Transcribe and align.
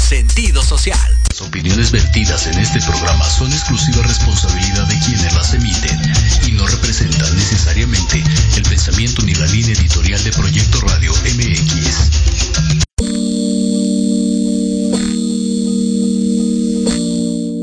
sentido 0.00 0.62
social. 0.62 0.98
Las 1.28 1.40
opiniones 1.42 1.90
vertidas 1.90 2.46
en 2.46 2.58
este 2.58 2.80
programa 2.80 3.28
son 3.28 3.52
exclusiva 3.52 4.02
responsabilidad 4.02 4.86
de 4.88 4.98
quienes 5.00 5.34
las 5.34 5.54
emiten 5.54 6.00
y 6.48 6.52
no 6.52 6.66
representan 6.66 7.36
necesariamente 7.36 8.22
el 8.56 8.62
pensamiento 8.62 9.22
ni 9.22 9.34
la 9.34 9.46
línea 9.46 9.74
editorial 9.74 10.22
de 10.24 10.32
Proyecto 10.32 10.80
Radio 10.80 11.12
MX. 11.12 12.10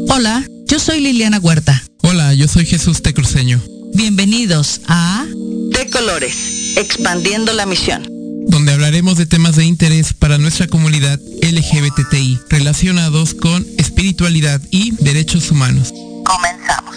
Hola, 0.09 0.45
yo 0.65 0.79
soy 0.79 1.01
Liliana 1.01 1.39
Huerta. 1.39 1.83
Hola, 2.03 2.33
yo 2.33 2.47
soy 2.47 2.65
Jesús 2.65 3.01
Tecruceño. 3.01 3.61
Bienvenidos 3.93 4.81
a 4.87 5.25
De 5.71 5.89
Colores, 5.89 6.77
expandiendo 6.77 7.53
la 7.53 7.65
misión 7.65 8.16
donde 8.47 8.73
hablaremos 8.73 9.17
de 9.17 9.25
temas 9.25 9.55
de 9.55 9.65
interés 9.65 10.13
para 10.13 10.37
nuestra 10.37 10.67
comunidad 10.67 11.19
LGBTI 11.41 12.39
relacionados 12.49 13.33
con 13.33 13.65
espiritualidad 13.77 14.61
y 14.71 14.91
derechos 15.03 15.51
humanos. 15.51 15.93
Comenzamos. 16.23 16.95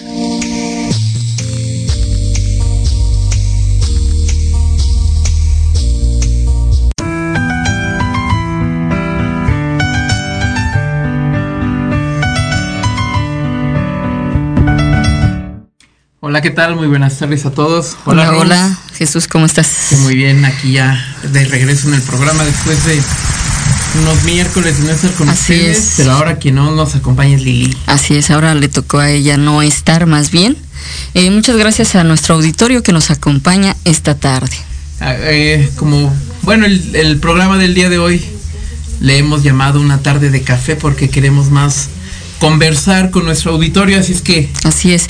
Hola, 16.22 16.42
¿qué 16.42 16.50
tal? 16.50 16.76
Muy 16.76 16.86
buenas 16.86 17.18
tardes 17.18 17.44
a 17.44 17.50
todos. 17.50 17.96
Hola, 18.04 18.36
hola, 18.36 18.78
Jesús, 19.00 19.28
¿cómo 19.28 19.46
estás? 19.46 19.66
muy 20.02 20.14
bien, 20.14 20.44
aquí 20.44 20.72
ya 20.72 21.02
de 21.32 21.46
regreso 21.46 21.88
en 21.88 21.94
el 21.94 22.02
programa 22.02 22.44
después 22.44 22.84
de 22.84 23.00
unos 24.02 24.24
miércoles 24.24 24.78
de 24.78 24.84
no 24.84 24.90
estar 24.90 25.10
con 25.14 25.30
Así 25.30 25.54
ustedes, 25.54 25.94
pero 25.96 26.12
ahora 26.12 26.38
que 26.38 26.52
no 26.52 26.70
nos 26.72 26.94
acompaña 26.96 27.36
es 27.36 27.42
Lili. 27.42 27.74
Así 27.86 28.14
es, 28.16 28.30
ahora 28.30 28.54
le 28.54 28.68
tocó 28.68 28.98
a 28.98 29.08
ella 29.08 29.38
no 29.38 29.62
estar 29.62 30.04
más 30.04 30.30
bien. 30.30 30.54
Eh, 31.14 31.30
muchas 31.30 31.56
gracias 31.56 31.94
a 31.94 32.04
nuestro 32.04 32.34
auditorio 32.34 32.82
que 32.82 32.92
nos 32.92 33.10
acompaña 33.10 33.74
esta 33.86 34.16
tarde. 34.16 34.54
Ah, 35.00 35.14
eh, 35.16 35.70
como, 35.76 36.14
bueno, 36.42 36.66
el, 36.66 36.94
el 36.94 37.16
programa 37.20 37.56
del 37.56 37.72
día 37.72 37.88
de 37.88 37.96
hoy 37.96 38.22
le 39.00 39.16
hemos 39.16 39.42
llamado 39.42 39.80
una 39.80 40.02
tarde 40.02 40.28
de 40.28 40.42
café 40.42 40.76
porque 40.76 41.08
queremos 41.08 41.50
más 41.50 41.88
conversar 42.40 43.10
con 43.10 43.26
nuestro 43.26 43.52
auditorio, 43.52 44.00
así 44.00 44.12
es 44.12 44.22
que... 44.22 44.48
Así 44.64 44.92
es. 44.92 45.08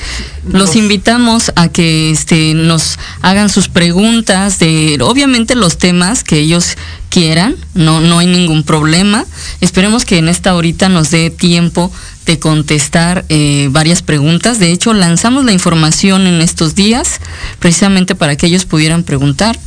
Los 0.51 0.75
invitamos 0.75 1.53
a 1.55 1.69
que 1.69 2.11
este, 2.11 2.55
nos 2.55 2.99
hagan 3.23 3.49
sus 3.49 3.69
preguntas 3.69 4.59
de, 4.59 4.99
obviamente, 5.01 5.55
los 5.55 5.79
temas 5.79 6.25
que 6.25 6.39
ellos 6.39 6.77
quieran, 7.09 7.57
no, 7.75 8.01
no 8.01 8.19
hay 8.19 8.27
ningún 8.27 8.65
problema. 8.65 9.25
Esperemos 9.61 10.05
que 10.05 10.19
en 10.19 10.29
esta 10.29 10.55
horita 10.55 10.89
nos 10.89 11.11
dé 11.11 11.31
tiempo 11.31 11.93
de 12.27 12.41
contestar 12.41 13.25
eh, 13.29 13.69
varias 13.71 14.03
preguntas. 14.03 14.59
De 14.59 14.73
hecho, 14.73 14.93
lanzamos 14.93 15.45
la 15.45 15.53
información 15.53 16.27
en 16.27 16.41
estos 16.41 16.75
días, 16.75 17.21
precisamente 17.61 18.17
para 18.17 18.37
que 18.37 18.47
ellos 18.47 18.65
pudieran 18.65 19.05
preguntar. 19.05 19.59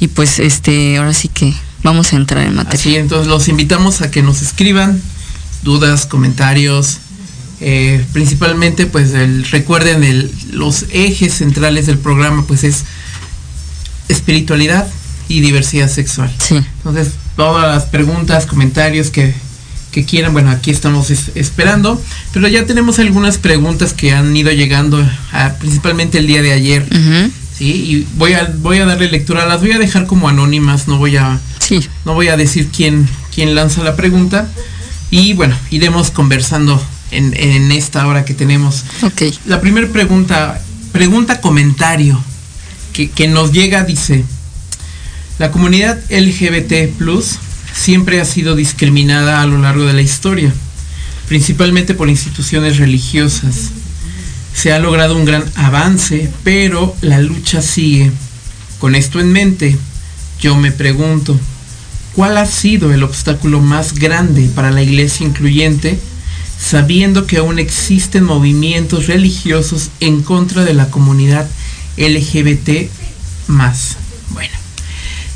Y 0.00 0.08
pues, 0.08 0.38
este, 0.38 0.96
ahora 0.96 1.12
sí 1.12 1.28
que 1.28 1.54
vamos 1.82 2.14
a 2.14 2.16
entrar 2.16 2.46
en 2.46 2.54
materia. 2.54 2.80
Así, 2.80 2.96
entonces 2.96 3.26
los 3.26 3.48
invitamos 3.48 4.00
a 4.00 4.10
que 4.10 4.22
nos 4.22 4.40
escriban 4.40 5.00
dudas, 5.62 6.06
comentarios, 6.06 6.98
eh, 7.60 8.04
principalmente, 8.12 8.86
pues 8.86 9.12
el, 9.12 9.44
recuerden 9.44 10.02
el, 10.02 10.30
los 10.52 10.86
ejes 10.90 11.34
centrales 11.34 11.86
del 11.86 11.98
programa, 11.98 12.44
pues 12.46 12.64
es 12.64 12.84
espiritualidad 14.08 14.88
y 15.28 15.40
diversidad 15.40 15.88
sexual. 15.88 16.34
Sí. 16.38 16.56
Entonces, 16.56 17.12
todas 17.36 17.74
las 17.74 17.84
preguntas, 17.84 18.46
comentarios 18.46 19.10
que, 19.10 19.34
que 19.92 20.04
quieran, 20.04 20.32
bueno, 20.32 20.50
aquí 20.50 20.70
estamos 20.70 21.10
esperando, 21.10 22.02
pero 22.32 22.48
ya 22.48 22.64
tenemos 22.64 22.98
algunas 22.98 23.38
preguntas 23.38 23.92
que 23.92 24.12
han 24.12 24.34
ido 24.34 24.50
llegando, 24.52 25.06
a, 25.32 25.54
principalmente 25.54 26.18
el 26.18 26.26
día 26.26 26.42
de 26.42 26.52
ayer. 26.52 26.86
Sí, 27.56 27.66
y 27.66 28.06
voy 28.16 28.32
a, 28.32 28.50
voy 28.58 28.78
a 28.78 28.86
darle 28.86 29.10
lectura, 29.10 29.46
las 29.46 29.60
voy 29.60 29.72
a 29.72 29.78
dejar 29.78 30.06
como 30.06 30.30
anónimas, 30.30 30.88
no 30.88 30.96
voy 30.96 31.18
a, 31.18 31.38
sí. 31.58 31.86
no 32.06 32.14
voy 32.14 32.28
a 32.28 32.38
decir 32.38 32.68
quién, 32.74 33.06
quién 33.34 33.54
lanza 33.54 33.84
la 33.84 33.96
pregunta. 33.96 34.48
Y 35.10 35.34
bueno, 35.34 35.56
iremos 35.70 36.10
conversando 36.10 36.82
en, 37.10 37.72
esta 37.72 38.06
hora 38.06 38.24
que 38.24 38.34
tenemos. 38.34 38.84
Okay. 39.02 39.36
La 39.46 39.60
primera 39.60 39.88
pregunta, 39.88 40.60
pregunta 40.92 41.40
comentario 41.40 42.22
que, 42.92 43.10
que, 43.10 43.28
nos 43.28 43.52
llega 43.52 43.84
dice, 43.84 44.24
la 45.38 45.50
comunidad 45.50 45.98
LGBT 46.10 46.96
Plus 46.96 47.38
siempre 47.74 48.20
ha 48.20 48.24
sido 48.24 48.56
discriminada 48.56 49.42
a 49.42 49.46
lo 49.46 49.58
largo 49.58 49.84
de 49.84 49.92
la 49.92 50.02
historia, 50.02 50.52
principalmente 51.28 51.94
por 51.94 52.08
instituciones 52.08 52.78
religiosas. 52.78 53.70
Se 54.54 54.72
ha 54.72 54.78
logrado 54.78 55.16
un 55.16 55.24
gran 55.24 55.44
avance, 55.54 56.30
pero 56.42 56.94
la 57.00 57.20
lucha 57.20 57.62
sigue. 57.62 58.10
Con 58.78 58.94
esto 58.94 59.20
en 59.20 59.32
mente, 59.32 59.76
yo 60.40 60.56
me 60.56 60.72
pregunto, 60.72 61.38
¿cuál 62.14 62.36
ha 62.36 62.46
sido 62.46 62.92
el 62.92 63.02
obstáculo 63.02 63.60
más 63.60 63.94
grande 63.94 64.50
para 64.54 64.70
la 64.70 64.82
iglesia 64.82 65.26
incluyente 65.26 65.98
sabiendo 66.60 67.26
que 67.26 67.38
aún 67.38 67.58
existen 67.58 68.24
movimientos 68.24 69.06
religiosos 69.06 69.90
en 70.00 70.22
contra 70.22 70.64
de 70.64 70.74
la 70.74 70.90
comunidad 70.90 71.48
LGBT 71.96 72.90
más. 73.48 73.96
Bueno, 74.30 74.52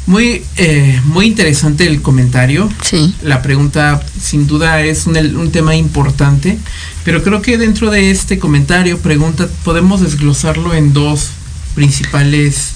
muy, 0.06 0.44
eh, 0.56 1.00
muy 1.06 1.26
interesante 1.26 1.86
el 1.86 2.02
comentario. 2.02 2.70
Sí. 2.82 3.14
La 3.22 3.42
pregunta 3.42 4.02
sin 4.20 4.46
duda 4.46 4.82
es 4.82 5.06
un, 5.06 5.16
un, 5.16 5.50
tema 5.50 5.74
importante, 5.74 6.58
pero 7.04 7.22
creo 7.22 7.40
que 7.40 7.58
dentro 7.58 7.90
de 7.90 8.10
este 8.10 8.38
comentario, 8.38 8.98
pregunta, 8.98 9.48
podemos 9.64 10.02
desglosarlo 10.02 10.74
en 10.74 10.92
dos 10.92 11.30
principales 11.74 12.72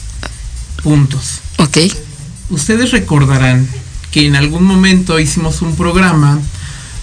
puntos. 0.82 1.40
Ok. 1.58 1.78
Ustedes 2.50 2.92
recordarán 2.92 3.68
que 4.10 4.26
en 4.26 4.36
algún 4.36 4.64
momento 4.64 5.18
hicimos 5.20 5.60
un 5.60 5.76
programa 5.76 6.40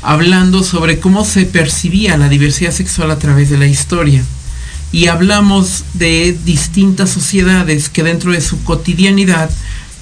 hablando 0.06 0.64
sobre 0.64 1.00
cómo 1.00 1.26
se 1.26 1.46
percibía 1.46 2.16
la 2.16 2.30
diversidad 2.30 2.72
sexual 2.72 3.10
a 3.10 3.18
través 3.18 3.50
de 3.50 3.58
la 3.58 3.66
historia. 3.66 4.24
Y 4.92 5.08
hablamos 5.08 5.84
de 5.96 6.38
distintas 6.46 7.10
sociedades 7.10 7.90
que 7.90 8.04
dentro 8.04 8.32
de 8.32 8.40
su 8.40 8.64
cotidianidad, 8.64 9.50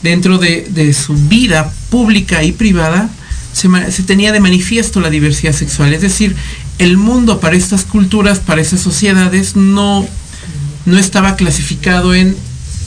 dentro 0.03 0.37
de, 0.37 0.93
su 0.93 1.13
vida 1.13 1.71
pública 1.89 2.43
y 2.43 2.51
privada, 2.51 3.09
se, 3.53 3.69
tenía 4.03 4.33
de 4.33 4.41
manifiesto 4.41 4.99
la 4.99 5.09
diversidad 5.09 5.53
sexual. 5.53 5.93
Es 5.93 6.01
decir, 6.01 6.35
el 6.79 6.97
mundo 6.97 7.39
para 7.39 7.55
estas 7.55 7.85
culturas, 7.85 8.39
para 8.39 8.61
esas 8.61 8.81
sociedades, 8.81 9.55
no, 9.55 10.05
no 10.85 10.97
estaba 10.97 11.37
clasificado 11.37 12.13
en 12.13 12.35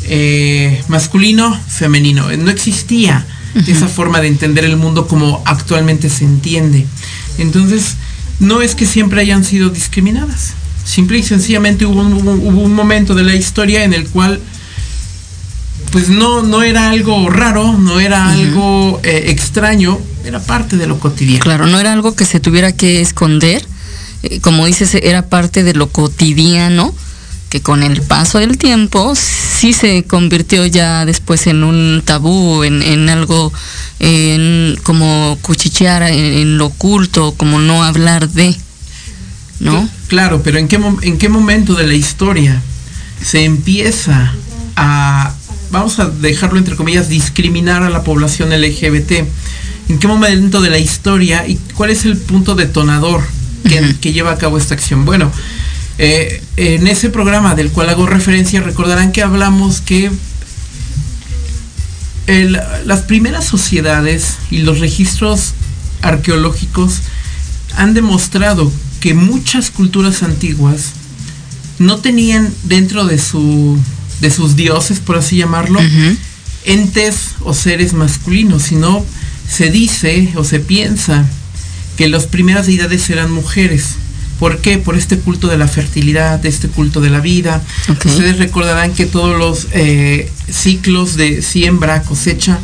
eh, 0.04 0.82
masculino, 0.88 1.58
femenino. 1.66 2.28
No 2.36 2.50
existía 2.50 3.26
uh 3.56 3.60
-huh. 3.64 3.68
esa 3.68 3.88
forma 3.88 4.20
de 4.20 4.28
entender 4.28 4.64
el 4.64 4.76
mundo 4.76 5.06
como 5.06 5.42
actualmente 5.44 6.08
se 6.10 6.24
entiende. 6.24 6.86
Entonces, 7.38 7.96
no 8.38 8.62
es 8.62 8.74
que 8.74 8.86
siempre 8.86 9.20
hayan 9.20 9.44
sido 9.44 9.70
discriminadas. 9.70 10.52
Simple 10.84 11.18
y 11.18 11.22
sencillamente 11.22 11.84
hubo 11.84 12.00
un, 12.00 12.12
hubo, 12.12 12.32
hubo 12.32 12.60
un 12.60 12.74
momento 12.74 13.14
de 13.14 13.24
la 13.24 13.34
historia 13.34 13.82
en 13.84 13.92
el 13.92 14.06
cual 14.08 14.40
pues 15.90 16.08
no, 16.08 16.42
no 16.42 16.62
era 16.62 16.90
algo 16.90 17.30
raro, 17.30 17.72
no 17.72 18.00
era 18.00 18.26
uh 18.26 18.28
-huh. 18.28 18.32
algo 18.32 19.00
eh, 19.02 19.24
extraño, 19.28 19.98
era 20.24 20.40
parte 20.40 20.76
de 20.76 20.86
lo 20.86 20.98
cotidiano. 20.98 21.42
Claro, 21.42 21.66
no 21.66 21.78
era 21.80 21.92
algo 21.92 22.14
que 22.14 22.24
se 22.24 22.40
tuviera 22.40 22.72
que 22.72 23.00
esconder, 23.00 23.66
eh, 24.22 24.40
como 24.40 24.66
dices, 24.66 24.94
era 24.94 25.22
parte 25.28 25.62
de 25.62 25.74
lo 25.74 25.88
cotidiano, 25.88 26.94
que 27.48 27.60
con 27.60 27.82
el 27.82 28.02
paso 28.02 28.38
del 28.38 28.58
tiempo 28.58 29.14
sí 29.14 29.72
se 29.72 30.04
convirtió 30.04 30.66
ya 30.66 31.04
después 31.04 31.46
en 31.46 31.62
un 31.62 32.02
tabú, 32.04 32.64
en, 32.64 32.82
en 32.82 33.08
algo 33.08 33.52
en, 34.00 34.78
como 34.82 35.38
cuchichear 35.42 36.02
en, 36.02 36.14
en, 36.18 36.58
lo 36.58 36.66
oculto, 36.66 37.34
como 37.36 37.60
no 37.60 37.84
hablar 37.84 38.28
de, 38.30 38.56
¿no? 39.60 39.88
Claro, 40.08 40.42
pero 40.42 40.58
¿en 40.58 40.68
qué, 40.68 40.80
¿en 41.02 41.18
qué 41.18 41.28
momento 41.28 41.74
de 41.74 41.86
la 41.86 41.94
historia 41.94 42.60
se 43.22 43.44
empieza 43.44 44.34
a, 44.76 45.32
vamos 45.70 45.98
a 45.98 46.08
dejarlo 46.08 46.58
entre 46.58 46.76
comillas, 46.76 47.08
discriminar 47.08 47.82
a 47.82 47.90
la 47.90 48.02
población 48.02 48.50
LGBT? 48.50 49.12
¿En 49.88 49.98
qué 50.00 50.08
momento 50.08 50.60
de 50.60 50.70
la 50.70 50.78
historia 50.78 51.46
y 51.46 51.56
cuál 51.74 51.90
es 51.90 52.04
el 52.04 52.16
punto 52.16 52.56
detonador 52.56 53.22
que, 53.68 53.80
uh 53.80 53.84
-huh. 53.84 53.98
que 54.00 54.12
lleva 54.12 54.32
a 54.32 54.38
cabo 54.38 54.58
esta 54.58 54.74
acción? 54.74 55.04
Bueno, 55.04 55.30
eh, 55.98 56.42
en 56.56 56.86
ese 56.86 57.10
programa 57.10 57.54
del 57.54 57.70
cual 57.70 57.88
hago 57.88 58.06
referencia, 58.06 58.60
recordarán 58.60 59.12
que 59.12 59.22
hablamos 59.22 59.80
que 59.80 60.10
el, 62.26 62.60
las 62.84 63.02
primeras 63.02 63.44
sociedades 63.44 64.36
y 64.50 64.58
los 64.58 64.80
registros 64.80 65.54
arqueológicos 66.02 67.00
han 67.76 67.94
demostrado 67.94 68.70
que 69.00 69.14
muchas 69.14 69.70
culturas 69.70 70.22
antiguas 70.22 70.92
no 71.78 71.98
tenían 71.98 72.52
dentro 72.64 73.04
de 73.04 73.18
su 73.18 73.78
de 74.20 74.30
sus 74.30 74.56
dioses, 74.56 74.98
por 74.98 75.16
así 75.16 75.36
llamarlo, 75.36 75.78
uh 75.78 75.82
-huh. 75.82 76.16
entes 76.64 77.34
o 77.40 77.52
seres 77.52 77.92
masculinos, 77.92 78.62
sino 78.62 79.04
se 79.48 79.70
dice 79.70 80.32
o 80.36 80.44
se 80.44 80.58
piensa 80.58 81.26
que 81.96 82.08
las 82.08 82.26
primeras 82.26 82.66
deidades 82.66 83.08
eran 83.10 83.30
mujeres. 83.30 83.96
¿Por 84.38 84.58
qué? 84.58 84.78
Por 84.78 84.96
este 84.96 85.18
culto 85.18 85.48
de 85.48 85.58
la 85.58 85.68
fertilidad, 85.68 86.38
de 86.38 86.48
este 86.48 86.68
culto 86.68 87.00
de 87.00 87.10
la 87.10 87.20
vida. 87.20 87.62
Ustedes 87.88 88.38
recordarán 88.38 88.92
que 88.92 89.06
todos 89.06 89.38
los 89.38 89.68
eh, 89.72 90.30
ciclos 90.50 91.16
de 91.16 91.42
siembra, 91.42 92.02
cosecha, 92.02 92.58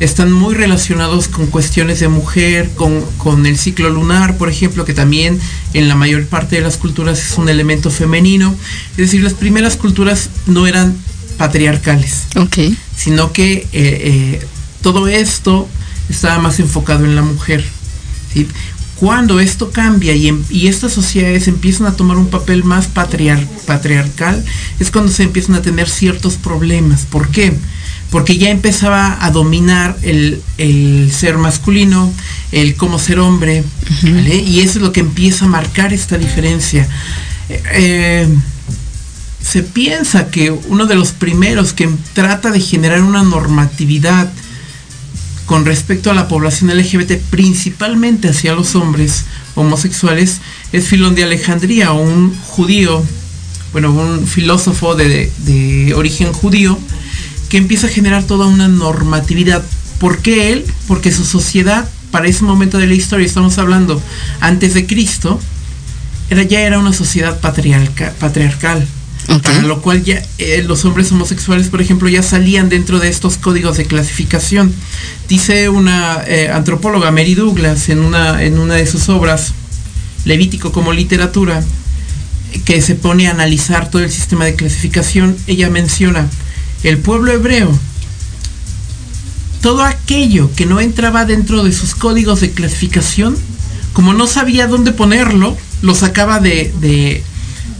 están 0.00 0.30
muy 0.30 0.54
relacionados 0.54 1.26
con 1.26 1.48
cuestiones 1.48 1.98
de 1.98 2.06
mujer, 2.06 2.70
con, 2.76 3.04
con 3.16 3.46
el 3.46 3.58
ciclo 3.58 3.90
lunar, 3.90 4.36
por 4.36 4.48
ejemplo, 4.48 4.84
que 4.84 4.94
también 4.94 5.40
en 5.74 5.88
la 5.88 5.96
mayor 5.96 6.24
parte 6.26 6.56
de 6.56 6.62
las 6.62 6.76
culturas 6.76 7.18
es 7.18 7.36
un 7.36 7.48
elemento 7.48 7.90
femenino. 7.90 8.54
Es 8.92 8.96
decir, 8.96 9.22
las 9.22 9.34
primeras 9.34 9.76
culturas 9.76 10.30
no 10.46 10.68
eran 10.68 10.96
patriarcales 11.36 12.26
sino 12.98 13.32
que 13.32 13.52
eh, 13.52 13.66
eh, 13.72 14.46
todo 14.82 15.06
esto 15.06 15.68
estaba 16.08 16.40
más 16.40 16.58
enfocado 16.58 17.04
en 17.04 17.14
la 17.14 17.22
mujer. 17.22 17.64
¿sí? 18.32 18.48
Cuando 19.00 19.38
esto 19.38 19.70
cambia 19.70 20.14
y, 20.14 20.28
em- 20.28 20.42
y 20.50 20.66
estas 20.66 20.92
sociedades 20.92 21.46
empiezan 21.48 21.86
a 21.86 21.92
tomar 21.92 22.16
un 22.16 22.28
papel 22.28 22.64
más 22.64 22.88
patriar- 22.88 23.46
patriarcal, 23.66 24.44
es 24.80 24.90
cuando 24.90 25.12
se 25.12 25.22
empiezan 25.22 25.54
a 25.54 25.62
tener 25.62 25.88
ciertos 25.88 26.34
problemas. 26.34 27.02
¿Por 27.02 27.28
qué? 27.28 27.52
Porque 28.10 28.38
ya 28.38 28.50
empezaba 28.50 29.24
a 29.24 29.30
dominar 29.30 29.96
el, 30.02 30.42
el 30.56 31.12
ser 31.14 31.36
masculino, 31.38 32.12
el 32.52 32.74
cómo 32.74 32.98
ser 32.98 33.18
hombre, 33.20 33.62
¿vale? 34.02 34.36
y 34.36 34.60
eso 34.60 34.78
es 34.78 34.82
lo 34.82 34.92
que 34.92 35.00
empieza 35.00 35.44
a 35.44 35.48
marcar 35.48 35.92
esta 35.92 36.16
diferencia. 36.18 36.88
Eh, 37.50 37.62
eh, 37.74 38.28
se 39.42 39.62
piensa 39.62 40.30
que 40.30 40.50
uno 40.50 40.86
de 40.86 40.94
los 40.96 41.12
primeros 41.12 41.72
que 41.72 41.88
trata 42.14 42.50
de 42.50 42.60
generar 42.60 43.02
una 43.02 43.22
normatividad 43.22 44.30
con 45.48 45.64
respecto 45.64 46.10
a 46.10 46.14
la 46.14 46.28
población 46.28 46.68
LGBT, 46.76 47.12
principalmente 47.30 48.28
hacia 48.28 48.54
los 48.54 48.74
hombres 48.74 49.24
homosexuales, 49.54 50.42
es 50.72 50.88
Filón 50.88 51.14
de 51.14 51.24
Alejandría, 51.24 51.92
un 51.92 52.36
judío, 52.48 53.02
bueno, 53.72 53.90
un 53.90 54.26
filósofo 54.26 54.94
de, 54.94 55.94
origen 55.96 56.34
judío, 56.34 56.78
que 57.48 57.56
empieza 57.56 57.86
a 57.86 57.90
generar 57.90 58.24
toda 58.24 58.46
una 58.46 58.68
normatividad. 58.68 59.64
¿Por 59.98 60.18
qué 60.18 60.52
él? 60.52 60.66
Porque 60.86 61.12
su 61.12 61.24
sociedad, 61.24 61.88
para 62.10 62.28
ese 62.28 62.44
momento 62.44 62.76
de 62.76 62.86
la 62.86 62.92
historia, 62.92 63.24
estamos 63.24 63.56
hablando 63.56 64.02
antes 64.40 64.74
de 64.74 64.86
Cristo, 64.86 65.40
era, 66.28 66.42
ya 66.42 66.60
era 66.60 66.78
una 66.78 66.92
sociedad 66.92 67.40
patriarca- 67.40 68.12
patriarcal. 68.20 68.86
Para 69.28 69.62
lo 69.62 69.82
cual 69.82 70.02
ya 70.04 70.22
eh, 70.38 70.64
los 70.66 70.86
hombres 70.86 71.12
homosexuales, 71.12 71.68
por 71.68 71.82
ejemplo, 71.82 72.08
ya 72.08 72.22
salían 72.22 72.70
dentro 72.70 72.98
de 72.98 73.08
estos 73.08 73.36
códigos 73.36 73.76
de 73.76 73.84
clasificación. 73.84 74.72
Dice 75.28 75.68
una 75.68 76.24
eh, 76.26 76.50
antropóloga, 76.50 77.10
Mary 77.10 77.34
Douglas, 77.34 77.90
en 77.90 78.00
una, 78.00 78.42
en 78.42 78.58
una 78.58 78.74
de 78.74 78.86
sus 78.86 79.08
obras, 79.08 79.52
Levítico 80.24 80.72
como 80.72 80.92
literatura, 80.92 81.62
que 82.64 82.80
se 82.82 82.94
pone 82.94 83.28
a 83.28 83.32
analizar 83.32 83.90
todo 83.90 84.02
el 84.02 84.10
sistema 84.10 84.44
de 84.44 84.54
clasificación, 84.54 85.36
ella 85.46 85.70
menciona 85.70 86.28
el 86.82 86.98
pueblo 86.98 87.32
hebreo, 87.32 87.70
todo 89.60 89.82
aquello 89.82 90.50
que 90.54 90.66
no 90.66 90.80
entraba 90.80 91.24
dentro 91.24 91.64
de 91.64 91.72
sus 91.72 91.94
códigos 91.94 92.40
de 92.40 92.50
clasificación, 92.52 93.36
como 93.92 94.14
no 94.14 94.26
sabía 94.26 94.66
dónde 94.66 94.92
ponerlo, 94.92 95.56
lo 95.82 95.94
sacaba 95.94 96.40
de, 96.40 97.22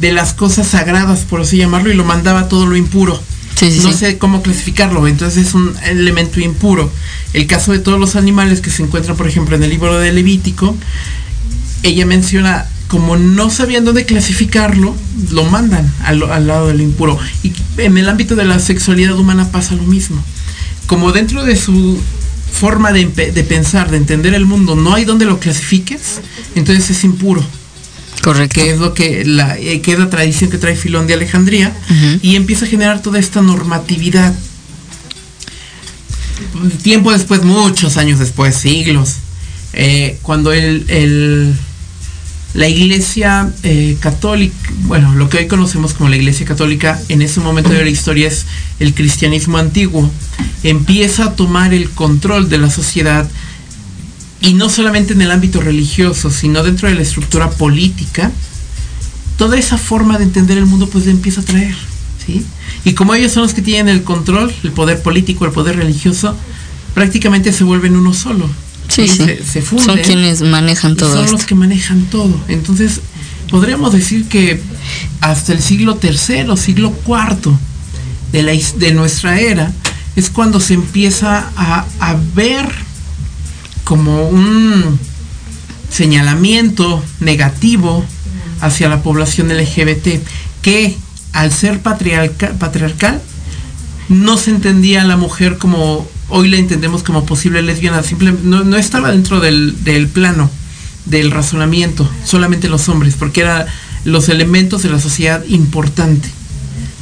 de 0.01 0.13
las 0.13 0.33
cosas 0.33 0.69
sagradas, 0.69 1.21
por 1.21 1.41
así 1.41 1.57
llamarlo, 1.57 1.91
y 1.91 1.95
lo 1.95 2.05
mandaba 2.05 2.49
todo 2.49 2.67
lo 2.67 2.77
impuro. 2.77 3.21
Sí, 3.57 3.73
sí, 3.73 3.81
no 3.81 3.91
sí. 3.91 3.99
sé 3.99 4.19
cómo 4.19 4.43
clasificarlo, 4.43 5.07
entonces 5.09 5.49
es 5.49 5.55
un 5.55 5.75
elemento 5.85 6.41
impuro. 6.41 6.91
El 7.33 7.47
caso 7.47 7.73
de 7.73 7.81
todos 7.81 7.99
los 7.99 8.15
animales 8.15 8.61
que 8.61 8.71
se 8.71 8.83
encuentran, 8.83 9.17
por 9.17 9.27
ejemplo, 9.27 9.57
en 9.57 9.63
el 9.63 9.71
libro 9.71 9.99
de 9.99 10.13
Levítico, 10.13 10.77
ella 11.83 12.07
menciona, 12.07 12.67
como 12.87 13.17
no 13.17 13.51
sabían 13.51 13.85
dónde 13.85 14.05
clasificarlo, 14.05 14.95
lo 15.31 15.45
mandan 15.45 15.93
al, 16.05 16.23
al 16.31 16.47
lado 16.47 16.69
de 16.69 16.75
lo 16.75 16.83
impuro. 16.85 17.19
Y 17.43 17.53
en 17.79 17.99
el 17.99 18.09
ámbito 18.09 18.37
de 18.37 18.45
la 18.45 18.61
sexualidad 18.61 19.19
humana 19.19 19.51
pasa 19.51 19.75
lo 19.75 19.83
mismo. 19.83 20.23
Como 20.87 21.11
dentro 21.11 21.45
de 21.45 21.57
su 21.57 22.01
forma 22.53 22.93
de, 22.93 23.07
de 23.07 23.45
pensar, 23.45 23.91
de 23.91 23.97
entender 23.97 24.35
el 24.35 24.47
mundo, 24.47 24.77
no 24.77 24.95
hay 24.95 25.05
donde 25.05 25.27
lo 25.27 25.41
clasifiques, 25.41 26.21
entonces 26.55 26.91
es 26.91 27.05
impuro 27.05 27.45
Correcto. 28.33 28.61
que 28.61 28.71
es 28.71 28.79
lo 28.79 28.95
que 28.95 29.25
la, 29.25 29.59
eh, 29.59 29.81
que 29.81 29.93
es 29.93 29.99
la 29.99 30.11
tradición 30.11 30.51
que 30.51 30.59
trae 30.59 30.77
Filón 30.77 31.07
de 31.07 31.15
Alejandría, 31.15 31.73
y 32.23 32.37
empieza 32.37 32.65
a 32.65 32.69
generar 32.69 33.03
toda 33.03 33.19
esta 33.19 33.41
normatividad. 33.43 34.35
Tiempo 36.83 37.13
después, 37.13 37.43
muchos 37.43 37.97
años 37.97 38.19
después, 38.19 38.55
siglos, 38.55 39.17
eh, 39.73 40.19
cuando 40.23 40.53
el, 40.53 40.85
el- 40.89 41.55
la 42.55 42.67
iglesia 42.67 43.53
eh, 43.63 43.97
católica, 44.01 44.57
bueno, 44.85 45.15
lo 45.15 45.29
que 45.29 45.37
hoy 45.37 45.47
conocemos 45.49 45.93
como 45.93 46.09
la 46.09 46.17
iglesia 46.17 46.47
católica, 46.47 46.99
en 47.09 47.21
ese 47.21 47.41
momento 47.41 47.71
de 47.71 47.85
la 47.85 47.91
historia 47.91 48.27
es 48.29 48.47
el 48.81 48.95
cristianismo 48.95 49.59
antiguo, 49.59 50.11
empieza 50.63 51.25
a 51.25 51.33
tomar 51.37 51.75
el 51.75 51.91
control 51.91 52.49
de 52.49 52.59
la 52.59 52.71
sociedad 52.71 53.29
y 54.41 54.55
no 54.55 54.69
solamente 54.69 55.15
en 55.15 55.23
el 55.23 55.31
ámbito 55.31 55.61
religioso, 55.61 56.31
sino 56.31 56.63
dentro 56.63 56.89
de 56.89 56.95
la 56.95 57.03
estructura 57.03 57.51
política, 57.51 58.31
toda 59.37 59.59
esa 59.59 59.79
forma 59.79 60.19
de 60.19 60.25
entender 60.25 60.59
el 60.59 60.67
mundo 60.67 60.89
pues 60.89 61.07
le 61.07 61.13
empieza 61.13 61.41
a 61.41 61.45
traer, 61.45 61.75
¿sí? 62.25 62.45
Y 62.85 62.95
como 62.95 63.15
ellos 63.15 63.33
son 63.33 63.43
los 63.43 63.55
que 63.55 63.63
tienen 63.63 63.95
el 63.95 64.05
control, 64.05 64.53
el 64.63 64.73
poder 64.73 65.03
político, 65.03 65.45
el 65.45 65.53
poder 65.53 65.77
religioso, 65.77 66.37
prácticamente 66.95 67.53
se 67.53 67.65
vuelven 67.65 67.97
uno 67.97 68.15
solo. 68.15 68.49
Sí, 68.89 69.07
sí. 69.07 69.19
Se, 69.19 69.45
se 69.45 69.63
funden 69.63 69.87
Son 69.87 69.99
quienes 69.99 70.41
manejan 70.43 70.97
todo 70.97 71.13
son 71.13 71.33
los 71.33 71.45
que 71.45 71.55
manejan 71.55 72.05
todo. 72.07 72.35
Entonces, 72.49 73.01
podríamos 73.51 73.93
decir 73.93 74.27
que 74.29 74.61
hasta 75.21 75.53
el 75.53 75.61
siglo 75.61 75.99
III, 76.03 76.57
siglo 76.57 76.95
IV 77.07 77.53
de, 78.33 78.43
la, 78.43 78.53
de 78.53 78.93
nuestra 78.93 79.41
era, 79.41 79.73
es 80.17 80.31
cuando 80.31 80.59
se 80.61 80.75
empieza 80.75 81.51
a, 81.57 81.85
a 82.01 82.17
ver 82.35 82.88
como 83.89 84.29
un 84.29 84.99
señalamiento 85.91 87.03
negativo 87.21 88.05
hacia 88.61 88.91
la 88.91 89.03
población 89.03 89.49
LGBT, 89.49 90.23
que 90.61 90.95
al 91.33 91.53
ser 91.53 91.81
patriarca- 91.81 92.53
patriarcal, 92.59 93.23
no 94.11 94.37
se 94.37 94.51
entendía 94.51 95.03
a 95.03 95.07
la 95.07 95.17
mujer 95.17 95.57
como 95.57 96.07
hoy 96.29 96.49
la 96.49 96.59
entendemos 96.59 97.03
como 97.03 97.25
posible 97.25 97.63
lesbiana, 97.63 98.03
simplemente 98.03 98.47
no, 98.47 98.63
no 98.63 98.77
estaba 98.77 99.11
dentro 99.11 99.41
del, 99.41 99.83
del 99.85 100.09
plano 100.09 100.51
del 101.07 101.31
razonamiento, 101.31 102.07
solamente 102.25 102.69
los 102.69 102.91
hombres, 102.91 103.15
porque 103.19 103.41
eran 103.41 103.65
los 104.05 104.29
elementos 104.29 104.83
de 104.83 104.91
la 104.91 105.01
sociedad 105.01 105.43
importante. 105.49 106.29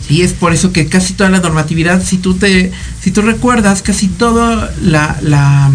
Y 0.09 0.23
es 0.23 0.33
por 0.35 0.53
eso 0.53 0.71
que 0.73 0.87
casi 0.87 1.15
toda 1.15 1.31
la 1.31 1.41
normatividad, 1.41 2.01
si 2.05 2.19
tú 2.19 2.35
te, 2.35 2.71
si 3.03 3.11
tú 3.11 3.23
recuerdas, 3.23 3.83
casi 3.83 4.07
toda 4.07 4.73
la, 4.81 5.19
la- 5.23 5.73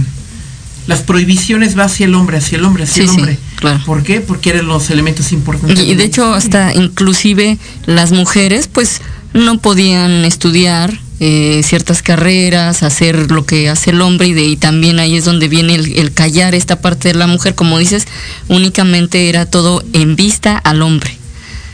las 0.88 1.01
prohibiciones 1.01 1.77
va 1.77 1.83
hacia 1.85 2.05
el 2.05 2.15
hombre, 2.15 2.38
hacia 2.38 2.57
el 2.57 2.65
hombre, 2.65 2.83
hacia 2.83 2.95
Sí, 2.95 3.01
el 3.01 3.09
sí, 3.09 3.15
hombre. 3.15 3.38
claro. 3.55 3.81
¿Por 3.85 4.03
qué? 4.03 4.21
Porque 4.21 4.50
eran 4.50 4.67
los 4.67 4.89
elementos 4.89 5.31
importantes. 5.31 5.79
Y, 5.79 5.95
de 5.95 6.03
hecho 6.03 6.33
hasta 6.33 6.73
inclusive 6.73 7.57
las 7.85 8.11
mujeres 8.11 8.67
pues 8.67 9.01
no 9.33 9.59
podían 9.59 10.25
estudiar 10.25 11.00
eh, 11.19 11.61
ciertas 11.63 12.01
carreras, 12.01 12.81
hacer 12.81 13.31
lo 13.31 13.45
que 13.45 13.69
hace 13.69 13.91
el 13.91 14.01
hombre 14.01 14.27
y 14.27 14.33
de 14.33 14.43
y 14.43 14.57
también 14.57 15.00
ahí 15.00 15.15
es 15.15 15.23
donde 15.25 15.47
viene 15.47 15.75
el, 15.75 15.97
el 16.00 16.11
callar 16.13 16.55
esta 16.55 16.81
parte 16.81 17.09
de 17.09 17.13
la 17.13 17.27
mujer, 17.27 17.53
como 17.53 17.77
dices, 17.77 18.07
únicamente 18.47 19.29
era 19.29 19.45
todo 19.45 19.83
en 19.93 20.15
vista 20.15 20.57
al 20.57 20.81
hombre. 20.81 21.15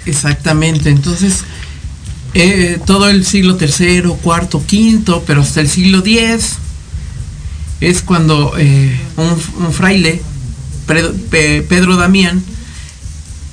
Exactamente, 0.05 0.89
entonces 0.89 1.45
eh, 2.33 2.79
todo 2.85 3.09
el 3.09 3.25
siglo 3.25 3.57
III, 3.59 4.03
cuarto, 4.21 4.61
quinto, 4.65 5.23
pero 5.25 5.41
hasta 5.41 5.61
el 5.61 5.69
siglo 5.69 5.99
X 6.05 6.57
es 7.81 8.01
cuando 8.01 8.53
eh, 8.57 8.99
un, 9.17 9.65
un 9.65 9.73
fraile, 9.73 10.21
Pedro, 10.87 11.13
Pe- 11.29 11.61
Pedro 11.61 11.95
Damián, 11.97 12.41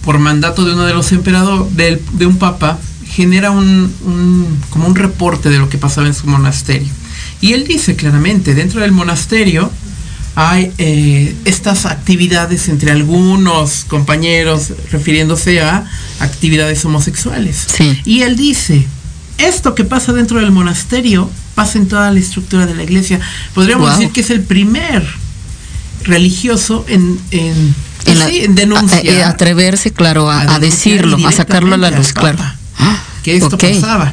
por 0.05 0.19
mandato 0.19 0.65
de 0.65 0.73
uno 0.75 0.85
de 0.85 0.95
los 0.95 1.13
emperadores, 1.13 1.75
del- 1.77 2.01
de 2.13 2.27
un 2.27 2.37
papa, 2.39 2.79
genera 3.07 3.51
un, 3.51 3.93
un- 4.05 4.61
como 4.71 4.87
un 4.87 4.95
reporte 4.95 5.49
de 5.51 5.59
lo 5.59 5.69
que 5.69 5.79
pasaba 5.79 6.07
en 6.07 6.15
su 6.15 6.27
monasterio. 6.27 6.89
Y 7.41 7.53
él 7.53 7.65
dice 7.67 7.97
claramente, 7.97 8.55
dentro 8.55 8.81
del 8.81 8.93
monasterio 8.93 9.71
hay 10.37 10.73
eh, 10.79 11.35
estas 11.45 11.87
actividades 11.87 12.69
entre 12.69 12.91
algunos 12.91 13.85
compañeros 13.87 14.73
refiriéndose 14.91 15.61
a 15.61 15.85
actividades 16.19 16.85
homosexuales. 16.85 17.67
Sí. 17.77 18.01
Y 18.05 18.23
él 18.23 18.35
dice, 18.37 18.85
esto 19.39 19.75
que 19.75 19.85
pasa 19.85 20.13
dentro 20.13 20.39
del 20.41 20.51
monasterio 20.53 21.31
pasa 21.55 21.79
en 21.79 21.87
toda 21.89 22.11
la 22.11 22.19
estructura 22.19 22.67
de 22.67 22.75
la 22.75 22.83
iglesia. 22.83 23.21
Podríamos 23.55 23.89
Wow. 23.89 23.99
decir 23.99 24.13
que 24.13 24.21
es 24.23 24.31
el 24.31 24.43
primer 24.43 25.05
religioso 26.05 26.85
en, 26.89 27.19
en, 27.31 27.75
En 28.07 28.23
a- 28.23 28.27
sí, 28.29 28.41
en 28.45 28.55
denunciar. 28.55 29.23
a- 29.23 29.27
a- 29.27 29.31
atreverse, 29.31 29.93
claro, 29.93 30.31
a, 30.31 30.59
decirlo, 30.59 31.17
a 31.27 31.33
sacarlo 31.33 31.75
a 31.75 31.79
la 31.79 31.91
luz, 31.91 32.13
claro. 32.13 32.37
Papa 32.39 32.57
Que 33.23 33.37
esto 33.37 33.57
pasaba. 33.57 34.13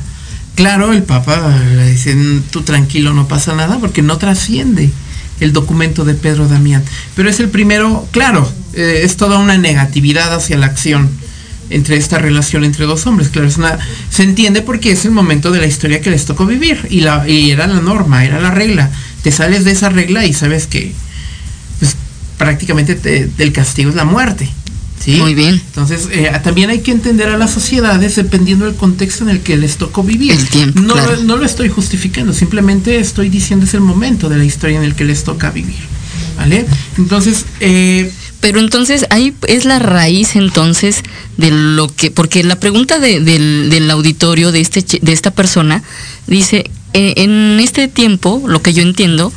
Claro, 0.56 0.94
el 0.94 1.04
Papa 1.04 1.54
le 1.76 1.92
dice, 1.92 2.16
"Mm, 2.16 2.44
tú 2.52 2.62
tranquilo, 2.62 3.14
no 3.14 3.28
pasa 3.28 3.54
nada, 3.56 3.78
porque 3.80 4.02
no 4.02 4.18
trasciende 4.18 4.90
el 5.42 5.52
documento 5.54 6.06
de 6.06 6.14
Pedro 6.14 6.48
Damián. 6.48 6.84
Pero 7.16 7.30
es 7.30 7.40
el 7.40 7.50
primero, 7.50 8.08
claro, 8.12 8.50
eh, 8.74 9.02
es 9.04 9.18
toda 9.18 9.40
una 9.40 9.58
negatividad 9.58 10.34
hacia 10.34 10.58
la 10.58 10.68
acción 10.68 11.10
entre 11.72 11.98
esta 11.98 12.20
relación 12.20 12.64
entre 12.64 12.86
dos 12.86 13.06
hombres. 13.08 13.30
Claro, 13.30 13.48
es 13.48 13.58
una, 13.58 13.80
se 14.10 14.24
entiende 14.24 14.62
porque 14.62 14.92
es 14.92 15.06
el 15.06 15.12
momento 15.12 15.52
de 15.52 15.60
la 15.60 15.68
historia 15.68 16.02
que 16.02 16.10
les 16.10 16.26
tocó 16.26 16.46
vivir 16.46 16.88
y, 16.90 17.02
la, 17.02 17.28
y 17.28 17.52
era 17.52 17.68
la 17.68 17.82
norma, 17.82 18.26
era 18.26 18.40
la 18.40 18.52
regla. 18.52 18.92
Te 19.24 19.32
sales 19.32 19.64
de 19.64 19.72
esa 19.72 19.90
regla 19.90 20.26
y 20.26 20.34
sabes 20.34 20.68
que 20.68 20.94
pues, 21.80 21.96
prácticamente 22.38 22.96
te, 22.96 23.30
el 23.38 23.52
castigo 23.54 23.90
es 23.90 23.96
la 23.96 24.06
muerte. 24.06 24.50
¿sí? 25.04 25.18
Muy 25.18 25.34
bien. 25.34 25.56
Entonces, 25.56 26.08
eh, 26.12 26.32
también 26.44 26.70
hay 26.70 26.80
que 26.80 26.92
entender 26.92 27.30
a 27.30 27.38
las 27.38 27.52
sociedades 27.52 28.16
dependiendo 28.16 28.66
del 28.66 28.76
contexto 28.76 29.24
en 29.24 29.30
el 29.30 29.40
que 29.42 29.58
les 29.58 29.78
tocó 29.78 30.04
vivir. 30.04 30.34
El 30.34 30.48
tiempo, 30.48 30.80
no, 30.80 30.94
claro. 30.94 31.18
no 31.24 31.38
lo 31.38 31.46
estoy 31.46 31.70
justificando, 31.70 32.34
simplemente 32.34 33.00
estoy 33.00 33.30
diciendo 33.30 33.66
es 33.66 33.74
el 33.74 33.82
momento 33.82 34.30
de 34.30 34.38
la 34.38 34.46
historia 34.46 34.78
en 34.78 34.84
el 34.84 34.96
que 34.96 35.06
les 35.06 35.24
toca 35.24 35.52
vivir. 35.52 35.92
¿Vale? 36.38 36.66
Entonces, 36.98 37.46
eh, 37.60 38.12
Pero 38.42 38.60
entonces 38.60 39.06
ahí 39.12 39.34
es 39.48 39.66
la 39.66 39.80
raíz 39.80 40.36
entonces 40.36 41.04
de 41.38 41.52
lo 41.52 41.88
que, 41.96 42.10
porque 42.12 42.44
la 42.44 42.60
pregunta 42.60 43.00
de- 43.00 43.20
del, 43.20 43.70
del 43.70 43.90
auditorio 43.92 44.52
de, 44.52 44.60
este, 44.62 44.84
de 45.00 45.12
esta 45.14 45.32
persona 45.32 45.84
dice, 46.28 46.70
eh, 46.94 47.14
en 47.18 47.60
este 47.62 47.88
tiempo, 47.88 48.42
lo 48.48 48.62
que 48.62 48.74
yo 48.74 48.82
entiendo, 48.82 49.32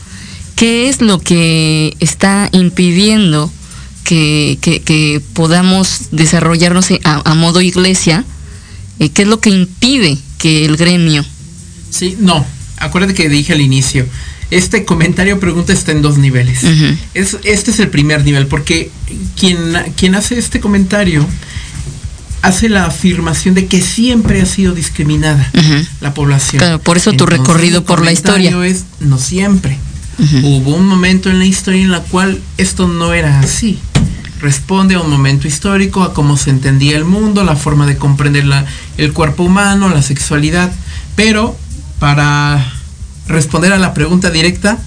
¿qué 0.56 0.88
es 0.88 1.02
lo 1.02 1.20
que 1.20 1.94
está 2.00 2.48
impidiendo 2.52 3.52
que, 4.04 4.58
que- 4.60 5.20
podamos 5.34 6.08
desarrollarnos 6.10 6.86
a, 7.04 7.30
a 7.30 7.34
modo 7.34 7.60
iglesia? 7.60 8.24
Eh, 8.98 9.10
¿Qué 9.10 9.22
es 9.22 9.28
lo 9.28 9.38
que 9.40 9.50
impide 9.50 10.16
que 10.38 10.64
el 10.64 10.76
gremio... 10.76 11.24
Sí, 11.90 12.16
no. 12.18 12.44
Acuérdate 12.78 13.14
que 13.14 13.28
dije 13.28 13.52
al 13.52 13.60
inicio. 13.60 14.06
Este 14.50 14.84
comentario 14.84 15.40
pregunta 15.40 15.72
está 15.72 15.92
en 15.92 16.02
dos 16.02 16.18
niveles. 16.18 16.60
Es, 17.14 17.38
este 17.44 17.70
es 17.70 17.80
el 17.80 17.88
primer 17.88 18.24
nivel, 18.24 18.46
porque 18.46 18.90
quien, 19.38 19.58
quien 19.96 20.14
hace 20.14 20.38
este 20.38 20.60
comentario 20.60 21.26
hace 22.42 22.68
la 22.68 22.84
afirmación 22.86 23.54
de 23.54 23.66
que 23.66 23.80
siempre 23.80 24.42
ha 24.42 24.46
sido 24.46 24.74
discriminada 24.74 25.50
la 26.00 26.12
población. 26.12 26.58
Claro, 26.58 26.78
por 26.78 26.96
eso 26.98 27.12
tu 27.14 27.24
recorrido 27.26 27.84
por 27.84 28.00
la 28.00 28.06
comentario 28.12 28.64
historia. 28.64 28.66
es 28.70 28.84
no 29.00 29.18
siempre. 29.18 29.78
Hubo 30.42 30.76
un 30.76 30.86
momento 30.86 31.30
en 31.30 31.38
la 31.40 31.46
historia 31.46 31.80
en 31.82 31.90
la 31.90 32.00
cual 32.00 32.40
esto 32.58 32.86
no 32.86 33.14
era 33.14 33.40
así. 33.40 33.78
Responde 34.40 34.94
a 34.94 35.00
un 35.00 35.10
momento 35.10 35.48
histórico, 35.48 36.02
a 36.02 36.12
cómo 36.12 36.36
se 36.36 36.50
entendía 36.50 36.96
el 36.98 37.04
mundo, 37.06 37.42
la 37.44 37.56
forma 37.56 37.86
de 37.86 37.96
comprender 37.96 38.44
la- 38.44 38.66
el 38.98 39.12
cuerpo 39.14 39.42
humano, 39.42 39.88
la 39.88 40.02
sexualidad. 40.02 40.70
Pero 41.16 41.56
para 41.98 42.73
responder 43.26 43.72
a 43.72 43.78
la 43.78 43.94
pregunta 43.94 44.30
directa, 44.30 44.78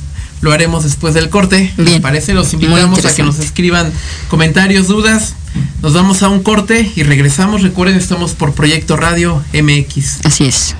lo 0.41 0.51
haremos 0.51 0.83
después 0.83 1.13
del 1.13 1.29
corte. 1.29 1.73
¿Les 1.77 1.85
Bien. 1.85 2.01
parece? 2.01 2.33
Los 2.33 2.53
invitamos 2.53 3.03
a 3.05 3.15
que 3.15 3.23
nos 3.23 3.39
escriban 3.39 3.91
comentarios, 4.29 4.87
dudas. 4.87 5.33
Nos 5.81 5.93
vamos 5.93 6.21
a 6.23 6.29
un 6.29 6.43
corte 6.43 6.91
y 6.95 7.03
regresamos. 7.03 7.63
Recuerden, 7.63 7.97
estamos 7.97 8.33
por 8.33 8.53
Proyecto 8.53 8.97
Radio 8.97 9.43
MX. 9.53 10.25
Así 10.25 10.45
es. 10.45 10.75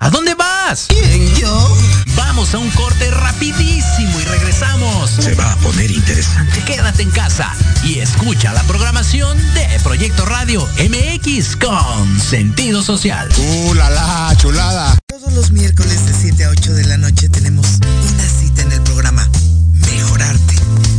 ¿A 0.00 0.10
dónde 0.10 0.34
vas? 0.34 0.86
¿Quién, 0.88 1.32
yo? 1.36 1.76
Vamos 2.16 2.54
a 2.54 2.58
un 2.58 2.70
corte 2.70 3.08
rapidísimo 3.08 4.18
y 4.20 4.24
regresamos. 4.24 5.10
Se 5.10 5.34
va 5.34 5.52
a 5.52 5.56
poner 5.56 5.92
interesante. 5.92 6.60
Quédate 6.64 7.02
en 7.02 7.10
casa 7.12 7.54
y 7.84 8.00
escucha 8.00 8.52
la 8.52 8.64
programación 8.64 9.38
de 9.54 9.68
Proyecto 9.84 10.24
Radio 10.24 10.68
MX 10.76 11.54
con 11.54 12.18
sentido 12.18 12.82
social. 12.82 13.28
¡Uh, 13.38 13.74
la, 13.74 13.90
la, 13.90 14.34
chulada! 14.36 14.98
Todos 15.06 15.32
los 15.34 15.52
miércoles 15.52 16.04
de 16.04 16.14
7 16.14 16.44
a 16.46 16.50
8 16.50 16.72
de 16.72 16.84
la 16.86 16.96
noche 16.96 17.28
tenemos 17.28 17.66
una 18.12 18.24
cita 18.24 18.62
en 18.62 18.72
el 18.72 18.80
programa 18.82 19.28
Mejorarte. 19.72 20.56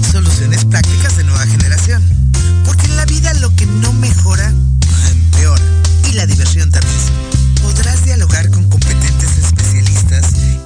Soluciones 0.09 0.63
prácticas 0.63 1.17
de 1.17 1.25
nueva 1.25 1.45
generación. 1.45 2.01
Porque 2.65 2.85
en 2.85 2.95
la 2.95 3.05
vida 3.05 3.33
lo 3.33 3.53
que 3.53 3.65
no 3.65 3.91
mejora, 3.91 4.53
empeora. 5.11 5.61
Y 6.09 6.13
la 6.13 6.25
diversión 6.25 6.71
también. 6.71 7.30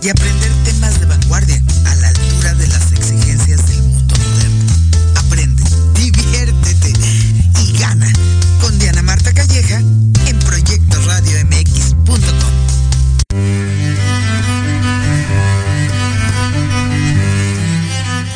Y 0.06 0.10
aprender 0.10 0.52
temas 0.64 1.00
de 1.00 1.06
vanguardia 1.08 1.60
a 1.86 1.96
la 1.96 2.10
altura 2.10 2.54
de 2.54 2.68
las 2.68 2.92
exigencias 2.92 3.68
del 3.68 3.82
mundo 3.82 4.14
moderno. 4.16 4.72
Aprende, 5.16 5.64
diviértete 5.96 6.94
y 7.64 7.74
gana 7.80 8.14
con 8.62 8.78
Diana 8.78 9.02
Marta 9.02 9.34
Calleja 9.34 9.80
en 9.80 10.40
proyectoradiomx.com. 10.46 12.54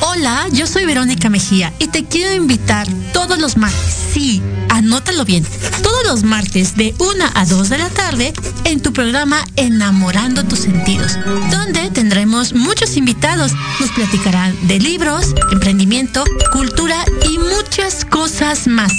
Hola, 0.01 0.47
yo 0.51 0.65
soy 0.65 0.85
Verónica 0.85 1.29
Mejía 1.29 1.71
y 1.77 1.89
te 1.89 2.05
quiero 2.05 2.33
invitar 2.33 2.87
todos 3.13 3.37
los 3.37 3.57
martes, 3.57 3.95
sí, 4.11 4.41
anótalo 4.89 5.23
bien, 5.23 5.45
todos 5.83 6.03
los 6.07 6.23
martes 6.23 6.75
de 6.75 6.95
1 6.97 7.25
a 7.35 7.45
2 7.45 7.69
de 7.69 7.77
la 7.77 7.89
tarde 7.89 8.33
en 8.63 8.79
tu 8.79 8.91
programa 8.91 9.37
Enamorando 9.55 10.43
tus 10.45 10.61
sentidos, 10.61 11.15
donde 11.51 11.91
tendremos 11.91 12.53
muchos 12.53 12.97
invitados. 12.97 13.51
Nos 13.79 13.91
platicarán 13.91 14.55
de 14.67 14.79
libros, 14.79 15.35
emprendimiento, 15.51 16.23
cultura 16.51 17.05
y 17.31 17.37
muchas 17.37 18.03
cosas 18.03 18.65
más. 18.65 18.91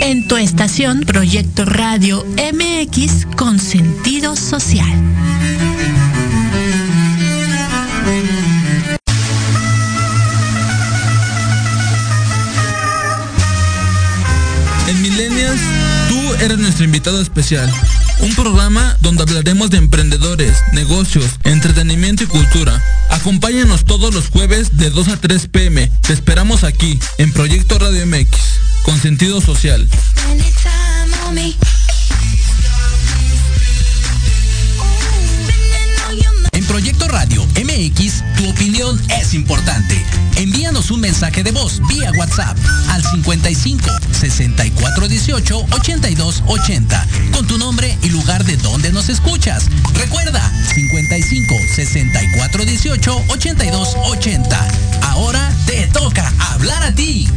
En 0.00 0.26
tu 0.26 0.36
estación 0.36 1.02
Proyecto 1.02 1.64
Radio 1.64 2.26
MX 2.52 3.26
con 3.36 3.60
sentido 3.60 4.34
social. 4.34 4.90
Invitado 16.86 17.20
especial. 17.20 17.70
Un 18.20 18.34
programa 18.34 18.96
donde 19.00 19.22
hablaremos 19.22 19.70
de 19.70 19.78
emprendedores, 19.78 20.56
negocios, 20.72 21.26
entretenimiento 21.44 22.24
y 22.24 22.26
cultura. 22.26 22.82
Acompáñanos 23.10 23.84
todos 23.84 24.14
los 24.14 24.28
jueves 24.28 24.78
de 24.78 24.90
2 24.90 25.08
a 25.08 25.16
3 25.16 25.48
pm. 25.48 25.90
Te 26.06 26.12
esperamos 26.12 26.64
aquí, 26.64 26.98
en 27.18 27.32
Proyecto 27.32 27.78
Radio 27.78 28.06
MX, 28.06 28.38
con 28.84 28.98
sentido 29.00 29.40
social. 29.40 29.86
En 36.52 36.64
Proyecto 36.66 37.08
Radio 37.08 37.44
MX, 37.56 38.22
tu 38.36 38.48
opinión 38.48 39.00
es 39.20 39.34
importante. 39.34 40.02
Envíanos 40.36 40.90
un 40.90 41.00
mensaje 41.00 41.42
de 41.42 41.50
voz 41.50 41.80
vía 41.88 42.12
WhatsApp 42.18 42.56
al 42.90 43.02
55 43.02 43.88
64 44.12 45.08
18 45.08 45.66
82 45.70 46.42
80 46.46 47.06
con 47.32 47.46
tu 47.46 47.58
nombre 47.58 47.96
y 48.02 48.10
lugar 48.10 48.44
de 48.44 48.56
donde 48.58 48.92
nos 48.92 49.08
escuchas. 49.08 49.68
Recuerda 49.94 50.40
55 50.74 51.54
64 51.74 52.64
18 52.64 53.24
82 53.28 53.96
80. 54.04 54.68
Ahora 55.02 55.52
te 55.66 55.86
toca 55.88 56.32
hablar 56.52 56.82
a 56.82 56.92
ti. 56.94 57.28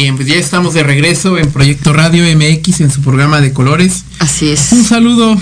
Bien, 0.00 0.16
pues 0.16 0.28
ya 0.28 0.36
estamos 0.36 0.72
de 0.72 0.82
regreso 0.82 1.36
en 1.36 1.50
Proyecto 1.52 1.92
Radio 1.92 2.24
MX 2.34 2.80
en 2.80 2.90
su 2.90 3.02
programa 3.02 3.42
de 3.42 3.52
colores. 3.52 4.04
Así 4.18 4.46
Un 4.46 4.52
es. 4.54 4.60
saludo, 4.88 5.38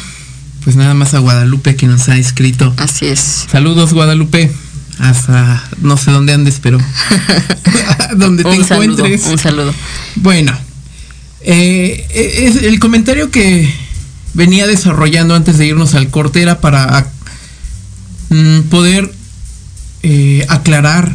pues 0.64 0.74
nada 0.74 0.94
más 0.94 1.14
a 1.14 1.20
Guadalupe 1.20 1.76
que 1.76 1.86
nos 1.86 2.08
ha 2.08 2.16
escrito. 2.18 2.74
Así 2.76 3.06
es. 3.06 3.46
Saludos 3.48 3.92
Guadalupe, 3.92 4.50
hasta 4.98 5.62
no 5.80 5.96
sé 5.96 6.10
dónde 6.10 6.32
andes, 6.32 6.58
pero 6.60 6.80
donde 8.16 8.42
te 8.42 8.48
un 8.48 8.64
saludo, 8.64 9.04
encuentres. 9.06 9.30
un 9.30 9.38
saludo. 9.38 9.72
Bueno, 10.16 10.52
eh, 11.42 12.04
es 12.48 12.56
el 12.64 12.80
comentario 12.80 13.30
que 13.30 13.72
venía 14.34 14.66
desarrollando 14.66 15.36
antes 15.36 15.56
de 15.58 15.66
irnos 15.66 15.94
al 15.94 16.10
corte 16.10 16.42
era 16.42 16.60
para 16.60 17.06
mm, 18.30 18.62
poder 18.62 19.14
eh, 20.02 20.44
aclarar 20.48 21.14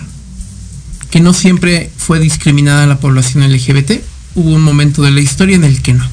que 1.13 1.19
no 1.19 1.31
siempre 1.31 1.91
fue 1.95 2.19
discriminada 2.19 2.87
la 2.87 2.97
población 2.97 3.47
LGBT. 3.47 4.01
Hubo 4.33 4.49
un 4.49 4.63
momento 4.63 5.03
de 5.03 5.11
la 5.11 5.21
historia 5.21 5.55
en 5.55 5.63
el 5.63 5.79
que 5.83 5.93
no. 5.93 6.03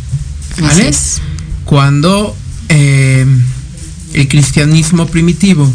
¿Vale? 0.60 0.90
es. 0.90 1.22
Cuando 1.64 2.36
eh, 2.68 3.24
el 4.12 4.28
cristianismo 4.28 5.06
primitivo 5.06 5.72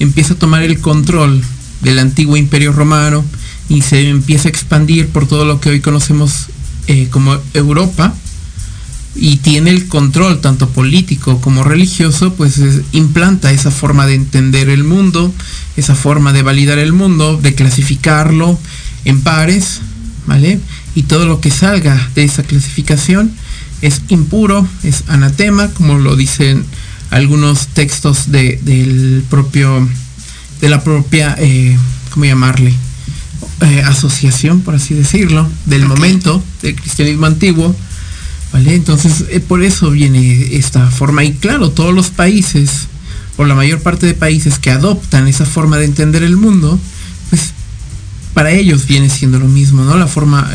empieza 0.00 0.34
a 0.34 0.36
tomar 0.36 0.64
el 0.64 0.80
control 0.80 1.42
del 1.80 1.98
antiguo 1.98 2.36
imperio 2.36 2.72
romano 2.72 3.24
y 3.70 3.80
se 3.80 4.06
empieza 4.06 4.48
a 4.48 4.50
expandir 4.50 5.08
por 5.08 5.26
todo 5.26 5.46
lo 5.46 5.62
que 5.62 5.70
hoy 5.70 5.80
conocemos 5.80 6.48
eh, 6.88 7.08
como 7.10 7.38
Europa, 7.54 8.14
y 9.14 9.36
tiene 9.38 9.70
el 9.70 9.88
control 9.88 10.40
tanto 10.40 10.68
político 10.68 11.40
como 11.40 11.64
religioso, 11.64 12.34
pues 12.34 12.60
implanta 12.92 13.50
esa 13.52 13.70
forma 13.70 14.06
de 14.06 14.14
entender 14.14 14.68
el 14.68 14.84
mundo, 14.84 15.32
esa 15.76 15.94
forma 15.94 16.32
de 16.32 16.42
validar 16.42 16.78
el 16.78 16.92
mundo, 16.92 17.38
de 17.40 17.54
clasificarlo 17.54 18.58
en 19.04 19.20
pares, 19.22 19.80
¿vale? 20.26 20.60
Y 20.94 21.04
todo 21.04 21.26
lo 21.26 21.40
que 21.40 21.50
salga 21.50 22.10
de 22.14 22.24
esa 22.24 22.42
clasificación 22.42 23.32
es 23.82 24.02
impuro, 24.08 24.66
es 24.82 25.04
anatema, 25.08 25.68
como 25.68 25.98
lo 25.98 26.16
dicen 26.16 26.64
algunos 27.10 27.68
textos 27.68 28.30
de, 28.30 28.60
del 28.62 29.24
propio, 29.30 29.88
de 30.60 30.68
la 30.68 30.82
propia, 30.82 31.34
eh, 31.38 31.76
¿cómo 32.10 32.24
llamarle? 32.24 32.74
Eh, 33.60 33.82
asociación, 33.84 34.60
por 34.60 34.74
así 34.74 34.94
decirlo, 34.94 35.48
del 35.66 35.86
momento 35.86 36.42
del 36.62 36.76
cristianismo 36.76 37.26
antiguo, 37.26 37.74
¿vale? 38.52 38.74
Entonces, 38.74 39.24
eh, 39.30 39.40
por 39.40 39.62
eso 39.62 39.90
viene 39.90 40.56
esta 40.56 40.90
forma. 40.90 41.24
Y 41.24 41.32
claro, 41.32 41.70
todos 41.70 41.94
los 41.94 42.10
países, 42.10 42.88
o 43.36 43.44
la 43.44 43.54
mayor 43.54 43.80
parte 43.80 44.06
de 44.06 44.14
países 44.14 44.58
que 44.58 44.70
adoptan 44.70 45.28
esa 45.28 45.46
forma 45.46 45.78
de 45.78 45.84
entender 45.84 46.22
el 46.22 46.36
mundo, 46.36 46.78
pues 47.30 47.52
para 48.34 48.50
ellos 48.50 48.86
viene 48.86 49.08
siendo 49.08 49.38
lo 49.38 49.46
mismo, 49.46 49.84
¿no? 49.84 49.96
La 49.96 50.06
forma, 50.06 50.50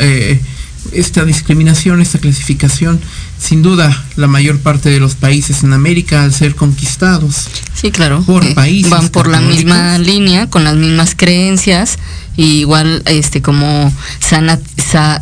esta 0.92 1.24
discriminación, 1.24 2.00
esta 2.00 2.18
clasificación 2.18 3.00
sin 3.38 3.62
duda 3.62 4.04
la 4.16 4.26
mayor 4.26 4.58
parte 4.60 4.88
de 4.88 5.00
los 5.00 5.16
países 5.16 5.64
en 5.64 5.72
América 5.72 6.22
al 6.22 6.32
ser 6.32 6.54
conquistados. 6.54 7.46
Sí, 7.74 7.90
claro. 7.90 8.22
Por 8.22 8.44
eh, 8.44 8.54
países. 8.54 8.90
Van 8.90 9.10
por 9.10 9.28
la 9.28 9.40
misma 9.40 9.98
línea, 9.98 10.48
con 10.48 10.64
las 10.64 10.76
mismas 10.76 11.14
creencias, 11.14 11.98
y 12.36 12.60
igual 12.60 13.02
este 13.06 13.42
como 13.42 13.92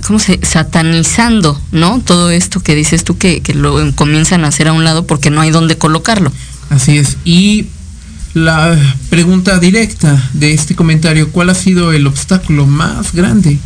¿cómo 0.06 0.18
se? 0.18 0.38
satanizando, 0.42 1.60
¿no? 1.72 2.00
Todo 2.00 2.30
esto 2.30 2.60
que 2.60 2.74
dices 2.74 3.02
tú 3.02 3.18
que, 3.18 3.40
que 3.40 3.54
lo 3.54 3.92
comienzan 3.94 4.44
a 4.44 4.48
hacer 4.48 4.68
a 4.68 4.72
un 4.72 4.84
lado 4.84 5.06
porque 5.06 5.30
no 5.30 5.40
hay 5.40 5.50
dónde 5.50 5.76
colocarlo. 5.76 6.32
Así 6.70 6.98
es. 6.98 7.16
Y 7.24 7.66
la 8.34 8.78
pregunta 9.10 9.58
directa 9.58 10.30
de 10.32 10.54
este 10.54 10.74
comentario, 10.74 11.30
¿cuál 11.30 11.50
ha 11.50 11.54
sido 11.54 11.92
el 11.92 12.06
obstáculo 12.06 12.66
más 12.66 13.12
grande 13.12 13.58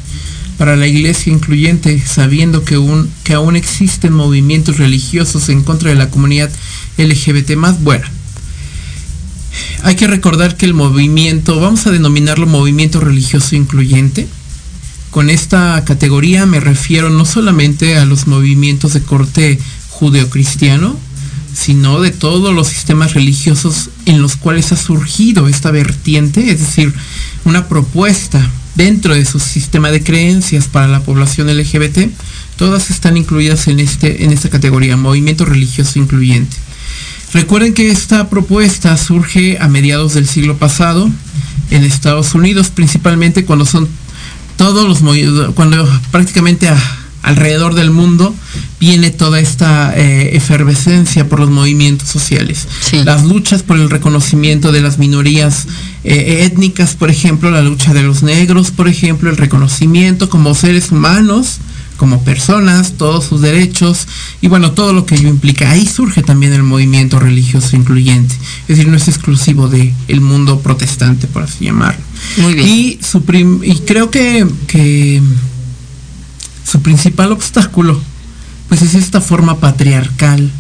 para 0.59 0.77
la 0.77 0.87
iglesia 0.87 1.33
incluyente, 1.33 2.03
sabiendo 2.05 2.65
que, 2.65 2.81
que 3.25 3.35
aún 3.35 3.57
existen 3.57 4.13
movimientos 4.13 4.79
religiosos 4.79 5.49
en 5.49 5.63
contra 5.63 5.91
de 5.91 5.97
la 5.97 6.11
comunidad 6.11 6.51
LGBT 6.97 7.57
más, 7.57 7.83
bueno, 7.83 8.07
hay 9.83 9.97
que 9.97 10.07
recordar 10.07 10.57
que 10.57 10.67
el 10.67 10.75
movimiento, 10.75 11.61
vamos 11.61 11.87
a 11.87 11.91
denominarlo 11.91 12.47
movimiento 12.47 13.01
religioso 13.01 13.57
incluyente, 13.57 14.29
con 15.11 15.31
esta 15.31 15.83
categoría 15.85 16.45
me 16.45 16.61
refiero 16.61 17.09
no 17.09 17.25
solamente 17.25 17.97
a 17.97 18.05
los 18.05 18.27
movimientos 18.27 18.93
de 18.93 19.03
corte 19.03 19.59
judeocristiano, 19.89 20.97
sino 21.55 22.01
de 22.01 22.11
todos 22.11 22.55
los 22.55 22.69
sistemas 22.69 23.15
religiosos 23.15 23.89
en 24.05 24.21
los 24.21 24.37
cuales 24.37 24.73
ha 24.73 24.77
surgido 24.77 25.49
esta 25.49 25.71
vertiente, 25.71 26.51
es 26.51 26.61
decir, 26.61 26.93
una 27.45 27.67
propuesta 27.67 28.51
dentro 28.77 29.15
de 29.15 29.25
su 29.25 29.41
sistema 29.41 29.91
de 29.91 30.03
creencias 30.03 30.69
para 30.69 30.87
la 30.87 31.01
población 31.01 31.49
LGBT, 31.49 32.11
todas 32.57 32.91
están 32.91 33.17
incluidas 33.17 33.69
en, 33.69 33.81
este, 33.81 34.25
en 34.25 34.33
esta 34.33 34.51
categoría, 34.51 34.97
movimiento 34.97 35.45
religioso 35.45 35.99
incluyente. 35.99 36.57
Recuerden 37.33 37.75
que 37.75 37.91
esta 37.91 38.31
propuesta 38.31 38.97
surge 38.97 39.59
a 39.61 39.69
mediados 39.69 40.15
del 40.15 40.27
siglo 40.29 40.57
pasado 40.59 41.11
en 41.71 41.83
Estados 41.83 42.35
Unidos, 42.35 42.71
principalmente 42.71 43.45
cuando 43.45 43.67
son 43.67 43.89
todos 44.57 44.89
los 44.89 45.53
cuando 45.55 45.89
prácticamente 46.11 46.69
alrededor 47.23 47.75
del 47.75 47.91
mundo 47.91 48.35
viene 48.79 49.11
toda 49.11 49.41
esta 49.41 49.93
eh, 49.97 50.37
efervescencia 50.37 51.29
por 51.29 51.41
los 51.41 51.51
movimientos 51.51 52.09
sociales. 52.09 52.69
Las 53.05 53.25
luchas 53.25 53.63
por 53.63 53.79
el 53.79 53.91
reconocimiento 53.91 54.71
de 54.71 54.81
las 54.81 54.99
minorías 54.99 55.67
eh, 56.09 56.45
étnicas, 56.45 56.95
por 56.95 57.11
ejemplo, 57.11 57.51
la 57.51 57.63
lucha 57.63 57.93
de 57.93 58.05
los 58.05 58.23
negros, 58.23 58.71
por 58.71 58.87
ejemplo, 58.87 59.29
el 59.29 59.37
reconocimiento 59.37 60.31
como 60.31 60.55
seres 60.55 60.93
humanos, 60.93 61.59
como 61.97 62.23
personas, 62.23 62.93
todos 62.93 63.25
sus 63.25 63.41
derechos 63.41 64.07
y 64.41 64.47
bueno, 64.47 64.71
todo 64.71 64.93
lo 64.93 65.05
que 65.05 65.17
ello 65.17 65.29
implica. 65.29 65.71
Ahí 65.71 65.85
surge 65.85 66.23
también 66.23 66.53
el 66.53 66.63
movimiento 66.63 67.19
religioso 67.19 67.75
incluyente. 67.75 68.33
Es 68.63 68.77
decir, 68.77 68.89
no 68.89 68.97
es 68.97 69.09
exclusivo 69.09 69.69
del 69.69 69.93
el 70.07 70.21
mundo 70.21 70.61
protestante, 70.61 71.27
por 71.27 71.43
así 71.43 71.65
llamarlo. 71.65 72.01
Muy 72.37 72.55
bien. 72.55 72.69
Y, 72.69 72.99
su 73.03 73.25
y 73.65 73.75
creo 73.81 74.09
que, 74.09 74.47
que 74.69 75.21
su 76.65 76.81
principal 76.83 77.33
obstáculo 77.33 78.01
pues 78.69 78.83
es 78.83 78.95
esta 78.95 79.21
forma 79.21 79.59
patriarcal 79.59 80.51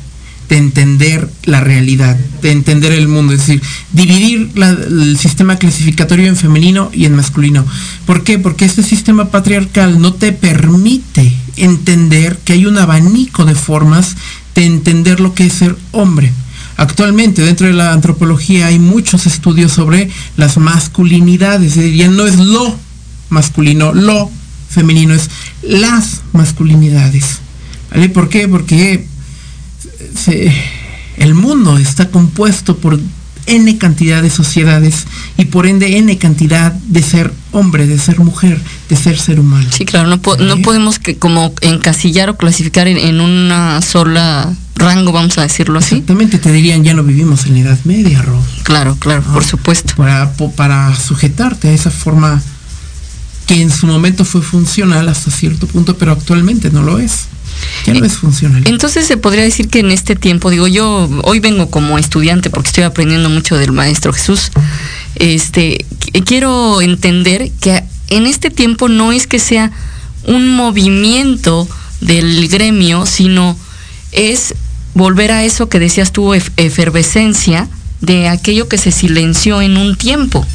de 0.48 0.56
entender 0.56 1.28
la 1.44 1.60
realidad, 1.60 2.16
de 2.42 2.52
entender 2.52 2.92
el 2.92 3.08
mundo, 3.08 3.32
es 3.32 3.40
decir, 3.40 3.62
dividir 3.92 4.50
el 4.56 5.18
sistema 5.18 5.56
clasificatorio 5.56 6.26
en 6.26 6.36
femenino 6.36 6.90
y 6.92 7.04
en 7.04 7.16
masculino. 7.16 7.64
¿Por 8.04 8.22
qué? 8.22 8.38
Porque 8.38 8.64
este 8.64 8.82
sistema 8.82 9.30
patriarcal 9.30 10.00
no 10.00 10.14
te 10.14 10.32
permite 10.32 11.32
entender 11.56 12.38
que 12.44 12.52
hay 12.52 12.66
un 12.66 12.78
abanico 12.78 13.44
de 13.44 13.54
formas 13.54 14.16
de 14.54 14.66
entender 14.66 15.20
lo 15.20 15.34
que 15.34 15.46
es 15.46 15.52
ser 15.52 15.76
hombre. 15.92 16.32
Actualmente 16.76 17.42
dentro 17.42 17.66
de 17.66 17.72
la 17.72 17.92
antropología 17.92 18.66
hay 18.66 18.78
muchos 18.78 19.26
estudios 19.26 19.72
sobre 19.72 20.10
las 20.36 20.58
masculinidades, 20.58 21.74
ya 21.74 22.08
no 22.08 22.26
es 22.26 22.36
lo 22.36 22.78
masculino, 23.30 23.94
lo 23.94 24.30
femenino, 24.68 25.14
es 25.14 25.30
las 25.62 26.22
masculinidades. 26.32 27.40
¿Por 28.12 28.28
qué? 28.28 28.46
Porque 28.46 29.06
el 31.16 31.34
mundo 31.34 31.78
está 31.78 32.10
compuesto 32.10 32.76
por 32.76 32.98
n 33.46 33.78
cantidad 33.78 34.22
de 34.22 34.30
sociedades 34.30 35.06
y 35.36 35.46
por 35.46 35.66
ende 35.66 35.98
n 35.98 36.18
cantidad 36.18 36.72
de 36.72 37.02
ser 37.02 37.32
hombre, 37.52 37.86
de 37.86 37.98
ser 37.98 38.18
mujer, 38.18 38.60
de 38.88 38.96
ser 38.96 39.18
ser 39.18 39.40
humano. 39.40 39.66
Sí, 39.70 39.84
claro, 39.84 40.08
no, 40.08 40.20
no 40.38 40.62
podemos 40.62 40.98
que 40.98 41.16
como 41.16 41.54
encasillar 41.60 42.28
o 42.30 42.36
clasificar 42.36 42.88
en, 42.88 43.20
una 43.20 43.80
sola 43.82 44.52
rango, 44.74 45.12
vamos 45.12 45.38
a 45.38 45.42
decirlo 45.42 45.78
así. 45.78 45.96
Exactamente, 45.96 46.38
te 46.38 46.52
dirían 46.52 46.84
ya 46.84 46.94
no 46.94 47.02
vivimos 47.02 47.46
en 47.46 47.54
la 47.54 47.60
Edad 47.60 47.78
Media, 47.84 48.20
Ros. 48.22 48.44
Claro, 48.64 48.96
claro, 48.98 49.22
por 49.22 49.44
supuesto. 49.44 49.94
Para, 49.96 50.32
para 50.32 50.94
sujetarte 50.96 51.68
a 51.68 51.72
esa 51.72 51.90
forma 51.90 52.42
que 53.46 53.62
en 53.62 53.70
su 53.70 53.86
momento 53.86 54.24
fue 54.24 54.42
funcional 54.42 55.08
hasta 55.08 55.30
cierto 55.30 55.66
punto, 55.68 55.96
pero 55.96 56.12
actualmente 56.12 56.70
no 56.70 56.82
lo 56.82 56.98
es. 56.98 57.26
Ya 57.86 57.94
no 57.94 58.04
es 58.04 58.14
funcional. 58.14 58.62
Entonces 58.66 59.06
se 59.06 59.16
podría 59.16 59.42
decir 59.42 59.68
que 59.68 59.80
en 59.80 59.90
este 59.90 60.16
tiempo, 60.16 60.50
digo, 60.50 60.66
yo 60.66 61.08
hoy 61.22 61.40
vengo 61.40 61.70
como 61.70 61.98
estudiante 61.98 62.50
porque 62.50 62.68
estoy 62.68 62.84
aprendiendo 62.84 63.28
mucho 63.30 63.56
del 63.56 63.72
Maestro 63.72 64.12
Jesús. 64.12 64.50
Este, 65.16 65.84
quiero 66.24 66.80
entender 66.80 67.50
que 67.60 67.82
en 68.08 68.26
este 68.26 68.50
tiempo 68.50 68.88
no 68.88 69.12
es 69.12 69.26
que 69.26 69.38
sea 69.38 69.72
un 70.24 70.54
movimiento 70.54 71.68
del 72.00 72.48
gremio, 72.48 73.06
sino 73.06 73.56
es 74.12 74.54
volver 74.94 75.30
a 75.32 75.44
eso 75.44 75.68
que 75.68 75.78
decías 75.78 76.12
tú, 76.12 76.34
efervescencia 76.34 77.68
de 78.00 78.28
aquello 78.28 78.68
que 78.68 78.78
se 78.78 78.92
silenció 78.92 79.62
en 79.62 79.76
un 79.76 79.96
tiempo. 79.96 80.46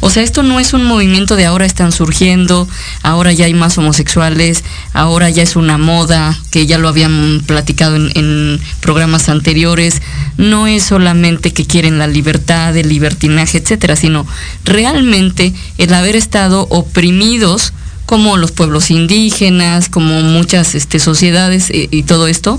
O 0.00 0.10
sea, 0.10 0.22
esto 0.22 0.42
no 0.42 0.60
es 0.60 0.74
un 0.74 0.84
movimiento 0.84 1.34
de 1.34 1.46
ahora 1.46 1.66
están 1.66 1.90
surgiendo, 1.90 2.68
ahora 3.02 3.32
ya 3.32 3.46
hay 3.46 3.54
más 3.54 3.78
homosexuales, 3.78 4.62
ahora 4.92 5.28
ya 5.28 5.42
es 5.42 5.56
una 5.56 5.76
moda, 5.76 6.38
que 6.50 6.66
ya 6.66 6.78
lo 6.78 6.88
habían 6.88 7.42
platicado 7.46 7.96
en, 7.96 8.60
programas 8.80 9.28
anteriores. 9.28 10.00
No 10.36 10.66
es 10.66 10.84
solamente 10.84 11.52
que 11.52 11.66
quieren 11.66 11.98
la 11.98 12.06
libertad, 12.06 12.76
el 12.76 12.88
libertinaje, 12.88 13.58
etcétera, 13.58 13.96
sino 13.96 14.26
realmente 14.64 15.52
el 15.78 15.92
haber 15.92 16.14
estado 16.14 16.66
oprimidos 16.70 17.72
como 18.06 18.36
los 18.36 18.52
pueblos 18.52 18.90
indígenas, 18.90 19.88
como 19.88 20.22
muchas 20.22 20.74
este, 20.74 20.98
sociedades 20.98 21.70
y, 21.70 21.88
y 21.90 22.04
todo 22.04 22.28
esto, 22.28 22.58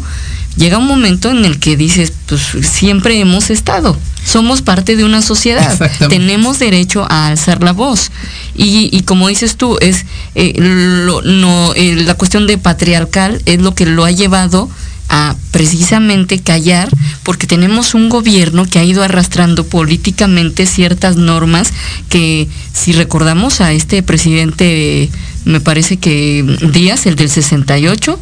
llega 0.60 0.78
un 0.78 0.88
momento 0.88 1.32
en 1.32 1.46
el 1.46 1.60
que 1.60 1.76
dices, 1.76 2.14
pues 2.28 2.42
siempre 2.62 3.20
hemos 3.20 3.50
estado 3.50 3.98
somos 4.30 4.62
parte 4.62 4.96
de 4.96 5.04
una 5.04 5.22
sociedad. 5.22 5.78
Tenemos 6.10 6.60
derecho 6.60 7.06
a 7.10 7.28
alzar 7.28 7.64
la 7.64 7.74
voz. 7.74 8.12
Y, 8.56 9.02
como 9.02 9.28
dices 9.28 9.56
tú, 9.56 9.78
es 9.82 10.06
eh, 10.36 10.54
no, 10.60 11.74
eh, 11.74 11.96
la 11.96 12.14
cuestión 12.14 12.46
de 12.46 12.58
patriarcal 12.58 13.42
es 13.46 13.62
lo 13.62 13.74
que 13.74 13.86
lo 13.86 14.06
ha 14.06 14.12
llevado 14.12 14.70
a 15.12 15.36
precisamente 15.50 16.40
callar, 16.40 16.88
porque 17.24 17.48
tenemos 17.48 17.96
un 17.96 18.10
gobierno 18.10 18.66
que 18.66 18.78
ha 18.78 18.84
ido 18.84 19.02
arrastrando 19.02 19.66
políticamente 19.66 20.68
ciertas 20.68 21.16
normas 21.16 21.74
que, 22.10 22.48
si 22.74 22.92
recordamos 22.92 23.60
a 23.62 23.72
este 23.72 24.04
presidente, 24.04 25.10
me 25.46 25.60
parece 25.62 25.98
que 25.98 26.46
Díaz, 26.72 27.08
el 27.08 27.16
del 27.16 27.30
68, 27.30 28.20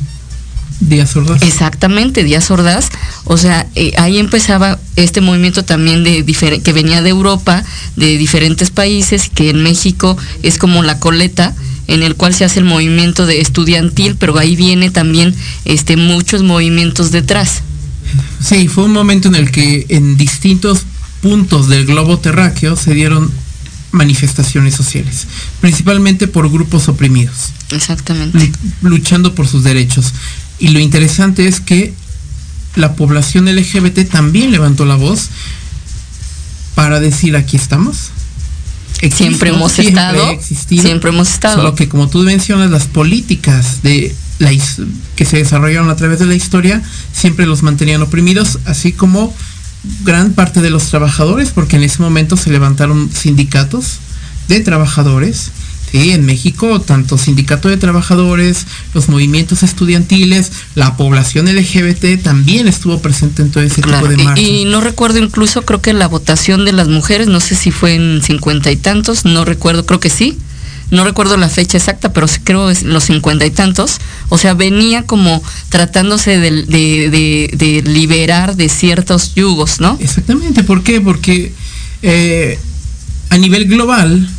Díaz 0.80 1.16
Ordaz. 1.16 1.42
Exactamente, 1.44 2.24
Díaz 2.24 2.52
Ordaz. 2.52 2.90
O 3.26 3.38
sea, 3.38 3.68
eh, 3.76 3.94
ahí 3.98 4.18
empezaba 4.18 4.80
este 4.96 5.22
movimiento 5.22 5.64
también 5.64 6.04
de 6.04 6.24
que 6.64 6.74
venía 6.74 7.02
de 7.02 7.10
Europa, 7.10 7.64
de 7.96 8.18
diferentes 8.18 8.70
países, 8.70 9.30
que 9.34 9.50
en 9.50 9.64
México 9.64 10.18
es 10.44 10.58
como 10.58 10.84
la 10.84 11.00
coleta 11.00 11.56
en 11.88 12.04
el 12.04 12.16
cual 12.16 12.34
se 12.34 12.46
hace 12.46 12.60
el 12.60 12.66
movimiento 12.66 13.26
de 13.26 13.40
estudiantil, 13.42 14.16
pero 14.18 14.38
ahí 14.38 14.56
viene 14.56 14.92
también 14.92 15.34
este 15.66 15.98
muchos 15.98 16.44
movimientos 16.44 17.12
detrás. 17.12 17.62
Sí, 18.42 18.68
fue 18.68 18.84
un 18.86 18.94
momento 18.94 19.30
en 19.30 19.36
el 19.36 19.52
que 19.52 19.86
en 19.90 20.18
distintos 20.18 20.86
puntos 21.22 21.68
del 21.68 21.86
globo 21.86 22.20
terráqueo 22.20 22.76
se 22.76 22.94
dieron 22.94 23.32
manifestaciones 23.92 24.76
sociales, 24.76 25.28
principalmente 25.62 26.28
por 26.28 26.50
grupos 26.52 26.88
oprimidos. 26.90 27.52
Exactamente. 27.72 28.52
Luchando 28.82 29.34
por 29.34 29.48
sus 29.48 29.64
derechos. 29.64 30.14
Y 30.60 30.70
lo 30.70 30.80
interesante 30.80 31.48
es 31.48 31.60
que 31.60 31.94
la 32.76 32.94
población 32.94 33.46
LGBT 33.46 34.10
también 34.10 34.52
levantó 34.52 34.86
la 34.86 34.96
voz 34.96 35.30
para 36.76 37.00
decir 37.00 37.36
aquí 37.36 37.58
estamos. 37.58 38.12
siempre 39.12 39.50
hemos 39.50 39.80
estado. 39.80 40.40
siempre 40.40 41.10
hemos 41.10 41.30
estado. 41.30 41.58
Solo 41.58 41.76
que 41.76 41.90
como 41.90 42.08
tú 42.08 42.20
mencionas, 42.20 42.70
las 42.70 42.86
políticas 42.86 43.82
de 43.82 44.16
la, 44.40 44.52
que 45.16 45.26
se 45.26 45.38
desarrollaron 45.38 45.90
a 45.90 45.96
través 45.96 46.20
de 46.20 46.26
la 46.26 46.36
historia 46.36 46.82
siempre 47.12 47.46
los 47.46 47.64
mantenían 47.64 48.02
oprimidos, 48.02 48.60
así 48.66 48.92
como 48.92 49.34
gran 50.04 50.34
parte 50.34 50.62
de 50.62 50.70
los 50.70 50.86
trabajadores, 50.86 51.50
porque 51.50 51.78
en 51.78 51.84
ese 51.84 52.02
momento 52.02 52.38
se 52.38 52.52
levantaron 52.52 53.10
sindicatos 53.12 53.98
de 54.48 54.60
trabajadores. 54.60 55.52
Sí, 55.92 56.12
en 56.12 56.26
México, 56.26 56.82
tanto 56.82 57.18
sindicato 57.18 57.70
de 57.70 57.78
trabajadores, 57.78 58.68
los 58.94 59.08
movimientos 59.08 59.64
estudiantiles, 59.64 60.52
la 60.76 60.98
población 60.98 61.46
LGBT 61.46 62.22
también 62.22 62.68
estuvo 62.68 63.00
presente 63.02 63.42
en 63.42 63.52
todo 63.52 63.64
ese 63.64 63.82
tipo 63.82 64.08
de 64.08 64.18
marchas. 64.18 64.46
Y, 64.46 64.62
y, 64.62 64.66
no 64.66 64.82
recuerdo 64.82 65.20
incluso, 65.20 65.64
creo 65.64 65.82
que 65.82 65.94
la 65.94 66.08
votación 66.08 66.66
de 66.66 66.74
las 66.74 66.90
mujeres, 66.90 67.28
no 67.28 67.40
sé 67.40 67.56
si 67.56 67.72
fue 67.72 67.96
en 67.96 68.22
cincuenta 68.22 68.70
y 68.70 68.76
tantos, 68.76 69.24
no 69.24 69.46
recuerdo, 69.46 69.86
creo 69.86 70.02
que 70.02 70.10
sí, 70.10 70.38
no 70.90 71.04
recuerdo 71.04 71.36
la 71.38 71.50
fecha 71.50 71.78
exacta, 71.78 72.14
pero 72.14 72.28
creo 72.44 72.70
es 72.70 72.84
los 72.84 73.04
cincuenta 73.04 73.46
y 73.46 73.52
tantos, 73.52 73.98
o 74.30 74.38
sea, 74.38 74.54
venía 74.54 75.04
como 75.04 75.44
tratándose 75.70 76.38
de, 76.38 76.52
de, 76.64 77.84
liberar 77.86 78.56
de 78.56 78.70
ciertos 78.70 79.36
yugos, 79.36 79.80
¿no? 79.80 79.98
Exactamente, 80.00 80.64
¿por 80.64 80.84
qué? 80.84 81.02
Porque 81.02 81.52
eh, 82.02 82.58
a 83.30 83.38
nivel 83.38 83.66
global, 83.66 84.30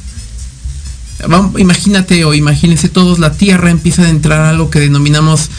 imagínate 1.58 2.24
o 2.24 2.34
imagínense 2.34 2.88
todos, 2.88 3.18
la 3.18 3.32
Tierra 3.32 3.70
empieza 3.70 4.02
a 4.02 4.08
entrar 4.08 4.40
a 4.40 4.50
algo 4.50 4.70
que 4.70 4.80
denominamos, 4.80 5.50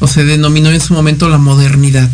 o 0.00 0.08
se 0.08 0.24
denominó 0.24 0.70
en 0.70 0.80
su 0.80 0.94
momento 0.94 1.28
la 1.28 1.38
modernidad, 1.38 2.10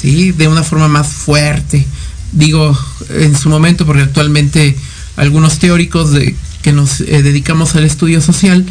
¿sí? 0.00 0.32
De 0.32 0.48
una 0.48 0.62
forma 0.62 0.88
más 0.88 1.08
fuerte. 1.08 1.86
Digo, 2.32 2.78
en 3.10 3.36
su 3.36 3.48
momento, 3.48 3.84
porque 3.84 4.02
actualmente 4.02 4.76
algunos 5.16 5.58
teóricos 5.58 6.12
de 6.12 6.34
que 6.62 6.72
nos 6.72 7.00
eh, 7.00 7.22
dedicamos 7.22 7.74
al 7.74 7.84
estudio 7.84 8.20
social, 8.20 8.64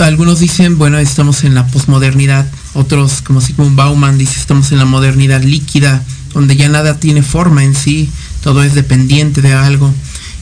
algunos 0.00 0.40
dicen, 0.40 0.78
bueno, 0.78 0.98
estamos 0.98 1.44
en 1.44 1.54
la 1.54 1.66
posmodernidad, 1.66 2.46
otros 2.74 3.22
como 3.22 3.40
Sigmund 3.40 3.76
Bauman 3.76 4.18
dice, 4.18 4.38
estamos 4.38 4.72
en 4.72 4.78
la 4.78 4.84
modernidad 4.84 5.42
líquida, 5.42 6.02
donde 6.34 6.56
ya 6.56 6.68
nada 6.68 6.98
tiene 6.98 7.22
forma 7.22 7.64
en 7.64 7.74
sí, 7.74 8.10
todo 8.42 8.62
es 8.62 8.74
dependiente 8.74 9.42
de 9.42 9.52
algo. 9.52 9.92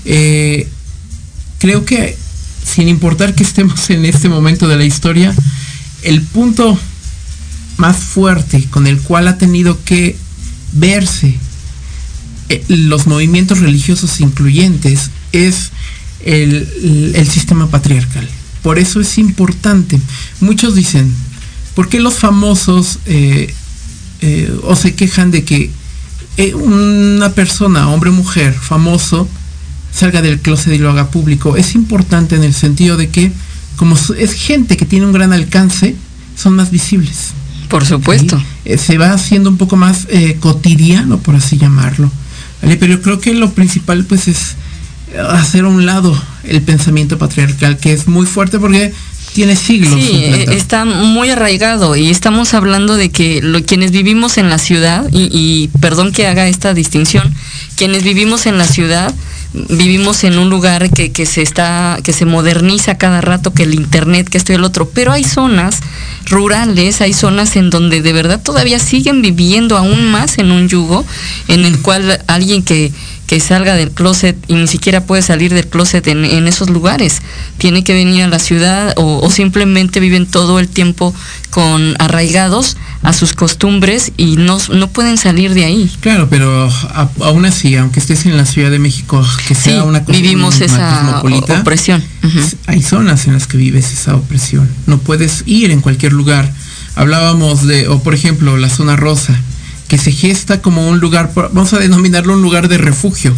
Eh, 0.04 0.68
creo 1.58 1.84
que 1.84 2.16
sin 2.70 2.88
importar 2.88 3.34
que 3.34 3.42
estemos 3.42 3.90
en 3.90 4.04
este 4.04 4.28
momento 4.28 4.68
de 4.68 4.76
la 4.76 4.84
historia, 4.84 5.34
el 6.02 6.22
punto 6.22 6.78
más 7.76 7.96
fuerte 7.96 8.64
con 8.70 8.86
el 8.86 8.98
cual 9.00 9.28
ha 9.28 9.38
tenido 9.38 9.82
que 9.84 10.16
verse 10.72 11.36
eh, 12.48 12.64
los 12.68 13.06
movimientos 13.06 13.58
religiosos 13.60 14.20
incluyentes 14.20 15.10
es 15.32 15.70
el, 16.24 16.66
sistema 17.30 17.68
patriarcal. 17.68 18.28
Por 18.62 18.78
eso 18.78 19.00
es 19.00 19.18
importante. 19.18 19.98
Muchos 20.40 20.74
dicen, 20.74 21.12
¿por 21.74 21.88
qué 21.88 21.98
los 21.98 22.14
famosos 22.14 22.98
eh, 23.06 23.52
eh, 24.20 24.52
o 24.64 24.76
se 24.76 24.94
quejan 24.94 25.30
de 25.30 25.44
que 25.44 25.70
una 26.54 27.34
persona, 27.34 27.88
hombre 27.90 28.10
o 28.10 28.14
mujer, 28.14 28.54
famoso, 28.54 29.28
salga 29.92 30.22
del 30.22 30.40
closet 30.40 30.74
y 30.74 30.78
lo 30.78 30.90
haga 30.90 31.10
público? 31.10 31.56
Es 31.56 31.74
importante 31.74 32.36
en 32.36 32.44
el 32.44 32.54
sentido 32.54 32.96
de 32.96 33.08
que, 33.08 33.32
como 33.76 33.96
es 34.18 34.32
gente 34.32 34.76
que 34.76 34.86
tiene 34.86 35.06
un 35.06 35.12
gran 35.12 35.32
alcance, 35.32 35.94
son 36.36 36.56
más 36.56 36.70
visibles. 36.70 37.32
Por 37.68 37.86
supuesto. 37.86 38.42
se 38.78 38.98
va 38.98 39.12
haciendo 39.12 39.48
un 39.48 39.56
poco 39.56 39.76
más 39.76 40.08
cotidiano, 40.40 41.18
por 41.18 41.36
así 41.36 41.56
llamarlo. 41.56 42.10
Pero 42.60 42.86
yo 42.86 43.02
creo 43.02 43.20
que 43.20 43.32
lo 43.32 43.52
principal 43.52 44.04
pues 44.04 44.26
es 44.26 44.56
hacer 45.28 45.64
a 45.64 45.68
un 45.68 45.86
lado 45.86 46.20
el 46.44 46.62
pensamiento 46.62 47.18
patriarcal, 47.18 47.78
que 47.78 47.92
es 47.92 48.06
muy 48.06 48.26
fuerte 48.26 48.58
porque 48.58 48.92
tiene 49.32 49.56
siglos. 49.56 49.94
Sí, 49.94 50.10
eh, 50.12 50.46
está 50.50 50.84
muy 50.84 51.30
arraigado 51.30 51.96
y 51.96 52.10
estamos 52.10 52.54
hablando 52.54 52.96
de 52.96 53.10
que 53.10 53.40
lo, 53.42 53.62
quienes 53.64 53.90
vivimos 53.92 54.38
en 54.38 54.48
la 54.48 54.58
ciudad, 54.58 55.08
y, 55.12 55.68
perdón 55.80 56.12
que 56.12 56.26
haga 56.26 56.48
esta 56.48 56.74
distinción, 56.74 57.32
quienes 57.76 58.02
vivimos 58.02 58.46
en 58.46 58.58
la 58.58 58.66
ciudad, 58.66 59.14
vivimos 59.52 60.22
en 60.24 60.38
un 60.38 60.48
lugar 60.48 60.90
que, 60.90 61.12
que, 61.12 61.26
se 61.26 61.42
está, 61.42 61.98
que 62.04 62.12
se 62.12 62.24
moderniza 62.24 62.98
cada 62.98 63.20
rato, 63.20 63.52
que 63.52 63.64
el 63.64 63.74
internet, 63.74 64.28
que 64.28 64.38
esto 64.38 64.52
y 64.52 64.56
el 64.56 64.64
otro, 64.64 64.88
pero 64.88 65.12
hay 65.12 65.24
zonas 65.24 65.80
rurales, 66.26 67.00
hay 67.00 67.12
zonas 67.12 67.56
en 67.56 67.70
donde 67.70 68.02
de 68.02 68.12
verdad 68.12 68.40
todavía 68.42 68.78
siguen 68.78 69.22
viviendo 69.22 69.76
aún 69.76 70.10
más 70.10 70.38
en 70.38 70.52
un 70.52 70.68
yugo, 70.68 71.04
en 71.48 71.64
el 71.64 71.80
cual 71.80 72.22
alguien 72.28 72.62
que, 72.62 72.92
que 73.30 73.38
salga 73.38 73.76
del 73.76 73.92
closet 73.92 74.36
y 74.48 74.54
ni 74.54 74.66
siquiera 74.66 75.04
puede 75.04 75.22
salir 75.22 75.54
del 75.54 75.68
closet 75.68 76.04
en, 76.08 76.48
esos 76.48 76.68
lugares. 76.68 77.22
Tiene 77.58 77.84
que 77.84 77.94
venir 77.94 78.24
a 78.24 78.26
la 78.26 78.40
ciudad 78.40 78.92
o, 78.96 79.30
simplemente 79.30 80.00
viven 80.00 80.26
todo 80.26 80.58
el 80.58 80.66
tiempo 80.66 81.14
con 81.50 81.94
arraigados 82.00 82.76
a 83.04 83.12
sus 83.12 83.32
costumbres 83.32 84.10
y 84.16 84.34
no, 84.34 84.58
no 84.72 84.88
pueden 84.88 85.16
salir 85.16 85.54
de 85.54 85.64
ahí. 85.64 85.88
Claro, 86.00 86.26
pero 86.28 86.68
aún 87.20 87.44
así, 87.44 87.76
aunque 87.76 88.00
estés 88.00 88.26
en 88.26 88.36
la 88.36 88.46
Ciudad 88.46 88.72
de 88.72 88.80
México, 88.80 89.24
que 89.46 89.54
sea 89.54 89.84
una 89.84 90.00
vivimos 90.00 90.60
esa 90.60 91.22
opresión. 91.60 92.02
Hay 92.66 92.82
zonas 92.82 93.28
en 93.28 93.34
las 93.34 93.46
que 93.46 93.58
vives 93.58 93.92
esa 93.92 94.16
opresión. 94.16 94.68
No 94.86 94.98
puedes 94.98 95.44
ir 95.46 95.70
en 95.70 95.82
cualquier 95.82 96.14
lugar. 96.14 96.52
Hablábamos 96.96 97.64
de, 97.64 97.86
o 97.86 98.02
por 98.02 98.12
ejemplo, 98.12 98.56
la 98.56 98.68
zona 98.68 98.96
rosa 98.96 99.40
que 99.90 99.98
se 99.98 100.12
gesta 100.12 100.62
como 100.62 100.88
un 100.88 101.00
lugar, 101.00 101.32
vamos 101.34 101.72
a 101.72 101.80
denominarlo 101.80 102.34
un 102.34 102.42
lugar 102.42 102.68
de 102.68 102.78
refugio. 102.78 103.34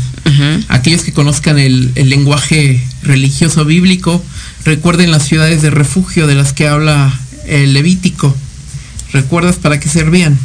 Aquellos 0.68 1.02
que 1.02 1.14
conozcan 1.14 1.58
el, 1.58 1.94
lenguaje 1.94 2.86
religioso 3.02 3.64
bíblico, 3.64 4.22
recuerden 4.62 5.10
las 5.10 5.26
ciudades 5.26 5.62
de 5.62 5.70
refugio 5.70 6.26
de 6.26 6.34
las 6.34 6.52
que 6.52 6.68
habla 6.68 7.18
el 7.46 7.72
Levítico. 7.72 8.36
¿Recuerdas 9.14 9.56
para 9.56 9.80
qué 9.80 9.88
servían? 9.88 10.38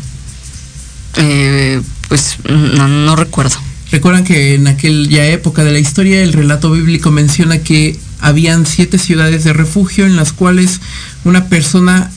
Eh, 1.18 1.82
pues 2.08 2.38
no, 2.48 3.18
recuerdo. 3.18 3.58
Recuerdan 3.92 4.24
que 4.24 4.56
en 4.56 4.68
aquella 4.68 5.26
época 5.26 5.66
de 5.66 5.74
la 5.74 5.80
historia 5.80 6.24
el 6.24 6.32
relato 6.32 6.72
bíblico 6.72 7.12
menciona 7.12 7.58
que 7.58 8.00
habían 8.22 8.66
siete 8.66 8.98
ciudades 8.98 9.44
de 9.44 9.52
refugio 9.52 10.06
en 10.06 10.16
las 10.16 10.32
cuales 10.32 10.80
una 11.26 11.50
persona 11.50 12.12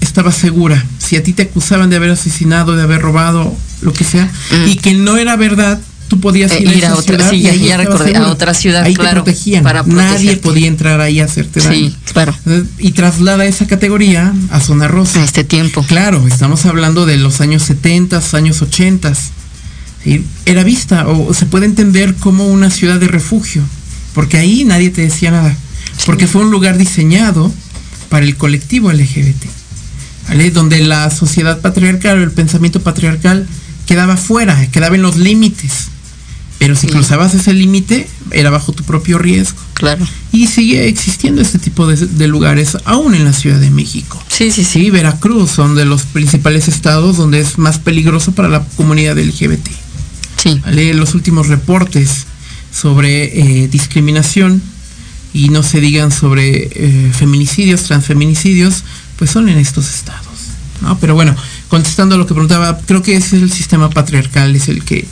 estaba 0.00 0.32
segura. 0.32 0.84
Si 0.98 1.16
a 1.16 1.22
ti 1.22 1.32
te 1.32 1.42
acusaban 1.42 1.90
de 1.90 1.96
haber 1.96 2.10
asesinado, 2.10 2.76
de 2.76 2.82
haber 2.82 3.00
robado, 3.00 3.54
lo 3.80 3.92
que 3.92 4.04
sea, 4.04 4.24
mm. 4.24 4.68
y 4.68 4.76
que 4.76 4.94
no 4.94 5.16
era 5.16 5.36
verdad, 5.36 5.80
tú 6.08 6.20
podías 6.20 6.52
eh, 6.52 6.62
ir, 6.62 6.84
a, 6.86 6.94
otra 6.94 7.28
ciudad. 7.28 7.30
Sí, 7.30 7.42
ya, 7.42 7.76
recordé, 7.76 8.16
a 8.16 8.28
otra 8.28 8.54
ciudad, 8.54 8.82
ahí 8.82 8.94
te 8.94 9.06
protegían. 9.06 9.64
Nadie 9.86 10.36
podía 10.36 10.66
entrar 10.66 11.00
ahí 11.00 11.20
a 11.20 11.24
hacerte 11.24 11.60
daño. 11.60 11.88
Sí, 11.90 11.96
claro. 12.12 12.34
Y 12.78 12.92
traslada 12.92 13.44
esa 13.44 13.66
categoría 13.66 14.32
a 14.50 14.60
Zona 14.60 14.88
Rosa. 14.88 15.20
A 15.20 15.24
este 15.24 15.44
tiempo. 15.44 15.84
Claro, 15.86 16.26
estamos 16.26 16.64
hablando 16.66 17.06
de 17.06 17.18
los 17.18 17.40
años 17.40 17.62
70, 17.62 18.20
años 18.32 18.62
80. 18.62 19.12
Era 20.46 20.64
vista 20.64 21.06
o 21.06 21.34
se 21.34 21.46
puede 21.46 21.66
entender 21.66 22.14
como 22.14 22.46
una 22.46 22.70
ciudad 22.70 22.98
de 22.98 23.08
refugio, 23.08 23.62
porque 24.14 24.38
ahí 24.38 24.64
nadie 24.64 24.90
te 24.90 25.02
decía 25.02 25.30
nada, 25.30 25.54
porque 26.06 26.26
fue 26.26 26.42
un 26.42 26.50
lugar 26.50 26.78
diseñado 26.78 27.52
para 28.08 28.24
el 28.24 28.36
colectivo 28.36 28.90
LGBT. 28.90 29.57
Donde 30.52 30.80
la 30.80 31.10
sociedad 31.10 31.60
patriarcal 31.60 32.18
o 32.18 32.22
el 32.22 32.32
pensamiento 32.32 32.80
patriarcal 32.80 33.46
quedaba 33.86 34.16
fuera, 34.16 34.70
quedaba 34.70 34.96
en 34.96 35.02
los 35.02 35.16
límites. 35.16 35.88
Pero 36.58 36.74
si 36.74 36.88
cruzabas 36.88 37.34
ese 37.34 37.52
límite, 37.54 38.08
era 38.32 38.50
bajo 38.50 38.72
tu 38.72 38.82
propio 38.82 39.16
riesgo. 39.18 39.58
Claro. 39.74 40.04
Y 40.32 40.48
sigue 40.48 40.88
existiendo 40.88 41.40
este 41.40 41.58
tipo 41.58 41.86
de, 41.86 42.28
lugares, 42.28 42.76
aún 42.84 43.14
en 43.14 43.24
la 43.24 43.32
Ciudad 43.32 43.60
de 43.60 43.70
México. 43.70 44.20
Sí, 44.28 44.50
sí, 44.50 44.64
sí. 44.64 44.90
Veracruz 44.90 45.52
son 45.52 45.76
de 45.76 45.84
los 45.84 46.02
principales 46.02 46.66
estados 46.66 47.16
donde 47.16 47.40
es 47.40 47.58
más 47.58 47.78
peligroso 47.78 48.32
para 48.32 48.48
la 48.48 48.64
comunidad 48.76 49.16
LGBT. 49.16 49.68
Sí. 50.36 50.60
Los 50.94 51.14
últimos 51.14 51.46
reportes 51.46 52.26
sobre 52.72 53.62
eh, 53.62 53.68
discriminación 53.68 54.60
y 55.32 55.50
no 55.50 55.62
se 55.62 55.80
digan 55.80 56.10
sobre 56.10 56.68
eh, 56.72 57.12
feminicidios, 57.12 57.84
transfeminicidios, 57.84 58.84
pues 59.18 59.30
son 59.30 59.48
en 59.48 59.58
estos 59.58 59.92
estados. 59.92 60.26
¿no? 60.80 60.98
Pero 60.98 61.14
bueno, 61.14 61.34
contestando 61.68 62.14
a 62.14 62.18
lo 62.18 62.26
que 62.26 62.34
preguntaba, 62.34 62.78
creo 62.86 63.02
que 63.02 63.16
ese 63.16 63.36
es 63.36 63.42
el 63.42 63.52
sistema 63.52 63.90
patriarcal, 63.90 64.54
es 64.54 64.68
el 64.68 64.84
que, 64.84 65.06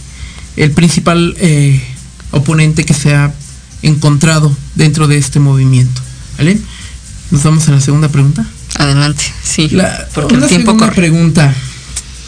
el 0.56 0.70
principal 0.70 1.34
eh, 1.38 1.82
oponente 2.30 2.84
que 2.84 2.94
se 2.94 3.14
ha 3.14 3.34
encontrado 3.82 4.56
dentro 4.74 5.08
de 5.08 5.18
este 5.18 5.40
movimiento. 5.40 6.00
¿vale? 6.38 6.58
Nos 7.30 7.42
vamos 7.42 7.68
a 7.68 7.72
la 7.72 7.80
segunda 7.80 8.08
pregunta. 8.08 8.46
Adelante, 8.78 9.24
sí. 9.42 9.68
La, 9.70 10.06
porque 10.14 10.34
una 10.34 10.44
el 10.44 10.48
tiempo 10.50 10.72
segunda 10.72 10.86
corre. 10.86 10.96
pregunta. 10.96 11.54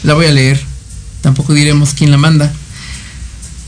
La 0.03 0.13
voy 0.13 0.25
a 0.25 0.31
leer. 0.31 0.61
Tampoco 1.21 1.53
diremos 1.53 1.93
quién 1.93 2.11
la 2.11 2.17
manda. 2.17 2.51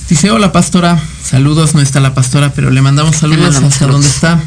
Dice, 0.10 0.32
hola 0.32 0.52
pastora. 0.52 1.02
Saludos, 1.24 1.74
no 1.74 1.82
está 1.82 2.00
la 2.02 2.13
pastora, 2.13 2.54
pero 2.54 2.71
le 2.71 2.82
mandamos 2.82 3.15
saludos 3.15 3.43
mandamos 3.43 3.74
hasta 3.74 3.80
saludos. 3.80 4.02
donde 4.04 4.15
está. 4.15 4.43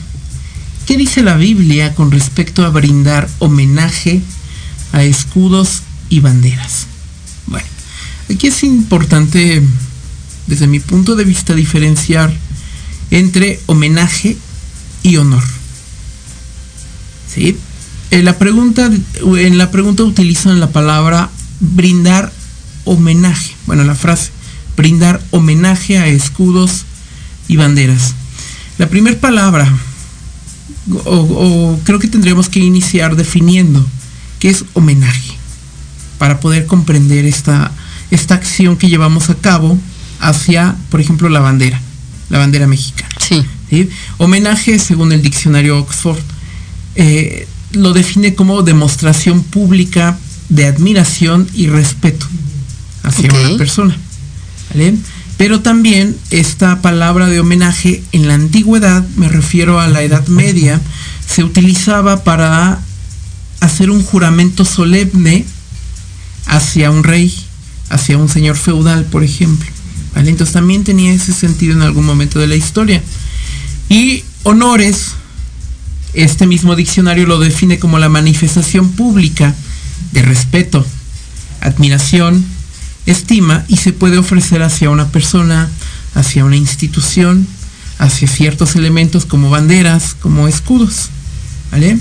¿Qué 0.87 0.99
dice 0.99 1.23
la 1.23 1.37
Biblia 1.37 1.95
con 1.95 2.11
respecto 2.11 2.65
a 2.65 2.69
brindar 2.69 3.29
homenaje 3.39 4.21
a 4.93 5.03
escudos 5.03 5.83
y 6.11 6.21
banderas? 6.21 6.87
Bueno, 7.47 7.67
aquí 8.31 8.49
es 8.49 8.63
importante, 8.63 9.63
desde 10.47 10.67
mi 10.67 10.81
punto 10.81 11.17
de 11.17 11.25
vista, 11.25 11.55
diferenciar 11.55 12.35
entre 13.11 13.61
homenaje 13.65 14.37
y 15.03 15.17
honor. 15.17 15.43
¿Sí? 17.33 17.57
En 18.11 18.27
la 18.27 18.39
pregunta, 18.39 18.91
en 19.39 19.57
la 19.57 19.71
pregunta 19.71 20.03
utilizan 20.05 20.61
la 20.61 20.69
palabra 20.69 21.31
brindar 21.61 22.31
homenaje. 22.85 23.55
Bueno, 23.67 23.85
la 23.85 23.95
frase, 23.95 24.33
brindar 24.77 25.23
homenaje 25.31 25.97
a 25.97 26.09
escudos 26.09 26.85
y 27.49 27.57
banderas. 27.57 28.15
La 28.77 28.89
primera 28.89 29.19
palabra, 29.19 29.73
o, 31.05 31.11
o 31.11 31.81
creo 31.85 31.99
que 31.99 32.09
tendríamos 32.09 32.49
que 32.49 32.61
iniciar 32.61 33.17
definiendo 33.17 33.85
qué 34.39 34.51
es 34.51 34.65
homenaje, 34.75 35.35
para 36.19 36.41
poder 36.41 36.67
comprender 36.67 37.25
esta, 37.25 37.73
esta 38.11 38.35
acción 38.35 38.77
que 38.77 38.89
llevamos 38.89 39.31
a 39.31 39.35
cabo 39.35 39.79
hacia, 40.21 40.77
por 40.91 41.01
ejemplo, 41.01 41.29
la 41.29 41.41
bandera, 41.41 41.81
la 42.31 42.39
bandera 42.39 42.67
mexicana. 42.67 43.15
Sí. 43.21 43.45
¿sí? 43.69 43.89
Homenaje, 44.19 44.79
según 44.79 45.13
el 45.13 45.23
diccionario 45.23 45.79
Oxford, 45.79 46.21
eh, 46.95 47.47
lo 47.73 47.93
define 47.93 48.35
como 48.35 48.63
demostración 48.63 49.43
pública 49.43 50.19
de 50.49 50.67
admiración 50.67 51.49
y 51.55 51.67
respeto 51.67 52.27
hacia 53.03 53.33
una 53.33 53.59
persona. 53.59 53.97
¿vale? 54.71 54.95
Pero 55.37 55.61
también 55.61 56.17
esta 56.31 56.81
palabra 56.81 57.29
de 57.29 57.41
homenaje 57.41 58.03
en 58.13 58.29
la 58.29 58.35
antigüedad, 58.35 59.05
me 59.17 59.29
refiero 59.29 59.81
a 59.81 59.89
la 59.89 60.03
Edad 60.03 60.27
Media, 60.29 60.81
se 61.27 61.43
utilizaba 61.43 62.23
para 62.23 62.81
hacer 63.61 63.91
un 63.91 64.03
juramento 64.03 64.65
solemne 64.65 65.45
hacia 66.47 66.91
un 66.91 67.03
rey, 67.03 67.35
hacia 67.89 68.17
un 68.19 68.29
señor 68.29 68.57
feudal, 68.57 69.05
por 69.07 69.25
ejemplo. 69.25 69.69
Entonces 70.15 70.53
también 70.53 70.85
tenía 70.85 71.13
ese 71.13 71.33
sentido 71.33 71.75
en 71.75 71.83
algún 71.83 72.07
momento 72.07 72.39
de 72.39 72.47
la 72.47 72.55
historia. 72.55 73.03
Y 73.89 74.23
honores, 74.45 75.13
este 76.13 76.47
mismo 76.47 76.77
diccionario 76.77 77.27
lo 77.27 77.41
define 77.41 77.79
como 77.79 77.99
la 77.99 78.09
manifestación 78.09 78.91
pública 78.93 79.55
de 80.13 80.23
respeto, 80.23 80.87
admiración, 81.61 82.45
estima 83.07 83.65
y 83.69 83.77
se 83.77 83.93
puede 83.93 84.19
ofrecer 84.19 84.63
hacia 84.63 84.91
una 84.91 85.09
persona, 85.09 85.69
hacia 86.15 86.45
una 86.45 86.57
institución, 86.57 87.47
hacia 87.99 88.29
ciertos 88.29 88.77
elementos 88.77 89.27
como 89.27 89.51
banderas, 89.51 90.15
como 90.21 90.49
escudos. 90.49 91.11
¿Vale? 91.71 91.99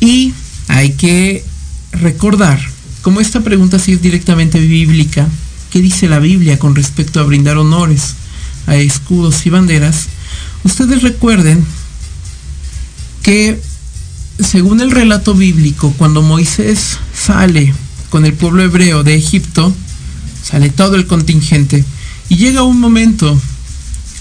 Y 0.00 0.34
hay 0.68 0.92
que 0.92 1.44
recordar, 1.92 2.60
como 3.02 3.20
esta 3.20 3.40
pregunta 3.40 3.78
sí 3.78 3.92
es 3.92 4.02
directamente 4.02 4.58
bíblica, 4.60 5.28
¿qué 5.70 5.80
dice 5.80 6.08
la 6.08 6.18
Biblia 6.18 6.58
con 6.58 6.74
respecto 6.74 7.20
a 7.20 7.24
brindar 7.24 7.56
honores 7.56 8.14
a 8.66 8.76
escudos 8.76 9.46
y 9.46 9.50
banderas? 9.50 10.06
Ustedes 10.64 11.02
recuerden 11.02 11.64
que 13.22 13.60
según 14.38 14.80
el 14.80 14.90
relato 14.90 15.34
bíblico, 15.34 15.94
cuando 15.96 16.22
Moisés 16.22 16.98
sale 17.14 17.72
con 18.10 18.26
el 18.26 18.34
pueblo 18.34 18.62
hebreo 18.62 19.02
de 19.02 19.14
Egipto, 19.14 19.74
sale 20.48 20.70
todo 20.70 20.96
el 20.96 21.06
contingente, 21.06 21.84
y 22.28 22.36
llega 22.36 22.62
un 22.62 22.78
momento, 22.78 23.38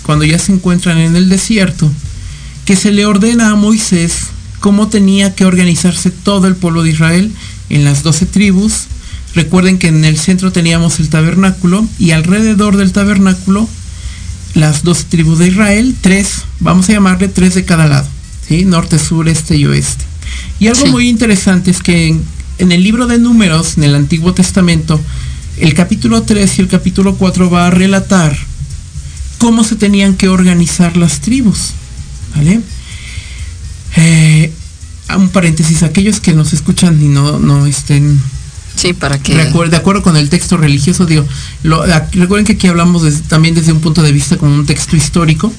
cuando 0.03 0.25
ya 0.25 0.39
se 0.39 0.53
encuentran 0.53 0.97
en 0.97 1.15
el 1.15 1.29
desierto, 1.29 1.91
que 2.65 2.75
se 2.75 2.91
le 2.91 3.05
ordena 3.05 3.51
a 3.51 3.55
Moisés 3.55 4.13
cómo 4.59 4.87
tenía 4.87 5.35
que 5.35 5.45
organizarse 5.45 6.09
todo 6.09 6.47
el 6.47 6.55
pueblo 6.55 6.81
de 6.83 6.91
Israel 6.91 7.31
en 7.69 7.83
las 7.83 8.01
doce 8.01 8.25
tribus. 8.25 8.85
Recuerden 9.35 9.77
que 9.77 9.87
en 9.87 10.03
el 10.05 10.17
centro 10.17 10.51
teníamos 10.51 10.99
el 10.99 11.09
tabernáculo 11.09 11.85
y 11.99 12.11
alrededor 12.11 12.77
del 12.77 12.91
tabernáculo 12.91 13.69
las 14.55 14.83
dos 14.83 15.05
tribus 15.05 15.37
de 15.39 15.49
Israel, 15.49 15.93
tres, 15.99 16.43
vamos 16.61 16.87
a 16.89 16.93
llamarle 16.93 17.27
tres 17.27 17.53
de 17.55 17.65
cada 17.65 17.87
lado, 17.87 18.07
¿sí? 18.47 18.63
norte, 18.63 18.97
sur, 18.97 19.27
este 19.27 19.57
y 19.57 19.65
oeste. 19.65 20.05
Y 20.59 20.67
algo 20.67 20.85
Sí. 20.85 20.91
muy 20.91 21.09
interesante 21.09 21.69
es 21.71 21.83
que 21.83 22.07
en, 22.07 22.23
en 22.59 22.71
el 22.71 22.81
libro 22.81 23.05
de 23.05 23.17
números, 23.19 23.77
en 23.77 23.83
el 23.83 23.93
Antiguo 23.95 24.33
Testamento, 24.33 24.99
el 25.57 25.73
capítulo 25.73 26.23
3 26.23 26.59
y 26.59 26.61
el 26.61 26.67
capítulo 26.67 27.15
4 27.15 27.49
va 27.49 27.67
a 27.67 27.71
relatar 27.71 28.35
cómo 29.37 29.63
se 29.63 29.75
tenían 29.75 30.15
que 30.15 30.27
organizar 30.29 30.97
las 30.97 31.19
tribus. 31.21 31.71
¿Vale? 32.35 32.59
Eh, 33.97 34.51
un 35.15 35.29
paréntesis, 35.29 35.83
aquellos 35.83 36.19
que 36.19 36.33
nos 36.33 36.51
escuchan 36.53 37.01
y 37.01 37.07
no, 37.07 37.39
no 37.39 37.65
estén 37.65 38.19
Sí, 38.75 38.91
para 38.91 39.19
que... 39.19 39.33
de 39.35 39.77
acuerdo, 39.77 40.01
con 40.03 40.17
el 40.17 40.29
texto 40.29 40.57
religioso, 40.57 41.05
digo, 41.05 41.25
lo- 41.63 41.85
recuerden 42.11 42.45
que 42.45 42.53
aquí 42.53 42.67
hablamos 42.67 43.03
también 43.29 43.55
desde 43.55 43.71
un 43.71 43.79
punto 43.79 44.01
de 44.03 44.11
vista 44.11 44.35
como 44.37 44.53
un 44.53 44.65
texto 44.65 44.97
histórico 44.97 45.53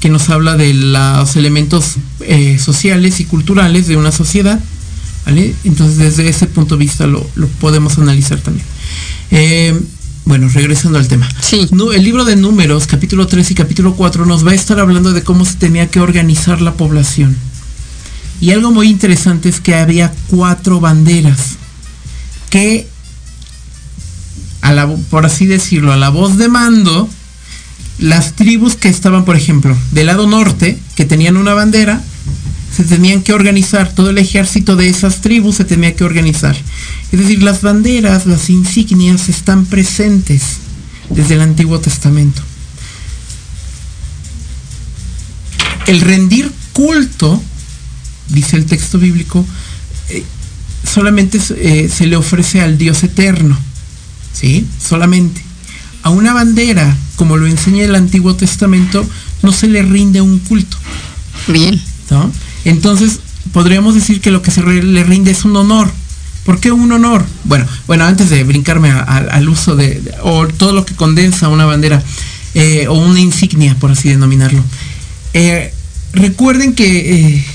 que 0.00 0.08
nos 0.08 0.28
habla 0.30 0.56
de 0.56 0.74
los 0.74 1.36
elementos 1.36 1.94
eh, 2.20 2.58
sociales 2.58 3.20
y 3.20 3.24
culturales 3.24 3.86
de 3.86 3.96
una 3.96 4.10
sociedad, 4.10 4.58
¿vale? 5.24 5.54
Entonces 5.62 5.98
desde 5.98 6.28
ese 6.28 6.46
punto 6.46 6.76
de 6.76 6.80
vista 6.84 7.06
lo, 7.06 7.24
lo 7.36 7.46
podemos 7.46 7.98
analizar 7.98 8.40
también. 8.40 8.66
Eh, 9.30 9.78
bueno, 10.24 10.48
regresando 10.48 10.98
al 10.98 11.06
tema. 11.06 11.28
Sí. 11.40 11.68
El 11.94 12.04
libro 12.04 12.24
de 12.24 12.36
números, 12.36 12.86
capítulo 12.86 13.26
3 13.26 13.50
y 13.52 13.54
capítulo 13.54 13.94
4, 13.94 14.26
nos 14.26 14.44
va 14.46 14.50
a 14.50 14.54
estar 14.54 14.80
hablando 14.80 15.12
de 15.12 15.22
cómo 15.22 15.44
se 15.44 15.54
tenía 15.54 15.88
que 15.88 16.00
organizar 16.00 16.60
la 16.60 16.74
población. 16.74 17.36
Y 18.40 18.50
algo 18.50 18.70
muy 18.70 18.88
interesante 18.88 19.48
es 19.48 19.60
que 19.60 19.74
había 19.74 20.12
cuatro 20.28 20.80
banderas 20.80 21.56
que, 22.50 22.88
a 24.60 24.72
la, 24.72 24.88
por 25.10 25.24
así 25.24 25.46
decirlo, 25.46 25.92
a 25.92 25.96
la 25.96 26.10
voz 26.10 26.36
de 26.36 26.48
mando, 26.48 27.08
las 27.98 28.34
tribus 28.34 28.74
que 28.74 28.88
estaban, 28.88 29.24
por 29.24 29.36
ejemplo, 29.36 29.76
del 29.92 30.06
lado 30.06 30.26
norte, 30.26 30.78
que 30.96 31.04
tenían 31.04 31.36
una 31.36 31.54
bandera, 31.54 32.02
se 32.76 32.84
tenían 32.84 33.22
que 33.22 33.32
organizar, 33.32 33.90
todo 33.94 34.10
el 34.10 34.18
ejército 34.18 34.76
de 34.76 34.90
esas 34.90 35.22
tribus 35.22 35.56
se 35.56 35.64
tenía 35.64 35.96
que 35.96 36.04
organizar. 36.04 36.54
Es 37.10 37.18
decir, 37.18 37.42
las 37.42 37.62
banderas, 37.62 38.26
las 38.26 38.50
insignias 38.50 39.30
están 39.30 39.64
presentes 39.64 40.58
desde 41.08 41.36
el 41.36 41.40
Antiguo 41.40 41.80
Testamento. 41.80 42.42
El 45.86 46.02
rendir 46.02 46.52
culto, 46.74 47.42
dice 48.28 48.58
el 48.58 48.66
texto 48.66 48.98
bíblico, 48.98 49.46
eh, 50.10 50.22
solamente 50.84 51.40
eh, 51.56 51.88
se 51.88 52.06
le 52.06 52.16
ofrece 52.16 52.60
al 52.60 52.76
Dios 52.76 53.02
eterno, 53.04 53.56
¿sí? 54.34 54.66
Solamente. 54.86 55.40
A 56.02 56.10
una 56.10 56.34
bandera, 56.34 56.94
como 57.16 57.38
lo 57.38 57.46
enseña 57.46 57.84
el 57.84 57.94
Antiguo 57.94 58.36
Testamento, 58.36 59.08
no 59.42 59.50
se 59.50 59.66
le 59.66 59.80
rinde 59.80 60.20
un 60.20 60.40
culto, 60.40 60.76
Bien. 61.48 61.80
¿no? 62.10 62.30
Entonces, 62.66 63.20
podríamos 63.52 63.94
decir 63.94 64.20
que 64.20 64.32
lo 64.32 64.42
que 64.42 64.50
se 64.50 64.60
le 64.62 65.04
rinde 65.04 65.30
es 65.30 65.44
un 65.44 65.56
honor. 65.56 65.88
¿Por 66.44 66.58
qué 66.58 66.72
un 66.72 66.90
honor? 66.90 67.24
Bueno, 67.44 67.64
bueno, 67.86 68.04
antes 68.04 68.28
de 68.28 68.42
brincarme 68.42 68.90
al 68.90 69.48
uso 69.48 69.76
de, 69.76 70.02
o 70.22 70.48
todo 70.48 70.72
lo 70.72 70.84
que 70.84 70.94
condensa 70.94 71.48
una 71.48 71.64
bandera 71.64 72.02
eh, 72.54 72.88
o 72.88 72.94
una 72.94 73.20
insignia, 73.20 73.76
por 73.78 73.92
así 73.92 74.08
denominarlo. 74.08 74.64
eh, 75.32 75.72
recuerden 76.12 76.74
que 76.74 77.36
eh, 77.36 77.46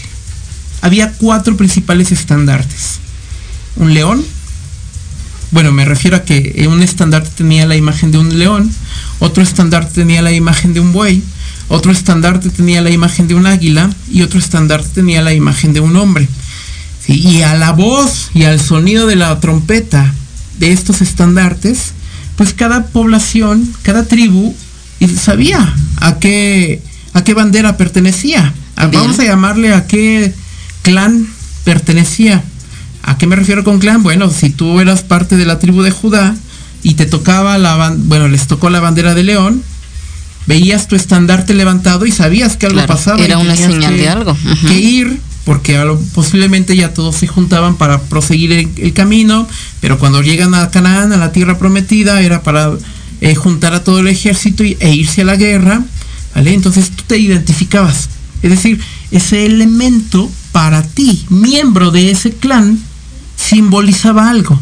había 0.82 1.12
cuatro 1.14 1.58
principales 1.58 2.14
estandartes. 2.14 3.00
Un 3.76 3.94
león, 3.94 4.24
bueno, 5.52 5.74
me 5.74 5.84
refiero 5.84 6.16
a 6.16 6.24
que 6.24 6.68
un 6.70 6.82
estandarte 6.82 7.32
tenía 7.36 7.66
la 7.66 7.76
imagen 7.76 8.12
de 8.14 8.18
un 8.18 8.40
león, 8.40 8.72
otro 9.20 9.44
estandarte 9.44 9.94
tenía 9.94 10.22
la 10.22 10.32
imagen 10.32 10.74
de 10.74 10.80
un 10.80 10.94
buey, 10.94 11.22
otro 11.72 11.92
estandarte 11.92 12.50
tenía 12.50 12.82
la 12.82 12.90
imagen 12.90 13.28
de 13.28 13.34
un 13.36 13.46
águila 13.48 13.90
y 14.12 14.22
otro 14.24 14.40
estandarte 14.40 14.90
tenía 14.96 15.22
la 15.22 15.34
imagen 15.34 15.74
de 15.74 15.80
un 15.80 15.96
hombre. 15.96 16.28
Sí, 17.06 17.14
y 17.14 17.42
a 17.42 17.56
la 17.56 17.72
voz 17.72 18.30
y 18.34 18.44
al 18.44 18.60
sonido 18.60 19.08
de 19.08 19.16
la 19.16 19.40
trompeta 19.40 20.14
de 20.60 20.72
estos 20.72 21.02
estandartes, 21.02 21.94
pues 22.36 22.54
cada 22.54 22.86
población, 22.88 23.68
cada 23.84 24.06
tribu 24.06 24.56
sabía 25.20 25.74
a 25.98 26.20
qué, 26.20 26.82
a 27.14 27.24
qué 27.24 27.34
bandera 27.34 27.78
pertenecía. 27.78 28.54
A- 28.76 28.88
vamos 28.88 29.18
a 29.20 29.24
llamarle 29.24 29.74
a 29.74 29.88
qué 29.88 30.34
clan 30.84 31.26
pertenecía. 31.64 32.44
¿A 33.04 33.18
qué 33.18 33.26
me 33.26 33.36
refiero 33.36 33.64
con 33.64 33.80
clan? 33.80 34.04
Bueno, 34.04 34.30
si 34.30 34.52
tú 34.52 34.80
eras 34.80 35.02
parte 35.02 35.38
de 35.38 35.46
la 35.46 35.58
tribu 35.58 35.82
de 35.82 35.90
Judá 35.92 36.36
y 36.84 36.94
te 36.96 37.06
tocaba 37.08 37.58
la 37.58 37.94
bueno, 37.98 38.28
les 38.28 38.46
tocó 38.48 38.70
la 38.70 38.80
bandera 38.80 39.16
de 39.16 39.24
león, 39.24 39.64
veías 40.48 40.88
tu 40.88 40.96
estandarte 40.96 41.54
levantado 41.54 42.06
y 42.06 42.12
sabías 42.12 42.58
que 42.58 42.66
algo 42.66 42.78
Claro, 42.78 42.94
pasaba. 42.94 43.20
y 43.20 43.24
era 43.26 43.38
una 43.38 43.54
tenías 43.54 43.72
señal 43.74 43.96
que- 43.96 44.02
de 44.02 44.10
algo. 44.10 44.38
Que 44.68 44.80
ir 44.80 45.20
porque 45.46 45.80
posiblemente 46.14 46.76
ya 46.76 46.94
todos 46.94 47.16
se 47.16 47.28
juntaban 47.28 47.76
para 47.76 48.00
proseguir 48.02 48.52
el, 48.78 48.94
camino, 48.94 49.48
pero 49.80 49.98
cuando 49.98 50.22
llegan 50.22 50.54
a 50.54 50.70
Canaán, 50.70 51.14
a 51.14 51.18
la 51.18 51.32
tierra 51.32 51.58
prometida, 51.58 52.22
era 52.22 52.44
para 52.44 52.72
eh, 53.22 53.36
juntar 53.36 53.74
a 53.74 53.84
todo 53.84 54.00
el 54.00 54.08
ejército 54.08 54.64
e 54.64 54.94
irse 54.96 55.22
a 55.22 55.26
la 55.26 55.36
guerra, 55.36 55.84
¿vale? 56.36 56.54
Entonces 56.54 56.92
tú 56.92 57.04
te 57.08 57.18
identificabas. 57.18 58.10
Es 58.44 58.52
decir, 58.52 58.80
ese 59.12 59.46
elemento 59.46 60.30
para 60.52 60.84
ti, 60.84 61.26
miembro 61.30 61.92
de 61.92 62.12
ese 62.12 62.32
clan, 62.32 62.80
simbolizaba 63.36 64.30
algo. 64.30 64.60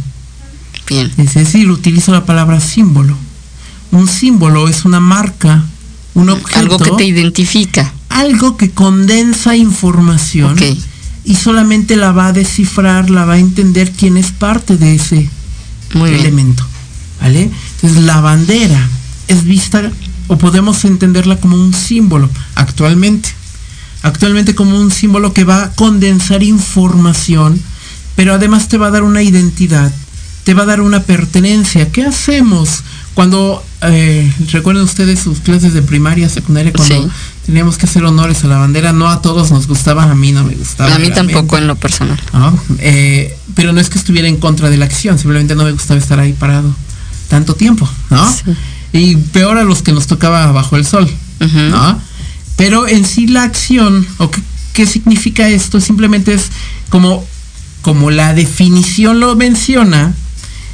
Bien. 0.88 1.12
Es 1.18 1.34
decir, 1.36 1.70
utilizo 1.70 2.12
la 2.12 2.26
palabra 2.26 2.60
símbolo. 2.60 3.16
Un 3.92 4.08
símbolo 4.08 4.68
es 4.68 4.86
una 4.86 5.00
marca, 5.00 5.64
un 6.14 6.30
objeto. 6.30 6.60
Algo 6.60 6.78
que 6.78 6.92
te 6.92 7.06
identifica 7.06 7.94
algo 8.20 8.58
que 8.58 8.72
condensa 8.72 9.56
información 9.56 10.58
y 11.24 11.36
solamente 11.36 11.96
la 11.96 12.12
va 12.12 12.28
a 12.28 12.34
descifrar, 12.34 13.10
la 13.10 13.26
va 13.26 13.34
a 13.34 13.40
entender 13.40 13.92
quién 13.92 14.18
es 14.18 14.32
parte 14.32 14.78
de 14.78 14.96
ese 14.96 15.30
elemento. 15.94 16.66
¿Vale? 17.22 17.50
Entonces 17.76 18.04
la 18.04 18.22
bandera 18.22 18.90
es 19.28 19.44
vista 19.44 19.92
o 20.28 20.38
podemos 20.38 20.86
entenderla 20.86 21.38
como 21.38 21.56
un 21.56 21.74
símbolo 21.74 22.30
actualmente. 22.56 23.30
Actualmente 24.02 24.56
como 24.56 24.80
un 24.80 24.92
símbolo 24.92 25.34
que 25.34 25.44
va 25.44 25.64
a 25.64 25.72
condensar 25.72 26.44
información, 26.44 27.62
pero 28.16 28.34
además 28.34 28.70
te 28.70 28.78
va 28.78 28.88
a 28.88 28.92
dar 28.92 29.04
una 29.04 29.22
identidad, 29.24 29.94
te 30.46 30.54
va 30.54 30.64
a 30.64 30.68
dar 30.68 30.82
una 30.82 31.04
pertenencia. 31.04 31.92
¿Qué 31.92 32.04
hacemos 32.04 32.84
cuando, 33.20 33.62
eh, 33.82 34.34
recuerden 34.50 34.86
ustedes 34.86 35.20
sus 35.20 35.42
clases 35.42 35.74
de 35.74 35.82
primaria, 35.82 36.30
secundaria, 36.30 36.72
cuando 36.72 37.12
teníamos 37.46 37.78
que 37.78 37.86
hacer 37.86 38.06
honores 38.06 38.46
a 38.46 38.48
la 38.48 38.60
bandera? 38.60 38.94
No 38.94 39.10
a 39.10 39.22
todos 39.22 39.52
nos 39.52 39.68
gustaba, 39.68 40.04
a 40.04 40.16
mí 40.16 40.32
no 40.32 40.46
me 40.46 40.56
gustaba. 40.56 40.96
A 40.96 41.00
mí 41.00 41.10
tampoco 41.10 41.58
en 41.58 41.68
lo 41.68 41.76
personal. 41.76 42.18
Eh, 42.78 43.38
pero 43.56 43.74
no 43.74 43.82
es 43.82 43.90
que 43.90 43.98
estuviera 43.98 44.30
en 44.30 44.38
contra 44.38 44.70
de 44.70 44.78
la 44.78 44.86
acción, 44.86 45.20
simplemente 45.20 45.54
no 45.54 45.66
me 45.66 45.74
gustaba 45.74 46.00
estar 46.00 46.18
ahí 46.18 46.32
parado 46.32 46.74
tanto 47.28 47.56
tiempo, 47.56 47.90
¿no? 48.10 48.26
Y 48.94 49.18
peor 49.18 49.58
a 49.58 49.66
los 49.66 49.82
que 49.82 49.92
nos 49.92 50.08
tocaba 50.08 50.50
bajo 50.54 50.78
el 50.78 50.86
sol, 50.86 51.06
¿no? 51.42 52.02
Pero 52.56 52.88
en 52.88 53.04
sí 53.04 53.28
la 53.28 53.44
acción, 53.44 54.08
o 54.20 54.32
qué, 54.32 54.42
qué 54.72 54.86
significa 54.86 55.50
esto, 55.50 55.82
simplemente 55.82 56.36
es 56.36 56.44
como, 56.88 57.28
como 57.82 58.12
la 58.12 58.34
definición 58.34 59.20
lo 59.20 59.36
menciona, 59.36 60.14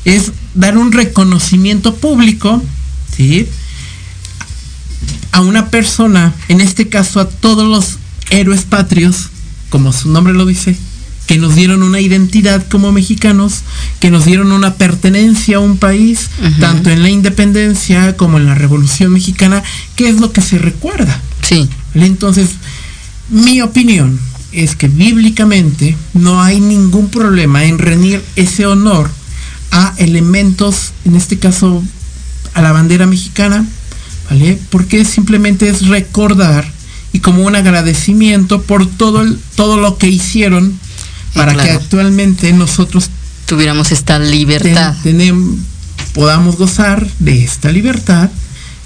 es 0.04 0.32
dar 0.56 0.78
un 0.78 0.92
reconocimiento 0.92 1.96
público, 1.96 2.64
¿sí? 3.16 3.48
A 5.32 5.42
una 5.42 5.70
persona, 5.70 6.34
en 6.48 6.62
este 6.62 6.88
caso 6.90 7.20
a 7.20 7.30
todos 7.30 7.68
los 7.68 8.00
héroes 8.30 8.64
patrios, 8.64 9.30
como 9.70 9.92
su 9.94 10.10
nombre 10.10 10.34
lo 10.34 10.46
dice, 10.46 10.76
que 11.28 11.38
nos 11.38 11.56
dieron 11.56 11.84
una 11.84 12.00
identidad 12.00 12.66
como 12.68 12.92
mexicanos, 12.92 13.62
que 14.00 14.12
nos 14.12 14.26
dieron 14.26 14.52
una 14.52 14.76
pertenencia 14.76 15.58
a 15.58 15.60
un 15.60 15.78
país, 15.78 16.30
tanto 16.60 16.90
en 16.90 17.02
la 17.02 17.10
independencia 17.10 18.16
como 18.16 18.38
en 18.38 18.46
la 18.46 18.56
Revolución 18.56 19.12
Mexicana, 19.12 19.64
que 19.96 20.08
es 20.08 20.20
lo 20.20 20.32
que 20.32 20.42
se 20.42 20.58
recuerda. 20.58 21.20
Sí. 21.42 21.68
Entonces, 21.96 22.52
mi 23.30 23.62
opinión 23.62 24.20
es 24.52 24.76
que 24.76 24.88
bíblicamente 24.88 25.98
no 26.14 26.42
hay 26.42 26.60
ningún 26.60 27.10
problema 27.10 27.66
en 27.66 27.80
rendir 27.80 28.24
ese 28.36 28.66
honor 28.68 29.10
a 29.76 29.94
elementos, 29.98 30.94
en 31.04 31.16
este 31.16 31.38
caso 31.38 31.84
a 32.54 32.62
la 32.62 32.72
bandera 32.72 33.06
mexicana, 33.08 33.66
¿vale? 34.30 34.58
Porque 34.70 35.04
simplemente 35.04 35.68
es 35.68 35.88
recordar 35.88 36.66
y 37.12 37.20
como 37.20 37.44
un 37.44 37.58
agradecimiento 37.58 38.62
por 38.62 38.88
todo, 38.88 39.22
el, 39.22 39.38
todo 39.56 39.78
lo 39.78 39.98
que 39.98 40.08
hicieron 40.08 40.80
para 41.34 41.54
que 41.54 41.72
actualmente 41.72 42.54
nosotros 42.54 43.10
tuviéramos 43.46 43.92
esta 43.92 44.18
libertad. 44.18 44.96
tenemos, 45.04 45.58
podamos 46.14 46.56
gozar 46.56 47.06
de 47.20 47.44
esta 47.44 47.70
libertad, 47.70 48.30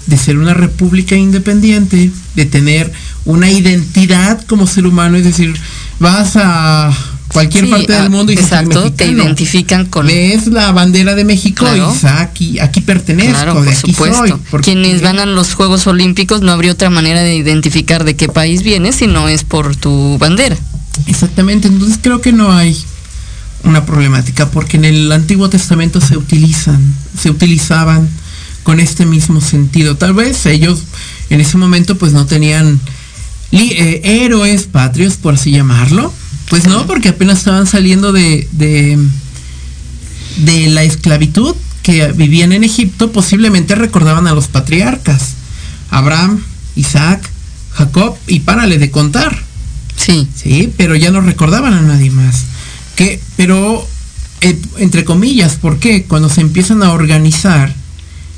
de 0.06 0.18
ser 0.18 0.38
una 0.38 0.54
república 0.54 1.14
independiente, 1.14 2.10
de 2.34 2.46
tener 2.46 2.92
una 3.24 3.48
identidad 3.48 4.44
como 4.48 4.66
ser 4.66 4.86
humano, 4.86 5.16
es 5.16 5.24
decir, 5.24 5.54
vas 6.00 6.32
a 6.34 6.92
cualquier 7.32 7.68
parte 7.68 7.92
del 7.92 8.06
ah, 8.06 8.08
mundo 8.08 8.32
y 8.32 8.34
exacto, 8.34 8.92
te 8.92 9.06
identifican 9.06 9.86
con 9.86 10.10
es 10.10 10.48
la 10.48 10.72
bandera 10.72 11.14
de 11.14 11.24
México 11.24 11.66
y 11.74 12.06
aquí, 12.06 12.58
aquí 12.58 12.80
pertenezco, 12.80 13.32
claro, 13.32 13.62
de 13.62 13.70
aquí 13.70 13.92
supuesto. 13.92 14.40
Quienes 14.62 15.02
van 15.02 15.18
a 15.18 15.26
los 15.26 15.54
Juegos 15.54 15.86
Olímpicos 15.86 16.42
no 16.42 16.52
habría 16.52 16.72
otra 16.72 16.90
manera 16.90 17.22
de 17.22 17.36
identificar 17.36 18.04
de 18.04 18.16
qué 18.16 18.28
país 18.28 18.62
vienes 18.62 18.96
si 18.96 19.06
no 19.06 19.28
es 19.28 19.44
por 19.44 19.76
tu 19.76 20.18
bandera. 20.18 20.56
Exactamente, 21.06 21.68
entonces 21.68 21.98
creo 22.02 22.20
que 22.20 22.32
no 22.32 22.52
hay 22.52 22.76
una 23.64 23.84
problemática 23.84 24.50
porque 24.50 24.76
en 24.76 24.84
el 24.84 25.12
Antiguo 25.12 25.48
Testamento 25.48 26.00
se 26.00 26.16
utilizan, 26.16 26.80
se 27.18 27.30
utilizaban 27.30 28.08
con 28.62 28.80
este 28.80 29.06
mismo 29.06 29.40
sentido. 29.40 29.96
Tal 29.96 30.14
vez 30.14 30.46
ellos 30.46 30.82
en 31.30 31.40
ese 31.40 31.56
momento 31.56 31.96
pues 31.96 32.12
no 32.12 32.26
tenían 32.26 32.80
eh, 33.52 34.00
héroes 34.04 34.64
patrios, 34.64 35.14
por 35.16 35.34
así 35.34 35.50
llamarlo, 35.50 36.12
pues 36.50 36.66
no, 36.66 36.84
porque 36.88 37.10
apenas 37.10 37.38
estaban 37.38 37.66
saliendo 37.68 38.12
de, 38.12 38.48
de, 38.50 38.98
la 40.68 40.82
esclavitud 40.82 41.54
que 41.84 42.08
vivían 42.08 42.52
en 42.52 42.64
Egipto, 42.64 43.12
posiblemente 43.12 43.76
recordaban 43.76 44.26
a 44.26 44.34
los 44.34 44.48
patriarcas, 44.48 45.34
Abraham, 45.90 46.42
Isaac, 46.74 47.22
Jacob, 47.70 48.16
y 48.26 48.40
párale 48.40 48.78
de 48.78 48.90
contar. 48.90 49.40
Sí. 49.94 50.26
Sí, 50.34 50.72
pero 50.76 50.96
ya 50.96 51.12
no 51.12 51.20
recordaban 51.20 51.72
a 51.72 51.82
nadie 51.82 52.10
más. 52.10 52.46
Que, 52.96 53.20
pero, 53.36 53.86
eh, 54.40 54.58
entre 54.78 55.04
comillas, 55.04 55.54
¿por 55.54 55.78
qué? 55.78 56.02
Cuando 56.02 56.28
se 56.28 56.40
empiezan 56.40 56.82
a 56.82 56.92
organizar, 56.92 57.72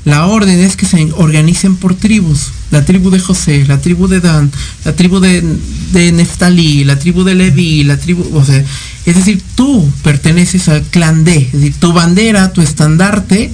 la 0.05 0.27
orden 0.27 0.59
es 0.59 0.75
que 0.75 0.85
se 0.85 1.11
organicen 1.13 1.77
por 1.77 1.95
tribus. 1.95 2.51
La 2.73 2.83
tribu 2.83 3.11
de 3.11 3.19
José, 3.19 3.65
la 3.67 3.79
tribu 3.79 4.07
de 4.07 4.19
Dan, 4.19 4.51
la 4.83 4.95
tribu 4.95 5.19
de, 5.19 5.43
de 5.91 6.11
Neftalí, 6.11 6.83
la 6.83 6.97
tribu 6.97 7.23
de 7.23 7.35
Levi, 7.35 7.83
la 7.83 7.97
tribu, 7.97 8.27
o 8.35 8.43
sea, 8.43 8.65
es 9.05 9.15
decir, 9.15 9.43
tú 9.53 9.87
perteneces 10.01 10.67
al 10.69 10.81
clan 10.81 11.23
de, 11.23 11.37
es 11.37 11.51
decir, 11.51 11.75
tu 11.79 11.93
bandera, 11.93 12.51
tu 12.51 12.61
estandarte 12.61 13.53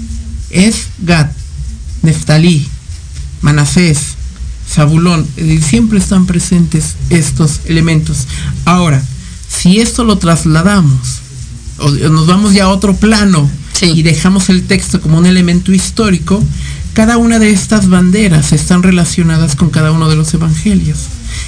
es 0.51 0.87
Gad, 0.99 1.27
Neftalí, 2.01 2.65
Manasés, 3.41 4.15
Zabulón, 4.73 5.27
es 5.35 5.47
decir, 5.47 5.63
siempre 5.63 5.99
están 5.99 6.25
presentes 6.25 6.95
estos 7.09 7.59
elementos. 7.65 8.25
Ahora, 8.63 9.03
si 9.49 9.81
esto 9.81 10.05
lo 10.05 10.17
trasladamos, 10.17 11.19
o 11.77 11.89
nos 11.89 12.25
vamos 12.25 12.53
ya 12.53 12.63
a 12.63 12.69
otro 12.69 12.95
plano, 12.95 13.49
y 13.81 14.03
dejamos 14.03 14.49
el 14.49 14.63
texto 14.63 15.01
como 15.01 15.17
un 15.17 15.25
elemento 15.25 15.73
histórico, 15.73 16.43
cada 16.93 17.17
una 17.17 17.39
de 17.39 17.51
estas 17.51 17.89
banderas 17.89 18.51
están 18.51 18.83
relacionadas 18.83 19.55
con 19.55 19.69
cada 19.69 19.91
uno 19.91 20.09
de 20.09 20.15
los 20.15 20.33
evangelios. 20.33 21.07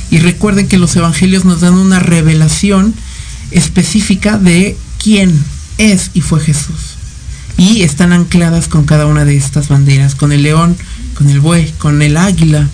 Y 0.10 0.20
recuerden 0.20 0.68
que 0.68 0.78
los 0.78 0.96
evangelios 0.96 1.46
nos 1.46 1.62
dan 1.62 1.74
una 1.74 2.00
revelación 2.00 2.94
específica 3.52 4.38
de 4.38 4.78
quién 5.02 5.34
es 5.78 6.12
y 6.14 6.22
fue 6.22 6.40
Jesús. 6.40 6.96
Y 7.58 7.82
están 7.84 8.14
ancladas 8.14 8.68
con 8.68 8.86
cada 8.86 9.06
una 9.06 9.26
de 9.26 9.36
estas 9.36 9.68
banderas, 9.68 10.16
con 10.16 10.32
el 10.32 10.44
león, 10.44 10.78
con 11.16 11.30
el 11.30 11.40
buey, 11.40 11.72
con 11.78 12.02
el 12.02 12.18
águila, 12.18 12.68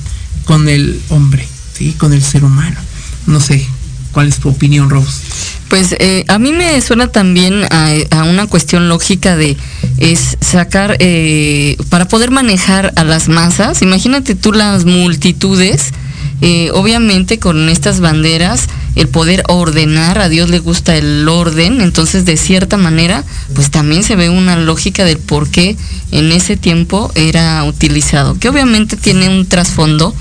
con 0.46 0.70
el 0.70 1.02
hombre, 1.10 1.48
¿sí? 1.74 1.94
con 1.94 2.14
el 2.14 2.24
ser 2.24 2.44
humano. 2.44 2.80
No 3.26 3.40
sé, 3.40 3.68
¿cuál 4.12 4.28
es 4.28 4.38
tu 4.38 4.50
opinión, 4.50 4.90
Rose? 4.90 5.22
Pues 5.70 5.96
eh, 6.00 6.24
a 6.28 6.40
mí 6.40 6.54
me 6.54 6.80
suena 6.82 7.08
también 7.08 7.66
a, 7.70 8.24
una 8.24 8.48
cuestión 8.48 8.88
lógica 8.88 9.36
de 9.36 9.58
es 9.98 10.38
sacar 10.40 10.98
eh, 11.00 11.76
para 11.90 12.08
poder 12.08 12.32
manejar 12.32 12.94
a 12.96 13.04
las 13.04 13.28
masas. 13.28 13.82
Imagínate 13.82 14.36
tú 14.36 14.54
las 14.54 14.86
multitudes. 14.86 15.92
Eh, 16.40 16.70
obviamente 16.74 17.40
con 17.40 17.68
estas 17.68 18.00
banderas 18.00 18.68
el 18.94 19.08
poder 19.08 19.42
ordenar, 19.48 20.20
a 20.20 20.30
Dios 20.30 20.52
le 20.52 20.60
gusta 20.60 20.96
el 20.96 21.28
orden, 21.28 21.82
entonces 21.82 22.26
de 22.26 22.38
cierta 22.38 22.78
manera 22.78 23.24
pues 23.56 23.72
también 23.72 24.04
se 24.04 24.16
ve 24.16 24.30
una 24.30 24.56
lógica 24.56 25.04
del 25.04 25.18
por 25.18 25.50
qué 25.50 25.76
en 26.12 26.32
ese 26.32 26.56
tiempo 26.56 27.12
era 27.16 27.64
utilizado, 27.64 28.38
que 28.38 28.50
obviamente 28.50 28.98
tiene 28.98 29.30
un 29.30 29.48
trasfondo 29.48 30.14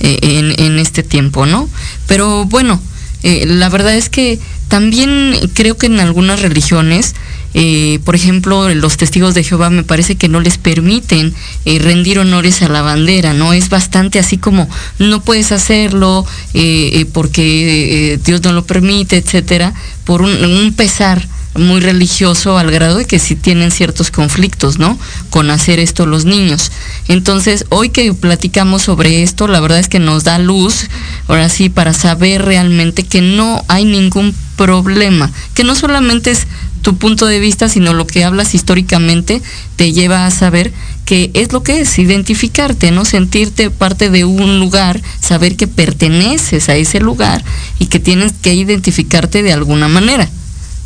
en, 0.00 0.60
en, 0.60 0.78
este 0.78 1.02
tiempo, 1.02 1.46
¿no? 1.46 1.70
Pero 2.06 2.44
bueno, 2.44 2.78
la 3.22 3.68
verdad 3.70 3.94
es 3.94 4.10
que 4.10 4.40
también 4.72 5.34
creo 5.52 5.76
que 5.76 5.84
en 5.84 6.00
algunas 6.00 6.40
religiones, 6.40 7.14
eh, 7.52 7.98
por 8.06 8.14
ejemplo, 8.14 8.72
los 8.72 8.96
testigos 8.96 9.34
de 9.34 9.44
Jehová 9.44 9.68
me 9.68 9.82
parece 9.82 10.16
que 10.16 10.30
no 10.30 10.40
les 10.40 10.56
permiten 10.56 11.34
eh, 11.66 11.78
rendir 11.78 12.18
honores 12.18 12.62
a 12.62 12.70
la 12.70 12.80
bandera, 12.80 13.34
¿no? 13.34 13.52
Es 13.52 13.68
bastante 13.68 14.18
así 14.18 14.38
como 14.38 14.66
no 14.98 15.20
puedes 15.20 15.52
hacerlo 15.52 16.24
eh, 16.54 17.04
porque 17.12 18.18
Dios 18.24 18.40
no 18.44 18.54
lo 18.54 18.64
permite, 18.64 19.18
etcétera, 19.18 19.74
por 20.06 20.22
un, 20.22 20.72
pesar 20.74 21.28
muy 21.54 21.80
religioso 21.80 22.56
al 22.58 22.70
grado 22.70 22.98
de 22.98 23.04
que 23.04 23.18
sí 23.18 23.36
tienen 23.36 23.70
ciertos 23.70 24.10
conflictos, 24.10 24.78
¿no? 24.78 24.98
Con 25.30 25.50
hacer 25.50 25.78
esto 25.78 26.06
los 26.06 26.24
niños. 26.24 26.72
Entonces, 27.08 27.66
hoy 27.68 27.90
que 27.90 28.14
platicamos 28.14 28.82
sobre 28.82 29.22
esto, 29.22 29.48
la 29.48 29.60
verdad 29.60 29.78
es 29.78 29.88
que 29.88 29.98
nos 29.98 30.24
da 30.24 30.38
luz, 30.38 30.88
ahora 31.28 31.48
sí, 31.48 31.68
para 31.68 31.92
saber 31.92 32.44
realmente 32.44 33.02
que 33.02 33.20
no 33.20 33.64
hay 33.68 33.84
ningún 33.84 34.34
problema, 34.56 35.30
que 35.54 35.64
no 35.64 35.74
solamente 35.74 36.30
es 36.30 36.46
tu 36.82 36.96
punto 36.96 37.26
de 37.26 37.38
vista, 37.38 37.68
sino 37.68 37.92
lo 37.92 38.06
que 38.06 38.24
hablas 38.24 38.54
históricamente 38.54 39.40
te 39.76 39.92
lleva 39.92 40.26
a 40.26 40.30
saber 40.30 40.72
que 41.04 41.30
es 41.34 41.52
lo 41.52 41.62
que 41.62 41.80
es, 41.80 41.98
identificarte, 41.98 42.90
¿no? 42.90 43.04
Sentirte 43.04 43.70
parte 43.70 44.10
de 44.10 44.24
un 44.24 44.58
lugar, 44.58 45.00
saber 45.20 45.56
que 45.56 45.66
perteneces 45.66 46.68
a 46.68 46.76
ese 46.76 47.00
lugar 47.00 47.44
y 47.78 47.86
que 47.86 48.00
tienes 48.00 48.32
que 48.40 48.54
identificarte 48.54 49.42
de 49.42 49.52
alguna 49.52 49.88
manera, 49.88 50.28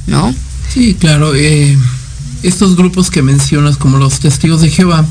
¿no? 0.06 0.34
Sí, 0.72 0.94
claro. 0.94 1.34
Eh, 1.34 1.76
estos 2.42 2.76
grupos 2.76 3.10
que 3.10 3.22
mencionas, 3.22 3.76
como 3.76 3.98
los 3.98 4.20
testigos 4.20 4.60
de 4.60 4.70
Jehová, 4.70 5.06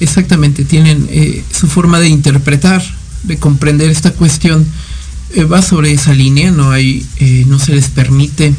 exactamente 0.00 0.64
tienen 0.64 1.06
eh, 1.10 1.44
su 1.52 1.68
forma 1.68 2.00
de 2.00 2.08
interpretar, 2.08 2.82
de 3.22 3.38
comprender 3.38 3.90
esta 3.90 4.12
cuestión, 4.12 4.66
eh, 5.34 5.44
va 5.44 5.62
sobre 5.62 5.92
esa 5.92 6.12
línea, 6.12 6.50
no 6.50 6.70
hay, 6.70 7.06
no 7.46 7.58
se 7.58 7.74
les 7.74 7.88
permite 7.88 8.54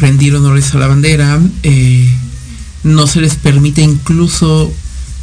rendir 0.00 0.34
honores 0.34 0.74
a 0.74 0.78
la 0.78 0.86
bandera, 0.86 1.40
no 2.82 3.06
se 3.06 3.20
les 3.20 3.34
permite 3.34 3.82
incluso 3.82 4.72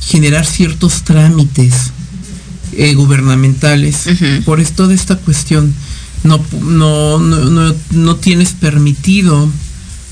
generar 0.01 0.45
ciertos 0.45 1.03
trámites 1.03 1.91
gubernamentales 2.95 4.05
por 4.45 4.59
esto 4.59 4.87
de 4.87 4.95
esta 4.95 5.15
cuestión 5.17 5.73
no, 6.23 6.39
no, 6.61 7.19
no, 7.19 7.75
no 7.91 8.15
tienes 8.15 8.53
permitido 8.53 9.49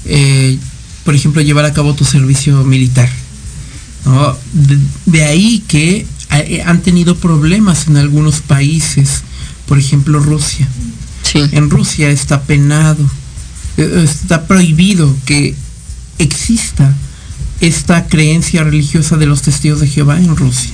eh, 0.06 0.58
por 1.04 1.16
ejemplo, 1.16 1.42
llevar 1.42 1.66
a 1.66 1.74
cabo 1.74 1.96
tu 1.96 2.06
servicio 2.06 2.64
militar. 2.64 3.10
De, 5.06 5.24
ahí 5.24 5.64
que 5.68 6.06
eh, 6.32 6.64
han 6.66 6.82
tenido 6.82 7.16
problemas 7.16 7.88
en 7.88 7.98
algunos 7.98 8.42
países, 8.42 9.24
por 9.68 9.78
ejemplo 9.78 10.20
Rusia. 10.20 10.68
En 11.34 11.70
Rusia 11.70 12.10
está 12.10 12.42
penado, 12.44 13.10
eh, 13.78 14.02
está 14.04 14.48
prohibido 14.48 15.16
que 15.26 15.56
exista 16.18 16.94
esta 17.62 18.08
creencia 18.08 18.64
religiosa 18.64 19.18
de 19.18 19.28
los 19.28 19.44
testigos 19.44 19.80
de 19.80 19.88
Jehová 19.88 20.18
en 20.18 20.36
Rusia, 20.36 20.72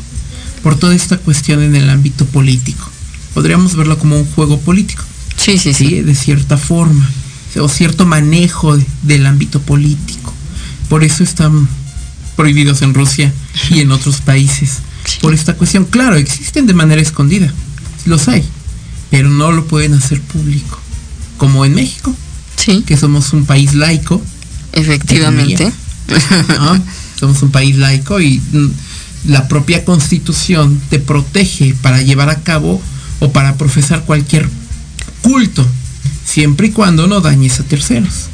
por 0.64 0.76
toda 0.80 0.96
esta 0.96 1.18
cuestión 1.18 1.62
en 1.62 1.76
el 1.76 1.90
ámbito 1.90 2.26
político. 2.26 2.90
Podríamos 3.34 3.76
verlo 3.76 4.00
como 4.00 4.18
un 4.18 4.26
juego 4.26 4.60
político. 4.60 5.04
Sí, 5.36 5.60
sí, 5.60 5.74
sí. 5.74 6.02
De 6.02 6.16
cierta 6.16 6.58
forma 6.58 7.08
o 7.60 7.70
cierto 7.70 8.06
manejo 8.06 8.78
del 9.04 9.26
ámbito 9.26 9.62
político. 9.62 10.34
Por 10.90 11.04
eso 11.04 11.24
están 11.24 11.68
prohibidos 12.36 12.82
en 12.82 12.94
Rusia 12.94 13.34
y 13.70 13.82
en 13.82 13.92
otros 13.92 14.22
países. 14.22 14.80
Por 15.22 15.34
esta 15.34 15.56
cuestión, 15.56 15.86
claro, 15.86 16.16
existen 16.16 16.68
de 16.68 16.74
manera 16.74 17.02
escondida, 17.02 17.52
los 18.06 18.28
hay, 18.28 18.44
pero 19.10 19.30
no 19.30 19.52
lo 19.52 19.66
pueden 19.66 19.94
hacer 19.94 20.22
público, 20.22 20.80
como 21.38 21.66
en 21.66 21.76
México, 21.76 22.14
sí. 22.58 22.84
que 22.86 22.98
somos 22.98 23.34
un 23.34 23.46
país 23.46 23.74
laico. 23.74 24.22
Efectivamente. 24.74 25.72
Somos 27.20 27.42
un 27.42 27.50
país 27.50 27.76
laico 27.76 28.22
y 28.22 28.40
mm, 28.40 28.68
la 29.26 29.48
propia 29.48 29.84
constitución 29.84 30.80
te 30.92 31.00
protege 31.00 31.76
para 31.82 32.04
llevar 32.04 32.30
a 32.30 32.42
cabo 32.44 32.80
o 33.20 33.32
para 33.32 33.56
profesar 33.56 34.06
cualquier 34.06 34.48
culto 35.24 35.68
siempre 36.28 36.68
y 36.68 36.72
cuando 36.72 37.08
no 37.08 37.22
dañes 37.22 37.60
a 37.60 37.64
terceros. 37.64 38.28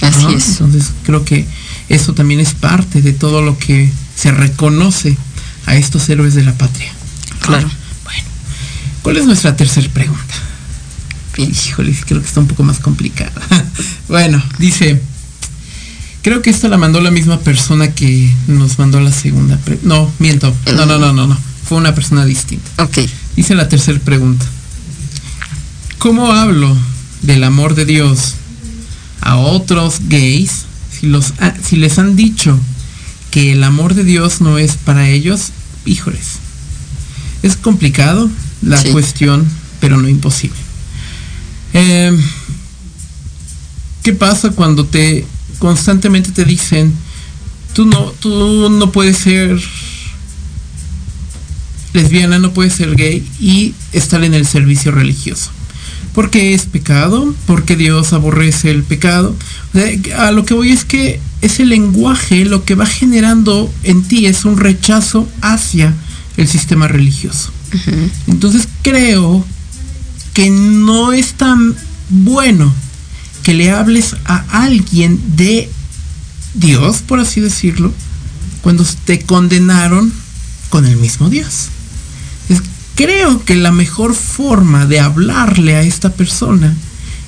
Así 0.00 0.26
es. 0.34 0.48
Entonces 0.60 0.90
creo 1.04 1.24
que 1.24 1.46
eso 1.88 2.12
también 2.12 2.40
es 2.40 2.54
parte 2.54 3.02
de 3.02 3.12
todo 3.12 3.42
lo 3.42 3.58
que 3.58 3.90
se 4.14 4.30
reconoce 4.30 5.16
a 5.66 5.76
estos 5.76 6.08
héroes 6.08 6.34
de 6.34 6.44
la 6.44 6.52
patria. 6.52 6.92
Claro. 7.40 7.68
Bueno, 8.04 8.24
¿cuál 9.02 9.16
es 9.16 9.24
nuestra 9.24 9.56
tercera 9.56 9.88
pregunta? 9.88 10.34
Híjole, 11.36 11.96
creo 12.06 12.20
que 12.20 12.26
está 12.26 12.40
un 12.40 12.46
poco 12.46 12.62
más 12.62 12.78
complicada. 12.78 13.32
bueno, 14.08 14.42
dice, 14.58 15.00
creo 16.22 16.42
que 16.42 16.50
esta 16.50 16.68
la 16.68 16.76
mandó 16.76 17.00
la 17.00 17.10
misma 17.10 17.40
persona 17.40 17.92
que 17.92 18.30
nos 18.46 18.78
mandó 18.78 19.00
la 19.00 19.12
segunda. 19.12 19.58
no, 19.82 20.12
miento. 20.18 20.54
No, 20.66 20.84
no, 20.84 20.98
no, 20.98 21.12
no, 21.12 21.26
no. 21.26 21.38
Fue 21.64 21.78
una 21.78 21.94
persona 21.94 22.26
distinta. 22.26 22.82
Ok. 22.82 22.98
Dice 23.36 23.54
la 23.54 23.68
tercera 23.68 23.98
pregunta. 24.00 24.44
¿Cómo 25.98 26.32
hablo 26.32 26.76
del 27.22 27.44
amor 27.44 27.74
de 27.74 27.84
Dios 27.84 28.34
a 29.20 29.36
otros 29.36 30.00
gays, 30.08 30.64
si, 30.90 31.06
los, 31.06 31.34
si 31.62 31.76
les 31.76 31.98
han 31.98 32.16
dicho 32.16 32.58
que 33.30 33.52
el 33.52 33.62
amor 33.62 33.94
de 33.94 34.04
Dios 34.04 34.40
no 34.40 34.58
es 34.58 34.74
para 34.76 35.08
ellos, 35.08 35.50
híjoles, 35.84 36.38
es 37.42 37.56
complicado 37.56 38.30
la 38.62 38.82
cuestión, 38.84 39.46
pero 39.80 39.96
no 39.98 40.08
imposible. 40.08 40.58
Em, 41.72 42.20
¿Qué 44.02 44.12
pasa 44.14 44.50
cuando 44.50 44.86
te 44.86 45.26
constantemente 45.58 46.32
te 46.32 46.44
dicen, 46.44 46.92
tú 47.74 47.84
no, 47.84 48.12
tú 48.18 48.70
no 48.70 48.90
puedes 48.92 49.18
ser 49.18 49.60
lesbiana, 51.92 52.38
no 52.38 52.52
puedes 52.52 52.72
ser 52.74 52.96
gay 52.96 53.26
y 53.38 53.74
estar 53.92 54.24
en 54.24 54.34
el 54.34 54.46
servicio 54.46 54.90
religioso? 54.90 55.50
Porque 56.14 56.54
es 56.54 56.66
pecado, 56.66 57.34
porque 57.46 57.76
Dios 57.76 58.12
aborrece 58.12 58.70
el 58.70 58.82
pecado. 58.82 59.34
a 60.16 60.30
lo 60.32 60.44
que 60.44 60.54
voy 60.54 60.72
es 60.72 60.84
que 60.84 61.20
ese 61.40 61.64
lenguaje 61.64 62.44
lo 62.44 62.64
que 62.64 62.74
va 62.74 62.86
generando 62.86 63.72
en 63.82 64.02
ti 64.02 64.26
es 64.26 64.44
un 64.44 64.58
rechazo 64.58 65.28
hacia 65.40 65.94
el 66.36 66.48
sistema 66.48 66.88
religioso. 66.88 67.52
Entonces 68.26 68.66
creo 68.82 69.44
que 70.34 70.50
no 70.50 71.12
es 71.12 71.34
tan 71.34 71.74
bueno 72.08 72.72
que 73.42 73.54
le 73.54 73.70
hables 73.70 74.16
a 74.24 74.64
alguien 74.64 75.20
de 75.36 75.70
Dios, 76.54 76.98
por 76.98 77.20
así 77.20 77.40
decirlo, 77.40 77.92
cuando 78.62 78.84
te 79.04 79.20
condenaron 79.20 80.12
con 80.68 80.84
el 80.84 80.96
mismo 80.96 81.30
Dios 81.30 81.68
creo 83.00 83.42
que 83.46 83.54
la 83.54 83.72
mejor 83.72 84.14
forma 84.14 84.84
de 84.84 85.00
hablarle 85.00 85.74
a 85.74 85.82
esta 85.82 86.12
persona 86.12 86.74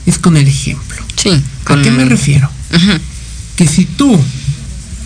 es 0.04 0.18
con 0.18 0.36
el 0.36 0.46
ejemplo. 0.46 1.02
Sí. 1.16 1.30
¿A 1.64 1.80
qué 1.80 1.90
me 1.90 2.04
refiero? 2.04 2.50
Que 3.56 3.66
si 3.66 3.86
tú 3.86 4.20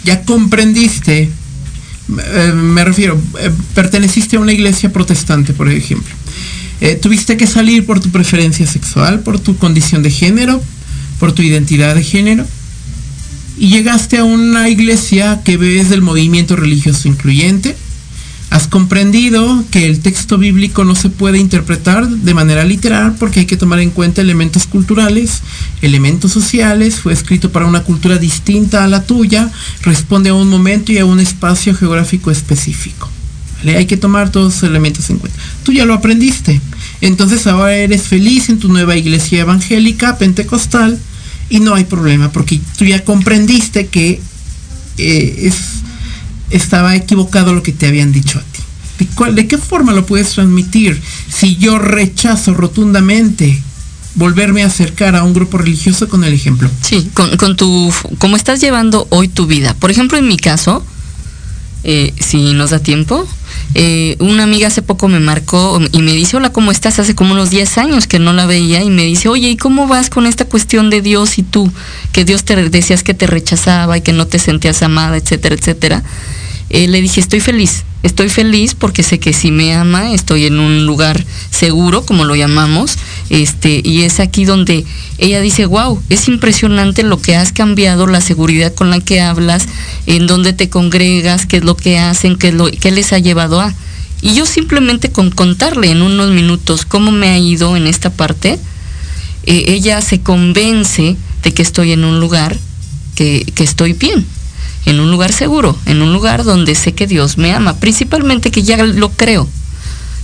ya 0.05 0.23
comprendiste, 0.23 1.31
eh, 2.19 2.53
me 2.53 2.85
refiero, 2.85 3.21
eh, 3.39 3.53
perteneciste 3.75 4.37
a 4.37 4.41
una 4.41 4.53
iglesia 4.53 4.93
protestante, 4.93 5.53
por 5.53 5.71
ejemplo, 5.71 6.12
eh, 6.81 6.99
tuviste 7.01 7.37
que 7.37 7.47
salir 7.47 7.87
por 7.87 8.01
tu 8.01 8.11
preferencia 8.11 8.67
sexual, 8.67 9.21
por 9.21 9.39
tu 9.39 9.57
condición 9.59 10.03
de 10.03 10.11
género, 10.11 10.61
por 11.21 11.31
tu 11.33 11.43
identidad 11.43 11.95
de 11.95 12.03
género, 12.03 12.45
y 13.57 13.69
llegaste 13.69 14.19
a 14.19 14.25
una 14.25 14.69
iglesia 14.69 15.43
que 15.45 15.59
ves 15.59 15.91
del 15.91 16.03
movimiento 16.03 16.57
religioso 16.57 17.07
incluyente, 17.07 17.77
Has 18.51 18.69
comprendido 18.69 19.65
que 19.71 19.87
el 19.87 20.01
texto 20.01 20.39
bíblico 20.39 20.85
no 20.85 20.95
se 20.95 21.11
puede 21.11 21.39
interpretar 21.39 22.09
de 22.09 22.35
manera 22.35 22.65
literal 22.65 23.17
porque 23.19 23.41
hay 23.41 23.47
que 23.47 23.57
tomar 23.57 23.81
en 23.81 23.91
cuenta 23.91 24.21
elementos 24.21 24.67
culturales, 24.67 25.43
elementos 25.83 26.33
sociales, 26.33 26.97
fue 26.97 27.13
escrito 27.13 27.51
para 27.51 27.67
una 27.67 27.83
cultura 27.83 28.19
distinta 28.19 28.85
a 28.85 28.89
la 28.89 29.03
tuya, 29.03 29.51
responde 29.83 30.31
a 30.31 30.35
un 30.35 30.49
momento 30.49 30.93
y 30.93 30.99
a 30.99 31.05
un 31.05 31.19
espacio 31.19 31.75
geográfico 31.75 32.31
específico. 32.31 33.11
Hay 33.65 33.87
que 33.87 33.97
tomar 33.97 34.31
todos 34.31 34.55
esos 34.55 34.69
elementos 34.69 35.11
en 35.11 35.19
cuenta. 35.19 35.39
Tú 35.65 35.73
ya 35.73 35.85
lo 35.85 35.95
aprendiste. 35.95 36.61
Entonces 37.01 37.47
ahora 37.49 37.75
eres 37.75 38.03
feliz 38.03 38.49
en 38.49 38.59
tu 38.59 38.69
nueva 38.69 38.97
iglesia 38.97 39.41
evangélica, 39.41 40.19
pentecostal, 40.19 40.99
y 41.49 41.61
no 41.61 41.75
hay 41.75 41.85
problema 41.85 42.31
porque 42.31 42.61
tú 42.77 42.85
ya 42.85 43.05
comprendiste 43.05 43.87
que 43.87 44.21
eh, 44.99 45.37
es 45.43 45.83
estaba 46.51 46.97
equivocado 46.97 47.53
lo 47.53 47.63
que 47.63 47.73
te 47.73 47.87
habían 47.87 48.13
dicho 48.13 48.39
a 48.39 48.43
ti. 48.43 48.61
¿De, 48.99 49.07
cuál, 49.15 49.35
¿De 49.35 49.47
qué 49.47 49.59
forma 49.59 49.93
lo 49.93 50.07
puedes 50.07 50.31
transmitir 50.31 51.01
si 51.29 51.57
yo 51.57 51.79
rechazo 51.79 52.55
rotundamente 52.55 53.63
volverme 54.15 54.63
a 54.63 54.67
acercar 54.67 55.15
a 55.17 55.23
un 55.23 55.35
grupo 55.35 55.59
religioso 55.59 56.09
con 56.09 56.25
el 56.25 56.33
ejemplo? 56.33 56.71
Sí, 56.81 57.11
con, 57.13 57.37
con 57.37 57.57
tu, 57.57 57.93
cómo 58.19 58.37
estás 58.37 58.61
llevando 58.61 59.07
hoy 59.11 59.29
tu 59.29 59.47
vida. 59.47 59.75
Por 59.75 59.91
ejemplo, 59.91 60.17
en 60.17 60.29
mi 60.29 60.39
caso, 60.39 60.85
eh, 61.85 62.15
si 62.19 62.55
nos 62.55 62.71
da 62.71 62.79
tiempo, 62.79 63.29
eh, 63.75 64.17
una 64.21 64.45
amiga 64.45 64.69
hace 64.69 64.81
poco 64.81 65.09
me 65.09 65.21
marcó 65.21 65.81
y 65.93 66.01
me 66.01 66.12
dice, 66.12 66.37
hola, 66.37 66.51
¿cómo 66.51 66.71
estás? 66.71 66.99
Hace 66.99 67.14
como 67.14 67.33
unos 67.33 67.51
10 67.51 67.79
años 67.79 68.07
que 68.07 68.19
no 68.19 68.33
la 68.33 68.47
veía 68.47 68.83
y 68.83 68.91
me 68.91 69.03
dice, 69.03 69.29
oye, 69.29 69.51
¿y 69.51 69.57
cómo 69.57 69.87
vas 69.87 70.09
con 70.09 70.27
esta 70.27 70.47
cuestión 70.47 70.89
de 70.89 71.03
Dios 71.03 71.39
y 71.39 71.43
tú? 71.43 71.71
Que 72.12 72.25
Dios 72.25 72.45
te 72.45 72.57
decías 72.71 73.03
que 73.03 73.14
te 73.14 73.27
rechazaba 73.27 73.99
y 73.99 74.01
que 74.01 74.12
no 74.12 74.27
te 74.27 74.39
sentías 74.39 74.83
amada, 74.83 75.17
etcétera, 75.17 75.55
etcétera. 75.55 76.03
Eh, 76.71 76.89
le 76.89 77.01
dije, 77.01 77.21
estoy 77.21 77.41
feliz, 77.41 77.85
estoy 78.03 78.29
feliz 78.29 78.75
porque 78.75 79.03
sé 79.03 79.21
que 79.21 79.33
si 79.33 79.51
me 79.51 79.75
ama, 79.75 80.12
estoy 80.12 80.47
en 80.47 80.59
un 80.59 80.87
lugar 80.87 81.25
seguro, 81.51 82.05
como 82.05 82.25
lo 82.25 82.35
llamamos, 82.35 82.97
Este, 83.29 83.81
y 83.83 84.03
es 84.03 84.20
aquí 84.20 84.45
donde 84.45 84.85
ella 85.18 85.41
dice, 85.41 85.66
wow, 85.66 86.01
es 86.09 86.29
impresionante 86.29 87.03
lo 87.03 87.20
que 87.20 87.35
has 87.35 87.53
cambiado, 87.53 88.07
la 88.07 88.20
seguridad 88.20 88.72
con 88.74 88.91
la 88.91 89.01
que 89.01 89.20
hablas, 89.20 89.66
en 90.07 90.27
dónde 90.27 90.53
te 90.53 90.68
congregas, 90.68 91.47
qué 91.47 91.59
es 91.59 91.64
lo 91.64 91.77
que 91.77 91.99
hacen, 91.99 92.37
qué, 92.37 92.53
lo, 92.53 92.70
qué 92.70 92.91
les 92.91 93.12
ha 93.12 93.18
llevado 93.18 93.61
a. 93.61 93.74
Y 94.22 94.35
yo 94.35 94.47
simplemente 94.47 95.11
con 95.11 95.31
contarle 95.31 95.91
en 95.91 96.03
unos 96.03 96.31
minutos 96.31 96.85
cómo 96.87 97.11
me 97.11 97.29
ha 97.29 97.39
ido 97.39 97.77
en 97.77 97.87
esta 97.87 98.11
parte, 98.11 98.59
eh, 99.45 99.64
ella 99.68 100.01
se 100.01 100.20
convence 100.20 101.16
de 101.43 101.55
que 101.55 101.62
estoy 101.62 101.93
en 101.93 102.05
un 102.05 102.20
lugar 102.20 102.57
que, 103.14 103.45
que 103.55 103.64
estoy 103.64 103.93
bien, 103.93 104.24
en 104.85 105.01
un 105.01 105.11
lugar 105.11 105.33
seguro, 105.33 105.77
en 105.87 106.01
un 106.01 106.12
lugar 106.12 106.45
donde 106.45 106.74
sé 106.77 106.93
que 106.93 107.07
Dios 107.07 107.39
me 107.39 107.53
ama, 107.53 107.79
principalmente 107.81 108.51
que 108.51 108.62
ya 108.62 108.77
lo 108.85 109.11
creo 109.11 109.49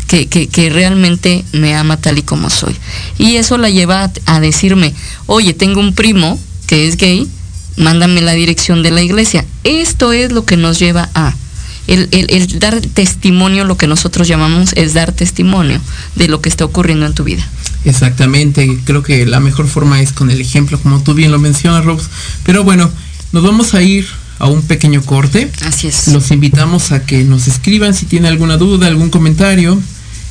que, 0.06 0.70
realmente 0.70 1.44
me 1.52 1.74
ama 1.74 1.96
tal 1.96 2.18
y 2.18 2.22
como 2.22 2.50
soy. 2.50 2.76
Y 3.18 3.36
eso 3.36 3.58
la 3.58 3.70
lleva 3.70 4.10
a, 4.26 4.40
decirme, 4.40 4.94
oye, 5.26 5.54
tengo 5.54 5.80
un 5.80 5.94
primo 5.94 6.38
que 6.66 6.88
es 6.88 6.96
gay, 6.96 7.28
mándame 7.76 8.20
la 8.20 8.32
dirección 8.32 8.82
de 8.82 8.90
la 8.90 9.02
iglesia. 9.02 9.44
Esto 9.64 10.12
es 10.12 10.32
lo 10.32 10.44
que 10.44 10.56
nos 10.56 10.78
lleva 10.78 11.08
a... 11.14 11.34
El, 11.88 12.08
el, 12.12 12.58
dar 12.60 12.80
testimonio, 12.80 13.64
lo 13.64 13.76
que 13.76 13.88
nosotros 13.88 14.28
llamamos 14.28 14.72
es 14.74 14.94
dar 14.94 15.12
testimonio 15.12 15.80
de 16.14 16.28
lo 16.28 16.40
que 16.40 16.48
está 16.48 16.64
ocurriendo 16.64 17.06
en 17.06 17.14
tu 17.14 17.24
vida. 17.24 17.46
Exactamente, 17.84 18.78
creo 18.84 19.02
que 19.02 19.26
la 19.26 19.40
mejor 19.40 19.66
forma 19.66 20.00
es 20.00 20.12
con 20.12 20.30
el 20.30 20.40
ejemplo, 20.40 20.78
como 20.78 21.02
tú 21.02 21.14
bien 21.14 21.32
lo 21.32 21.40
mencionas, 21.40 21.84
Rose. 21.84 22.08
Pero 22.44 22.62
bueno, 22.62 22.88
nos 23.32 23.42
vamos 23.42 23.74
a 23.74 23.82
ir 23.82 24.06
a 24.42 24.48
un 24.48 24.62
pequeño 24.62 25.02
corte. 25.02 25.48
Así 25.64 25.86
es. 25.86 26.08
Los 26.08 26.32
invitamos 26.32 26.90
a 26.90 27.06
que 27.06 27.22
nos 27.22 27.46
escriban 27.46 27.94
si 27.94 28.06
tienen 28.06 28.30
alguna 28.30 28.56
duda, 28.56 28.88
algún 28.88 29.08
comentario. 29.08 29.80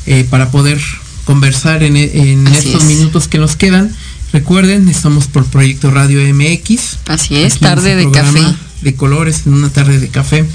Eh, 0.05 0.25
para 0.29 0.51
poder 0.51 0.81
conversar 1.25 1.83
en, 1.83 1.95
estos 1.95 2.83
minutos 2.83 3.29
que 3.29 3.37
nos 3.37 3.55
quedan. 3.55 3.95
Recuerden, 4.33 4.89
estamos 4.89 5.27
por 5.27 5.45
Proyecto 5.45 5.91
Radio 5.91 6.19
MX. 6.33 6.97
Así 7.07 7.37
es, 7.37 7.59
tarde 7.59 7.95
de 7.95 8.11
café. 8.11 8.41
De 8.81 8.95
colores, 8.95 9.43
en 9.45 9.53
una 9.53 9.69
tarde 9.69 9.99
de 9.99 10.09
café. 10.09 10.45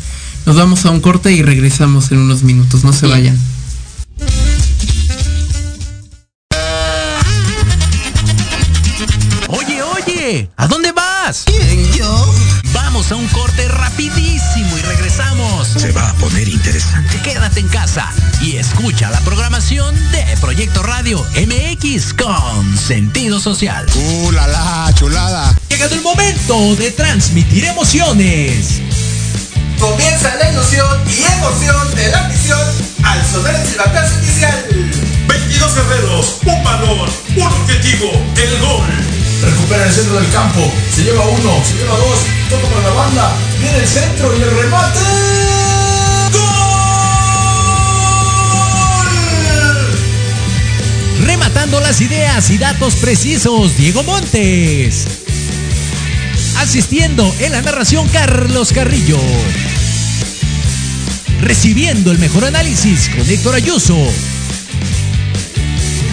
Nos 0.44 0.56
vamos 0.56 0.84
a 0.84 0.90
un 0.90 1.00
corte 1.00 1.32
y 1.32 1.42
regresamos 1.42 2.12
en 2.12 2.18
unos 2.18 2.42
minutos. 2.42 2.84
No 2.84 2.92
se 2.92 3.06
vayan. 3.06 3.38
Oye, 10.26 10.50
¿a 10.56 10.66
dónde 10.66 10.90
vas? 10.90 11.44
¿Quién, 11.46 11.92
yo? 11.92 12.34
Vamos 12.72 13.12
a 13.12 13.14
un 13.14 13.28
corte 13.28 13.68
rapidísimo 13.68 14.76
y 14.76 14.82
regresamos. 14.82 15.68
Se 15.68 15.92
va 15.92 16.10
a 16.10 16.14
poner 16.14 16.48
interesante. 16.48 17.20
Quédate 17.22 17.60
en 17.60 17.68
casa 17.68 18.12
y 18.42 18.56
escucha 18.56 19.08
la 19.08 19.20
programación 19.20 19.94
de 20.10 20.24
Proyecto 20.40 20.82
Radio 20.82 21.24
MX 21.36 22.12
con 22.14 22.76
sentido 22.76 23.38
social. 23.38 23.86
¡Uh, 23.94 24.32
la, 24.32 24.48
la 24.48 24.92
chulada! 24.94 25.56
Llegado 25.68 25.94
el 25.94 26.02
momento 26.02 26.74
de 26.74 26.90
transmitir 26.90 27.64
emociones. 27.64 28.80
Comienza 29.78 30.34
la 30.34 30.50
ilusión 30.50 31.02
y 31.08 31.22
emoción 31.34 31.94
de 31.94 32.10
la 32.10 32.22
misión 32.24 32.66
al 33.04 33.24
sonar 33.24 33.54
el 33.54 33.64
silbatazo 33.64 34.18
inicial. 34.24 34.66
22 35.28 35.74
guerreros, 35.76 36.38
un 36.44 36.64
valor, 36.64 37.08
un 37.36 37.42
objetivo, 37.42 38.10
el 38.34 38.58
gol. 38.58 39.25
Recupera 39.42 39.84
el 39.84 39.92
centro 39.92 40.16
del 40.18 40.28
campo, 40.30 40.72
se 40.90 41.02
lleva 41.02 41.24
uno, 41.26 41.62
se 41.64 41.74
lleva 41.74 41.96
dos, 41.96 42.20
toca 42.48 42.66
para 42.68 42.88
la 42.88 42.94
banda, 42.94 43.36
viene 43.60 43.78
el 43.78 43.86
centro 43.86 44.34
y 44.36 44.42
el 44.42 44.50
remate. 44.50 45.00
¡Gol! 46.32 46.46
Rematando 51.26 51.80
las 51.80 52.00
ideas 52.00 52.50
y 52.50 52.58
datos 52.58 52.94
precisos, 52.96 53.76
Diego 53.76 54.02
Montes. 54.02 55.06
Asistiendo 56.58 57.34
en 57.40 57.52
la 57.52 57.60
narración, 57.62 58.08
Carlos 58.08 58.72
Carrillo. 58.72 59.20
Recibiendo 61.42 62.10
el 62.10 62.18
mejor 62.18 62.46
análisis 62.46 63.10
con 63.10 63.28
Héctor 63.28 63.54
Ayuso. 63.56 63.98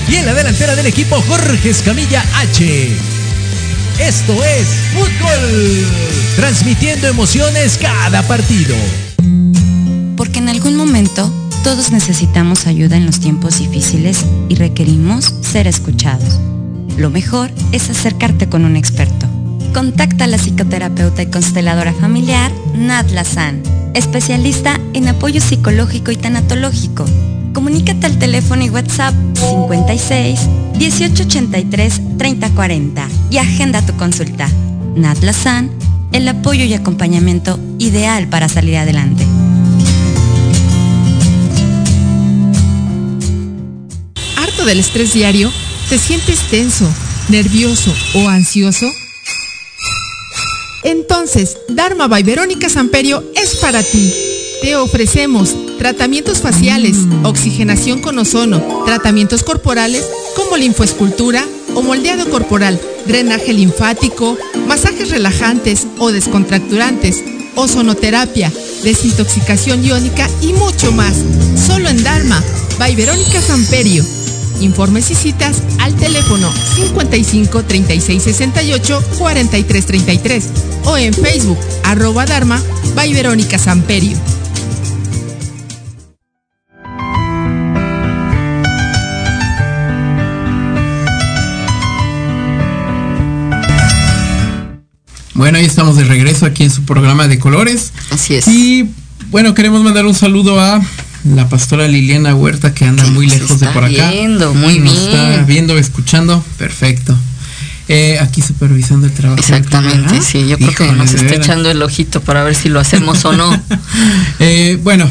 Y 0.09 0.15
en 0.15 0.25
la 0.25 0.33
delantera 0.33 0.75
del 0.75 0.87
equipo, 0.87 1.21
Jorge 1.21 1.69
Escamilla 1.69 2.25
H. 2.35 3.12
Esto 3.99 4.33
es 4.43 4.67
Fútbol. 4.93 5.87
Transmitiendo 6.35 7.07
emociones 7.07 7.77
cada 7.79 8.21
partido. 8.23 8.75
Porque 10.17 10.39
en 10.39 10.49
algún 10.49 10.75
momento 10.75 11.31
todos 11.63 11.91
necesitamos 11.91 12.65
ayuda 12.65 12.97
en 12.97 13.05
los 13.05 13.19
tiempos 13.19 13.59
difíciles 13.59 14.25
y 14.49 14.55
requerimos 14.55 15.35
ser 15.41 15.67
escuchados. 15.67 16.39
Lo 16.97 17.09
mejor 17.09 17.51
es 17.71 17.89
acercarte 17.89 18.49
con 18.49 18.65
un 18.65 18.75
experto. 18.75 19.27
Contacta 19.73 20.25
a 20.25 20.27
la 20.27 20.37
psicoterapeuta 20.37 21.21
y 21.21 21.27
consteladora 21.27 21.93
familiar 21.93 22.51
Nat 22.75 23.09
Lazan, 23.11 23.61
especialista 23.93 24.79
en 24.93 25.07
apoyo 25.07 25.39
psicológico 25.39 26.11
y 26.11 26.17
tanatológico. 26.17 27.05
Comunícate 27.53 28.07
al 28.07 28.17
teléfono 28.17 28.63
y 28.63 28.69
WhatsApp 28.69 29.13
56 29.35 30.39
1883 30.77 32.17
3040 32.17 33.07
y 33.29 33.37
agenda 33.37 33.85
tu 33.85 33.95
consulta. 33.97 34.49
Nat 34.95 35.21
Lazan, 35.23 35.71
el 36.11 36.27
apoyo 36.27 36.65
y 36.65 36.73
acompañamiento 36.73 37.59
ideal 37.79 38.27
para 38.27 38.49
salir 38.49 38.77
adelante. 38.77 39.25
¿Harto 44.37 44.65
del 44.65 44.79
estrés 44.79 45.13
diario? 45.13 45.51
¿Te 45.89 45.97
sientes 45.97 46.39
tenso, 46.49 46.89
nervioso 47.29 47.93
o 48.15 48.29
ansioso? 48.29 48.91
Entonces, 50.83 51.57
Dharma 51.69 52.07
by 52.07 52.23
Verónica 52.23 52.69
Samperio 52.69 53.23
es 53.35 53.55
para 53.55 53.81
ti. 53.83 54.13
Te 54.61 54.75
ofrecemos 54.75 55.55
tratamientos 55.83 56.39
faciales, 56.39 56.95
oxigenación 57.23 57.99
con 57.99 58.17
ozono, 58.17 58.63
tratamientos 58.85 59.43
corporales 59.43 60.07
como 60.33 60.55
linfoescultura 60.55 61.43
o 61.75 61.81
moldeado 61.81 62.29
corporal, 62.29 62.79
drenaje 63.05 63.51
linfático, 63.51 64.37
masajes 64.65 65.09
relajantes 65.09 65.85
o 65.99 66.13
descontracturantes, 66.13 67.21
ozonoterapia, 67.55 68.49
desintoxicación 68.81 69.83
iónica 69.83 70.25
y 70.39 70.53
mucho 70.53 70.93
más. 70.93 71.15
Solo 71.67 71.89
en 71.89 72.01
Dharma, 72.01 72.41
by 72.79 72.95
Verónica 72.95 73.41
Samperio. 73.41 74.05
Informes 74.61 75.11
y 75.11 75.15
citas 75.15 75.61
al 75.79 75.93
teléfono 75.97 76.49
55 76.75 77.61
36 77.61 78.23
68 78.23 79.03
43 79.19 79.85
33 79.85 80.45
o 80.85 80.97
en 80.97 81.13
Facebook 81.13 81.57
arroba 81.83 82.25
Dharma 82.25 82.63
by 82.95 83.13
Verónica 83.13 83.59
Samperio. 83.59 84.17
Bueno, 95.33 95.57
ahí 95.57 95.65
estamos 95.65 95.97
de 95.97 96.03
regreso 96.03 96.45
aquí 96.45 96.63
en 96.63 96.71
su 96.71 96.83
programa 96.83 97.27
de 97.27 97.39
colores. 97.39 97.91
Así 98.11 98.35
es. 98.35 98.47
Y 98.47 98.89
bueno, 99.31 99.53
queremos 99.53 99.83
mandar 99.83 100.05
un 100.05 100.13
saludo 100.13 100.59
a 100.59 100.79
la 101.23 101.49
pastora 101.49 101.87
Liliana 101.87 102.35
Huerta 102.35 102.73
que 102.73 102.85
anda 102.85 103.05
muy 103.07 103.27
lejos 103.27 103.59
de 103.59 103.67
por 103.67 103.83
acá. 103.83 104.11
Viendo, 104.11 104.53
muy 104.53 104.79
Nos 104.79 104.93
bien. 104.93 105.05
está 105.05 105.43
viendo, 105.43 105.77
escuchando. 105.77 106.43
Perfecto. 106.57 107.17
Eh, 107.87 108.17
aquí 108.21 108.41
supervisando 108.41 109.07
el 109.07 109.13
trabajo. 109.13 109.39
Exactamente, 109.39 110.21
sí. 110.21 110.47
Yo 110.47 110.57
creo 110.57 110.73
que 110.73 110.83
Híjole, 110.85 110.99
nos 110.99 111.13
está 111.13 111.35
echando 111.35 111.69
el 111.71 111.81
ojito 111.81 112.21
para 112.21 112.43
ver 112.43 112.55
si 112.55 112.69
lo 112.69 112.79
hacemos 112.79 113.25
o 113.25 113.33
no. 113.33 113.51
Eh, 114.39 114.79
bueno, 114.83 115.09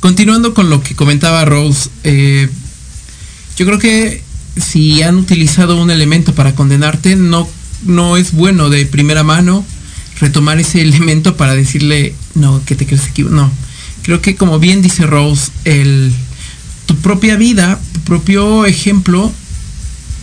continuando 0.00 0.54
con 0.54 0.70
lo 0.70 0.82
que 0.82 0.94
comentaba 0.94 1.44
Rose, 1.44 1.90
eh, 2.04 2.48
yo 3.56 3.66
creo 3.66 3.78
que 3.78 4.22
si 4.56 5.02
han 5.02 5.16
utilizado 5.16 5.80
un 5.80 5.90
elemento 5.90 6.34
para 6.34 6.54
condenarte, 6.54 7.16
no, 7.16 7.48
no 7.84 8.16
es 8.16 8.32
bueno 8.32 8.70
de 8.70 8.86
primera 8.86 9.22
mano 9.22 9.64
retomar 10.20 10.58
ese 10.58 10.80
elemento 10.82 11.36
para 11.36 11.54
decirle, 11.54 12.14
no, 12.34 12.64
que 12.64 12.74
te 12.74 12.86
crees 12.86 13.06
equivocado. 13.06 13.42
No, 13.42 13.52
creo 14.02 14.20
que 14.20 14.36
como 14.36 14.58
bien 14.58 14.82
dice 14.82 15.06
Rose, 15.06 15.50
el, 15.64 16.12
tu 16.86 16.96
propia 16.96 17.36
vida, 17.36 17.78
tu 17.92 18.00
propio 18.00 18.66
ejemplo, 18.66 19.32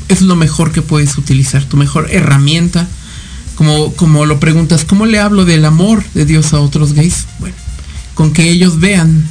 es 0.07 0.21
lo 0.21 0.35
mejor 0.35 0.71
que 0.71 0.81
puedes 0.81 1.17
utilizar, 1.17 1.63
tu 1.65 1.77
mejor 1.77 2.07
herramienta. 2.11 2.87
Como, 3.55 3.93
como 3.93 4.25
lo 4.25 4.39
preguntas, 4.41 4.83
¿cómo 4.83 5.05
le 5.05 5.17
hablo 5.17 5.45
del 5.45 5.63
amor 5.63 6.03
de 6.13 6.25
Dios 6.25 6.53
a 6.53 6.59
otros 6.59 6.91
gays? 6.91 7.25
Bueno, 7.39 7.55
con 8.13 8.33
que 8.33 8.49
ellos 8.49 8.81
vean 8.81 9.23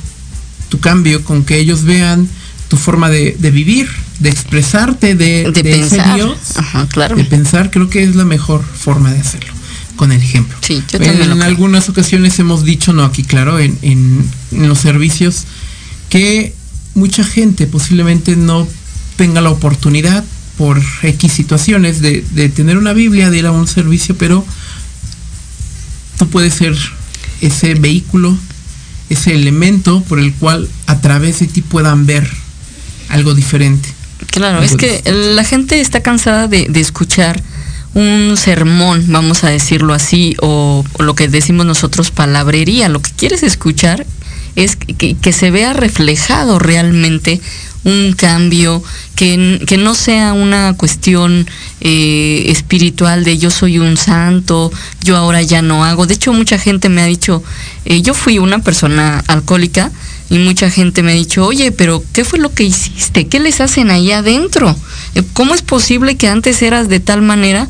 tu 0.70 0.80
cambio, 0.80 1.22
con 1.24 1.44
que 1.44 1.58
ellos 1.58 1.82
vean 1.82 2.26
tu 2.68 2.78
forma 2.78 3.10
de, 3.10 3.36
de 3.38 3.50
vivir, 3.50 3.86
de 4.20 4.28
expresarte, 4.30 5.14
de, 5.14 5.50
De 5.50 5.62
de 5.62 5.80
ese 5.80 5.96
pensar. 5.96 6.14
Dios, 6.16 6.36
Ajá, 6.56 6.86
claro. 6.88 7.16
de 7.16 7.24
pensar, 7.24 7.70
creo 7.70 7.88
que 7.90 8.02
es 8.04 8.14
la 8.14 8.24
mejor 8.24 8.62
forma 8.64 9.12
de 9.12 9.20
hacerlo, 9.20 9.52
con 9.96 10.12
el 10.12 10.20
ejemplo. 10.22 10.56
Sí, 10.60 10.82
yo 10.92 10.98
en 11.00 11.42
algunas 11.42 11.88
ocasiones 11.88 12.38
hemos 12.38 12.64
dicho, 12.64 12.92
no 12.92 13.04
aquí 13.04 13.24
claro, 13.24 13.58
en, 13.58 13.76
en- 13.82 14.24
en 14.52 14.68
los 14.68 14.78
servicios, 14.78 15.44
que 16.10 16.54
mucha 16.94 17.24
gente 17.24 17.66
posiblemente 17.66 18.36
no 18.36 18.68
tenga 19.16 19.40
la 19.40 19.50
oportunidad 19.50 20.24
por 20.56 20.80
X 21.02 21.32
situaciones 21.32 22.00
de, 22.00 22.24
de 22.30 22.48
tener 22.48 22.78
una 22.78 22.92
Biblia, 22.92 23.30
de 23.30 23.38
ir 23.38 23.46
a 23.46 23.50
un 23.50 23.66
servicio, 23.66 24.16
pero 24.16 24.44
tú 26.18 26.28
puedes 26.28 26.54
ser 26.54 26.76
ese 27.40 27.74
vehículo, 27.74 28.36
ese 29.10 29.34
elemento 29.34 30.02
por 30.02 30.20
el 30.20 30.32
cual 30.34 30.68
a 30.86 31.00
través 31.00 31.40
de 31.40 31.48
ti 31.48 31.62
puedan 31.62 32.06
ver 32.06 32.28
algo 33.08 33.34
diferente. 33.34 33.88
Claro, 34.34 34.62
es 34.62 34.74
que 34.74 35.00
la 35.06 35.44
gente 35.44 35.80
está 35.80 36.02
cansada 36.02 36.48
de, 36.48 36.66
de 36.68 36.80
escuchar 36.80 37.40
un 37.94 38.34
sermón, 38.36 39.04
vamos 39.06 39.44
a 39.44 39.48
decirlo 39.48 39.94
así, 39.94 40.34
o, 40.42 40.84
o, 40.94 41.02
lo 41.04 41.14
que 41.14 41.28
decimos 41.28 41.66
nosotros 41.66 42.10
palabrería. 42.10 42.88
Lo 42.88 43.00
que 43.00 43.12
quieres 43.12 43.44
escuchar 43.44 44.04
es 44.56 44.74
que, 44.74 45.14
que 45.14 45.32
se 45.32 45.52
vea 45.52 45.72
reflejado 45.72 46.58
realmente 46.58 47.40
un 47.84 48.12
cambio, 48.14 48.82
que, 49.14 49.62
que 49.68 49.76
no 49.76 49.94
sea 49.94 50.32
una 50.32 50.74
cuestión 50.76 51.46
eh, 51.80 52.46
espiritual 52.48 53.22
de 53.22 53.38
yo 53.38 53.50
soy 53.50 53.78
un 53.78 53.96
santo, 53.96 54.72
yo 55.04 55.16
ahora 55.16 55.42
ya 55.42 55.62
no 55.62 55.84
hago. 55.84 56.06
De 56.06 56.14
hecho, 56.14 56.32
mucha 56.32 56.58
gente 56.58 56.88
me 56.88 57.02
ha 57.02 57.06
dicho, 57.06 57.44
eh, 57.84 58.02
yo 58.02 58.14
fui 58.14 58.40
una 58.40 58.58
persona 58.58 59.22
alcohólica 59.28 59.92
y 60.30 60.38
mucha 60.38 60.70
gente 60.70 61.02
me 61.02 61.12
ha 61.12 61.14
dicho, 61.16 61.44
oye, 61.46 61.70
pero 61.72 62.02
¿qué 62.12 62.24
fue 62.24 62.38
lo 62.38 62.52
que 62.52 62.64
hiciste? 62.64 63.26
¿Qué 63.26 63.40
les 63.40 63.60
hacen 63.60 63.90
ahí 63.90 64.10
adentro? 64.12 64.74
Eh, 65.14 65.22
¿Cómo 65.32 65.54
es 65.54 65.62
posible 65.62 66.16
que 66.16 66.28
antes 66.28 66.62
eras 66.62 66.88
de 66.88 67.00
tal 67.00 67.22
manera? 67.22 67.68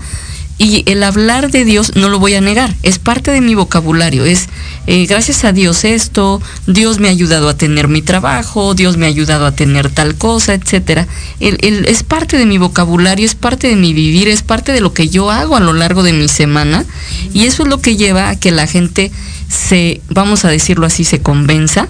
Y 0.57 0.89
el 0.89 1.03
hablar 1.03 1.51
de 1.51 1.65
Dios 1.65 1.97
no 1.97 2.09
lo 2.09 2.21
voy 2.21 2.35
a 2.35 2.41
negar, 2.41 2.73
es 2.85 3.01
parte 3.01 3.33
de 3.33 3.41
mi 3.41 3.57
vocabulario, 3.57 4.25
es 4.25 4.49
eh, 4.87 5.05
gracias 5.07 5.43
a 5.43 5.51
Dios 5.51 5.83
esto, 5.83 6.41
Dios 6.69 7.01
me 7.01 7.09
ha 7.09 7.11
ayudado 7.11 7.49
a 7.49 7.57
tener 7.57 7.89
mi 7.89 8.03
trabajo, 8.03 8.75
Dios 8.75 8.97
me 8.97 9.07
ha 9.07 9.09
ayudado 9.09 9.47
a 9.47 9.57
tener 9.57 9.91
tal 9.91 10.15
cosa, 10.15 10.55
el, 10.55 11.85
es 11.89 12.03
parte 12.05 12.39
de 12.39 12.47
mi 12.47 12.59
vocabulario, 12.59 13.27
es 13.27 13.35
parte 13.35 13.67
de 13.67 13.75
mi 13.75 13.95
vivir, 13.95 14.29
es 14.29 14.43
parte 14.43 14.71
de 14.71 14.81
lo 14.81 14.95
que 14.95 15.09
yo 15.09 15.29
hago 15.33 15.57
a 15.57 15.61
lo 15.61 15.73
largo 15.73 16.05
de 16.05 16.13
mi 16.13 16.29
semana 16.29 16.85
y 17.33 17.47
eso 17.47 17.65
es 17.65 17.69
lo 17.69 17.81
que 17.81 17.97
lleva 17.97 18.29
a 18.29 18.39
que 18.39 18.53
la 18.53 18.69
gente 18.69 19.11
se, 19.49 20.03
vamos 20.09 20.45
a 20.45 20.51
decirlo 20.51 20.87
así, 20.87 21.03
se 21.03 21.21
convenza 21.21 21.89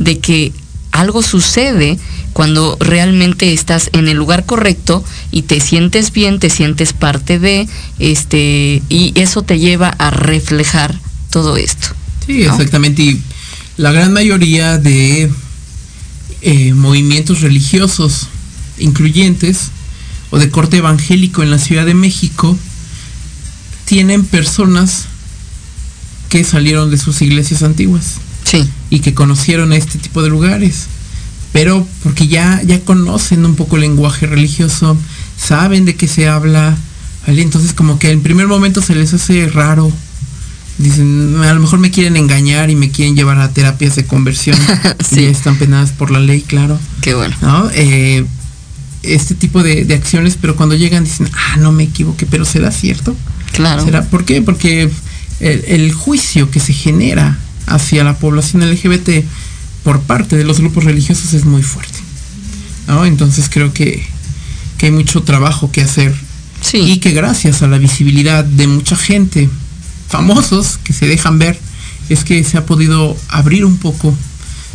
de 0.00 0.18
que 0.18 0.52
algo 0.92 1.22
sucede 1.22 1.98
cuando 2.32 2.76
realmente 2.80 3.52
estás 3.52 3.90
en 3.92 4.08
el 4.08 4.16
lugar 4.16 4.46
correcto 4.46 5.04
y 5.30 5.42
te 5.42 5.60
sientes 5.60 6.12
bien, 6.12 6.38
te 6.38 6.50
sientes 6.50 6.92
parte 6.92 7.38
de, 7.38 7.68
este, 7.98 8.82
y 8.88 9.12
eso 9.14 9.42
te 9.42 9.58
lleva 9.58 9.88
a 9.88 10.10
reflejar 10.10 10.98
todo 11.30 11.56
esto. 11.56 11.88
Sí, 12.26 12.44
¿no? 12.44 12.52
exactamente. 12.52 13.02
Y 13.02 13.22
la 13.76 13.92
gran 13.92 14.12
mayoría 14.12 14.78
de 14.78 15.30
eh, 16.42 16.74
movimientos 16.74 17.40
religiosos 17.40 18.28
incluyentes 18.78 19.70
o 20.30 20.38
de 20.38 20.50
corte 20.50 20.78
evangélico 20.78 21.42
en 21.42 21.50
la 21.50 21.58
Ciudad 21.58 21.86
de 21.86 21.94
México 21.94 22.56
tienen 23.84 24.24
personas 24.24 25.06
que 26.28 26.44
salieron 26.44 26.90
de 26.90 26.98
sus 26.98 27.20
iglesias 27.22 27.62
antiguas. 27.62 28.14
Sí. 28.44 28.68
Y 28.90 29.00
que 29.00 29.14
conocieron 29.14 29.72
este 29.72 29.98
tipo 29.98 30.22
de 30.22 30.28
lugares 30.28 30.88
pero 31.52 31.86
porque 32.02 32.28
ya, 32.28 32.62
ya 32.62 32.80
conocen 32.80 33.44
un 33.44 33.56
poco 33.56 33.76
el 33.76 33.82
lenguaje 33.82 34.26
religioso, 34.26 34.96
saben 35.36 35.84
de 35.84 35.96
qué 35.96 36.06
se 36.06 36.28
habla, 36.28 36.76
¿vale? 37.26 37.42
Entonces 37.42 37.72
como 37.72 37.98
que 37.98 38.10
en 38.10 38.22
primer 38.22 38.46
momento 38.46 38.80
se 38.82 38.94
les 38.94 39.12
hace 39.14 39.48
raro. 39.48 39.90
Dicen, 40.78 41.36
a 41.42 41.52
lo 41.52 41.60
mejor 41.60 41.78
me 41.78 41.90
quieren 41.90 42.16
engañar 42.16 42.70
y 42.70 42.76
me 42.76 42.90
quieren 42.90 43.14
llevar 43.14 43.38
a 43.38 43.52
terapias 43.52 43.96
de 43.96 44.04
conversión. 44.04 44.56
sí. 45.06 45.22
Y 45.22 45.24
están 45.24 45.56
penadas 45.56 45.90
por 45.90 46.10
la 46.10 46.20
ley, 46.20 46.40
claro. 46.40 46.78
Qué 47.02 47.14
bueno. 47.14 47.36
¿No? 47.42 47.68
Eh, 47.74 48.24
este 49.02 49.34
tipo 49.34 49.62
de, 49.62 49.84
de, 49.84 49.94
acciones, 49.94 50.38
pero 50.40 50.56
cuando 50.56 50.76
llegan 50.76 51.04
dicen, 51.04 51.28
ah, 51.34 51.56
no 51.58 51.72
me 51.72 51.82
equivoqué, 51.82 52.26
pero 52.26 52.44
¿será 52.44 52.70
cierto? 52.70 53.14
Claro. 53.52 53.84
¿Será? 53.84 54.04
¿Por 54.04 54.24
qué? 54.24 54.40
Porque 54.40 54.90
el, 55.40 55.64
el 55.66 55.92
juicio 55.92 56.50
que 56.50 56.60
se 56.60 56.72
genera 56.72 57.38
hacia 57.70 58.04
la 58.04 58.18
población 58.18 58.68
LGBT 58.68 59.24
por 59.84 60.00
parte 60.02 60.36
de 60.36 60.44
los 60.44 60.60
grupos 60.60 60.84
religiosos 60.84 61.32
es 61.32 61.44
muy 61.44 61.62
fuerte. 61.62 61.98
¿no? 62.86 63.06
Entonces 63.06 63.48
creo 63.50 63.72
que, 63.72 64.04
que, 64.76 64.86
hay 64.86 64.92
mucho 64.92 65.22
trabajo 65.22 65.70
que 65.72 65.80
hacer. 65.80 66.14
Sí. 66.60 66.78
Y 66.78 66.98
que 66.98 67.12
gracias 67.12 67.62
a 67.62 67.68
la 67.68 67.78
visibilidad 67.78 68.44
de 68.44 68.66
mucha 68.66 68.96
gente, 68.96 69.48
famosos, 70.08 70.78
que 70.84 70.92
se 70.92 71.06
dejan 71.06 71.38
ver, 71.38 71.58
es 72.10 72.24
que 72.24 72.42
se 72.44 72.58
ha 72.58 72.66
podido 72.66 73.16
abrir 73.28 73.64
un 73.64 73.78
poco 73.78 74.14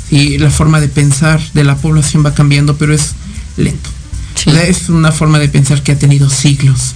y 0.10 0.38
la 0.38 0.50
forma 0.50 0.80
de 0.80 0.88
pensar 0.88 1.42
de 1.54 1.64
la 1.64 1.76
población 1.76 2.26
va 2.26 2.34
cambiando, 2.34 2.78
pero 2.78 2.94
es 2.94 3.12
lento. 3.58 3.90
Sí. 4.36 4.52
Es 4.52 4.90
una 4.90 5.12
forma 5.12 5.38
de 5.40 5.50
pensar 5.50 5.84
que 5.84 5.92
ha 5.92 6.00
tenido 6.00 6.30
siglos. 6.30 6.94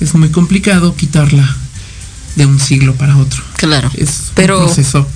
Es 0.00 0.14
muy 0.14 0.30
complicado 0.30 0.94
quitarla 0.94 1.56
de 2.36 2.46
un 2.46 2.60
siglo 2.60 2.94
para 2.94 3.16
otro. 3.16 3.42
Claro. 3.56 3.90
Es 3.94 4.32
pero 4.34 4.58
un 4.58 4.66
proceso 4.66 5.06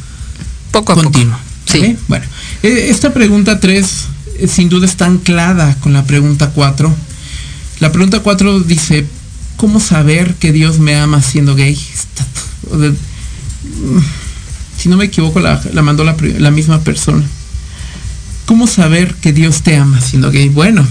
poco 0.75 0.93
a 0.93 0.97
continuo. 0.97 1.39
Poco. 1.39 1.72
Sí. 1.72 1.79
¿Okay? 1.79 1.99
Bueno, 2.09 2.27
esta 2.62 3.14
pregunta 3.14 3.61
3 3.61 3.87
sin 4.49 4.68
duda 4.68 4.87
está 4.87 5.07
anclada 5.07 5.77
con 5.77 5.93
la 5.93 6.05
pregunta 6.05 6.51
4. 6.51 6.95
La 7.81 7.93
pregunta 7.93 8.20
4 8.20 8.61
dice, 8.61 9.07
¿cómo 9.57 9.81
saber 9.81 10.35
que 10.35 10.53
Dios 10.53 10.79
me 10.81 10.97
ama 10.97 11.22
siendo 11.22 11.55
gay? 11.55 11.72
Está, 11.72 12.27
si 14.77 14.89
no 14.89 14.97
me 14.97 15.07
equivoco, 15.07 15.41
la, 15.41 15.62
la 15.72 15.83
mandó 15.83 16.05
la, 16.05 16.16
la, 16.39 16.51
misma 16.51 16.81
persona. 16.81 17.25
¿Cómo 18.47 18.66
saber 18.66 19.14
que 19.14 19.33
Dios 19.33 19.62
te 19.62 19.77
ama 19.77 20.01
siendo 20.01 20.31
gay? 20.31 20.49
Bueno, 20.49 20.87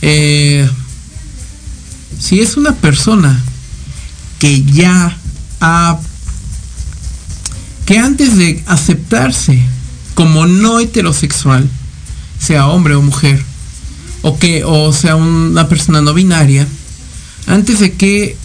eh, 0.00 0.68
si 2.18 2.40
es 2.40 2.56
una 2.56 2.74
persona 2.74 3.40
que 4.38 4.64
ya 4.64 5.16
ha 5.60 5.98
que 7.86 7.98
antes 7.98 8.36
de 8.36 8.62
aceptarse 8.66 9.58
como 10.14 10.46
no 10.46 10.80
heterosexual, 10.80 11.68
sea 12.38 12.68
hombre 12.68 12.94
o 12.94 13.02
mujer, 13.02 13.42
o 14.22 14.38
que 14.38 14.64
o 14.64 14.92
sea 14.92 15.16
una 15.16 15.68
persona 15.68 16.00
no 16.00 16.14
binaria, 16.14 16.66
antes 17.46 17.80
de 17.80 17.92
que 17.92 18.36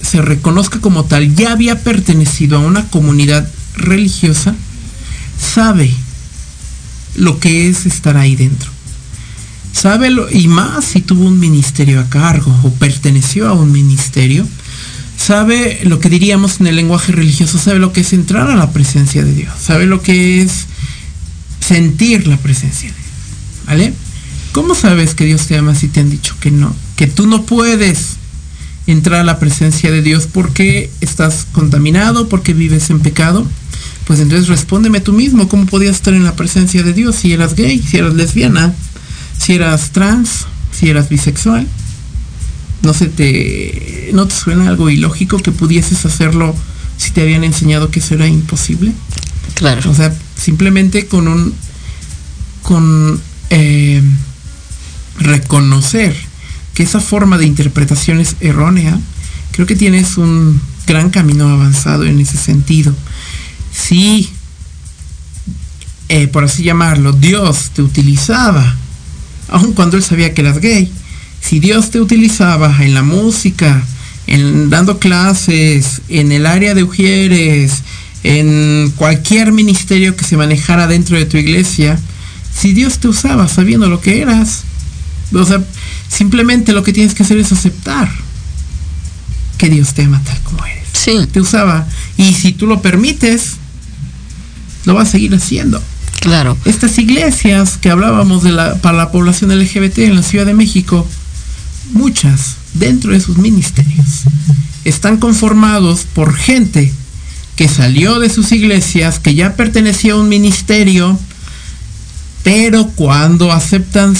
se 0.00 0.22
reconozca 0.22 0.80
como 0.80 1.04
tal, 1.04 1.34
ya 1.34 1.52
había 1.52 1.80
pertenecido 1.82 2.56
a 2.56 2.60
una 2.60 2.88
comunidad 2.88 3.48
religiosa, 3.76 4.54
sabe 5.38 5.92
lo 7.16 7.38
que 7.38 7.68
es 7.68 7.86
estar 7.86 8.16
ahí 8.16 8.36
dentro. 8.36 8.70
Sabe 9.72 10.10
lo, 10.10 10.28
y 10.30 10.48
más 10.48 10.84
si 10.84 11.00
tuvo 11.00 11.24
un 11.24 11.38
ministerio 11.38 12.00
a 12.00 12.08
cargo 12.08 12.54
o 12.64 12.70
perteneció 12.70 13.48
a 13.48 13.52
un 13.52 13.70
ministerio, 13.70 14.46
sabe 15.20 15.80
lo 15.84 16.00
que 16.00 16.08
diríamos 16.08 16.60
en 16.60 16.66
el 16.66 16.76
lenguaje 16.76 17.12
religioso, 17.12 17.58
sabe 17.58 17.78
lo 17.78 17.92
que 17.92 18.00
es 18.00 18.12
entrar 18.14 18.50
a 18.50 18.56
la 18.56 18.72
presencia 18.72 19.22
de 19.22 19.34
Dios, 19.34 19.52
sabe 19.60 19.84
lo 19.84 20.00
que 20.00 20.40
es 20.40 20.64
sentir 21.60 22.26
la 22.26 22.38
presencia 22.38 22.88
de 22.88 22.94
Dios, 22.94 23.66
¿vale? 23.66 23.92
¿Cómo 24.52 24.74
sabes 24.74 25.14
que 25.14 25.26
Dios 25.26 25.46
te 25.46 25.58
ama 25.58 25.74
si 25.74 25.88
te 25.88 26.00
han 26.00 26.10
dicho 26.10 26.34
que 26.40 26.50
no? 26.50 26.74
Que 26.96 27.06
tú 27.06 27.26
no 27.26 27.44
puedes 27.44 28.16
entrar 28.86 29.20
a 29.20 29.24
la 29.24 29.38
presencia 29.38 29.90
de 29.90 30.00
Dios 30.00 30.26
porque 30.26 30.90
estás 31.02 31.46
contaminado, 31.52 32.28
porque 32.28 32.54
vives 32.54 32.88
en 32.88 33.00
pecado. 33.00 33.46
Pues 34.06 34.20
entonces 34.20 34.48
respóndeme 34.48 35.00
tú 35.00 35.12
mismo, 35.12 35.48
¿cómo 35.48 35.66
podías 35.66 35.96
estar 35.96 36.14
en 36.14 36.24
la 36.24 36.34
presencia 36.34 36.82
de 36.82 36.94
Dios 36.94 37.16
si 37.16 37.32
eras 37.32 37.54
gay, 37.54 37.78
si 37.78 37.98
eras 37.98 38.14
lesbiana, 38.14 38.72
si 39.38 39.52
eras 39.52 39.90
trans, 39.90 40.46
si 40.72 40.88
eras 40.88 41.10
bisexual? 41.10 41.68
No 42.82 42.94
se 42.94 43.06
te 43.06 44.10
no 44.12 44.26
te 44.26 44.34
suena 44.34 44.68
algo 44.68 44.90
ilógico 44.90 45.38
que 45.38 45.52
pudieses 45.52 46.04
hacerlo 46.06 46.54
si 46.96 47.10
te 47.10 47.22
habían 47.22 47.44
enseñado 47.44 47.90
que 47.90 48.00
eso 48.00 48.14
era 48.14 48.26
imposible 48.26 48.92
claro. 49.54 49.90
O 49.90 49.94
sea 49.94 50.14
simplemente 50.36 51.06
con 51.06 51.28
un 51.28 51.54
con 52.62 53.20
eh, 53.50 54.02
reconocer 55.18 56.14
que 56.74 56.82
esa 56.82 57.00
forma 57.00 57.36
de 57.38 57.46
interpretación 57.46 58.20
es 58.20 58.36
errónea 58.40 58.98
creo 59.52 59.66
que 59.66 59.76
tienes 59.76 60.16
un 60.16 60.60
gran 60.86 61.10
camino 61.10 61.48
avanzado 61.48 62.04
en 62.04 62.20
ese 62.20 62.36
sentido. 62.36 62.94
Si 63.72 64.30
eh, 66.08 66.26
por 66.28 66.44
así 66.44 66.62
llamarlo 66.62 67.12
Dios 67.12 67.70
te 67.74 67.82
utilizaba 67.82 68.76
aun 69.48 69.72
cuando 69.72 69.96
él 69.96 70.02
sabía 70.02 70.32
que 70.32 70.40
eras 70.40 70.58
gay 70.58 70.92
si 71.40 71.60
Dios 71.60 71.90
te 71.90 72.00
utilizaba 72.00 72.76
en 72.80 72.94
la 72.94 73.02
música, 73.02 73.82
en 74.26 74.70
dando 74.70 74.98
clases, 74.98 76.02
en 76.08 76.32
el 76.32 76.46
área 76.46 76.74
de 76.74 76.82
ujieres, 76.82 77.82
en 78.22 78.92
cualquier 78.96 79.52
ministerio 79.52 80.16
que 80.16 80.24
se 80.24 80.36
manejara 80.36 80.86
dentro 80.86 81.16
de 81.16 81.24
tu 81.24 81.36
iglesia, 81.36 81.98
si 82.54 82.72
Dios 82.72 82.98
te 82.98 83.08
usaba 83.08 83.48
sabiendo 83.48 83.88
lo 83.88 84.00
que 84.00 84.20
eras, 84.20 84.62
o 85.32 85.44
sea, 85.44 85.62
simplemente 86.08 86.72
lo 86.72 86.82
que 86.82 86.92
tienes 86.92 87.14
que 87.14 87.22
hacer 87.22 87.38
es 87.38 87.52
aceptar 87.52 88.10
que 89.56 89.68
Dios 89.68 89.94
te 89.94 90.02
ama 90.04 90.20
tal 90.24 90.40
como 90.42 90.64
eres. 90.64 90.88
Sí. 90.92 91.26
Te 91.30 91.40
usaba. 91.40 91.86
Y 92.16 92.32
si 92.32 92.52
tú 92.52 92.66
lo 92.66 92.80
permites, 92.82 93.56
lo 94.86 94.94
vas 94.94 95.08
a 95.08 95.12
seguir 95.12 95.34
haciendo. 95.34 95.82
Claro. 96.20 96.56
Estas 96.64 96.98
iglesias 96.98 97.78
que 97.78 97.90
hablábamos 97.90 98.42
de 98.42 98.52
la, 98.52 98.76
para 98.76 98.96
la 98.96 99.12
población 99.12 99.56
LGBT 99.58 99.98
en 99.98 100.16
la 100.16 100.22
Ciudad 100.22 100.46
de 100.46 100.54
México, 100.54 101.06
muchas, 101.92 102.56
dentro 102.74 103.12
de 103.12 103.20
sus 103.20 103.38
ministerios, 103.38 104.22
están 104.84 105.18
conformados 105.18 106.06
por 106.14 106.34
gente 106.34 106.92
que 107.56 107.68
salió 107.68 108.18
de 108.18 108.30
sus 108.30 108.52
iglesias, 108.52 109.18
que 109.18 109.34
ya 109.34 109.54
pertenecía 109.54 110.14
a 110.14 110.16
un 110.16 110.28
ministerio, 110.28 111.18
pero 112.42 112.86
cuando 112.94 113.52
aceptan 113.52 114.16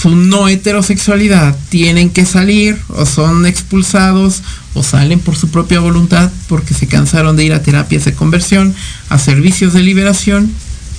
su 0.00 0.14
no 0.14 0.46
heterosexualidad 0.46 1.56
tienen 1.70 2.10
que 2.10 2.26
salir 2.26 2.78
o 2.88 3.06
son 3.06 3.46
expulsados 3.46 4.42
o 4.74 4.82
salen 4.82 5.20
por 5.20 5.36
su 5.36 5.48
propia 5.48 5.80
voluntad 5.80 6.30
porque 6.48 6.74
se 6.74 6.86
cansaron 6.86 7.34
de 7.34 7.44
ir 7.44 7.54
a 7.54 7.62
terapias 7.62 8.04
de 8.04 8.12
conversión, 8.12 8.74
a 9.08 9.18
servicios 9.18 9.72
de 9.72 9.82
liberación, 9.82 10.52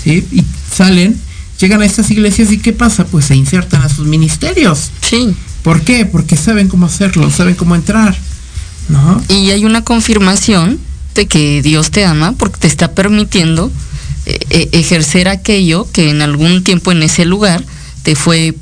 ¿sí? 0.03 0.25
y 0.31 0.43
salen, 0.75 1.15
llegan 1.59 1.83
a 1.83 1.85
estas 1.85 2.09
iglesias 2.09 2.51
y 2.51 2.57
¿qué 2.57 2.73
pasa? 2.73 3.05
Pues 3.05 3.25
se 3.25 3.35
insertan 3.35 3.83
a 3.83 3.89
sus 3.89 4.07
ministerios. 4.07 4.89
Sí. 5.01 5.35
¿Por 5.67 5.81
qué? 5.81 6.05
Porque 6.05 6.37
saben 6.37 6.69
cómo 6.69 6.85
hacerlo, 6.85 7.29
saben 7.29 7.55
cómo 7.55 7.75
entrar. 7.75 8.17
¿no? 8.87 9.21
Y 9.27 9.51
hay 9.51 9.65
una 9.65 9.83
confirmación 9.83 10.79
de 11.13 11.27
que 11.27 11.61
Dios 11.61 11.91
te 11.91 12.05
ama 12.05 12.31
porque 12.37 12.57
te 12.57 12.67
está 12.67 12.93
permitiendo 12.93 13.69
eh, 14.25 14.39
eh, 14.49 14.69
ejercer 14.71 15.27
aquello 15.27 15.85
que 15.91 16.09
en 16.09 16.21
algún 16.21 16.63
tiempo 16.63 16.93
en 16.93 17.03
ese 17.03 17.25
lugar 17.25 17.65
te 18.03 18.15
fue 18.15 18.55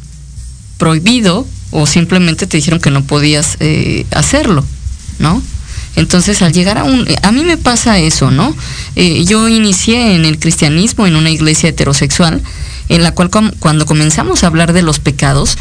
prohibido 0.79 1.45
o 1.69 1.85
simplemente 1.85 2.47
te 2.47 2.57
dijeron 2.57 2.79
que 2.79 2.89
no 2.89 3.03
podías 3.03 3.57
eh, 3.59 4.07
hacerlo, 4.09 4.65
¿no? 5.19 5.43
Entonces 5.95 6.41
al 6.41 6.53
llegar 6.53 6.79
a 6.79 6.85
un... 6.85 7.07
A 7.21 7.31
mí 7.31 7.43
me 7.43 7.57
pasa 7.57 7.99
eso, 7.99 8.31
¿no? 8.31 8.55
Yo 8.95 9.47
inicié 9.47 10.15
en 10.15 10.25
el 10.25 10.39
cristianismo 10.39 11.05
en 11.05 11.15
una 11.15 11.29
iglesia 11.29 11.69
heterosexual, 11.69 12.41
en 12.89 13.03
la 13.03 13.11
cual 13.11 13.29
cuando 13.59 13.85
comenzamos 13.85 14.43
a 14.43 14.47
hablar 14.47 14.73
de 14.73 14.81
los 14.81 14.97
pecados, 14.97 15.59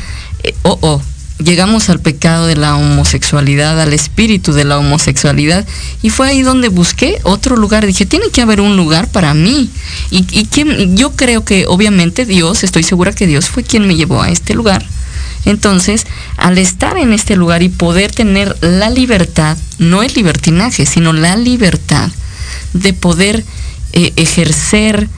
oh, 0.63 0.79
oh, 0.81 1.03
llegamos 1.39 1.89
al 1.91 2.01
pecado 2.01 2.47
de 2.47 2.57
la 2.57 2.77
homosexualidad, 2.77 3.81
al 3.81 3.93
espíritu 3.93 4.53
de 4.53 4.65
la 4.65 4.79
homosexualidad, 4.79 5.67
y 6.03 6.11
fue 6.11 6.29
ahí 6.29 6.43
donde 6.43 6.69
busqué 6.69 7.19
otro 7.25 7.57
lugar. 7.57 7.87
Dije, 7.87 8.07
tiene 8.07 8.31
que 8.31 8.43
haber 8.43 8.61
un 8.61 8.77
lugar 8.77 9.09
para 9.09 9.35
mí. 9.35 9.71
Y, 10.11 10.23
quien, 10.47 10.97
yo 10.97 11.13
creo 11.13 11.45
que 11.45 11.67
obviamente 11.67 12.25
Dios, 12.25 12.65
estoy 12.65 12.83
segura 12.83 13.13
que 13.13 13.27
Dios 13.27 13.49
fue 13.49 13.63
quien 13.63 13.87
me 13.87 13.97
llevó 13.97 14.23
a 14.23 14.31
este 14.31 14.55
lugar 14.55 14.85
entonces, 15.45 16.07
al 16.37 16.59
estar 16.59 16.97
en 16.97 17.13
este 17.13 17.37
lugar 17.37 17.63
y 17.63 17.69
poder 17.69 18.13
tener 18.13 18.57
la 18.63 18.91
libertad, 18.91 19.57
no 19.79 20.03
el 20.03 20.13
libertinaje, 20.15 20.87
sino 20.87 21.13
la 21.13 21.37
libertad 21.37 22.11
de 22.73 22.93
poder 22.93 23.45
eh, 23.93 24.13
ejercer 24.17 25.09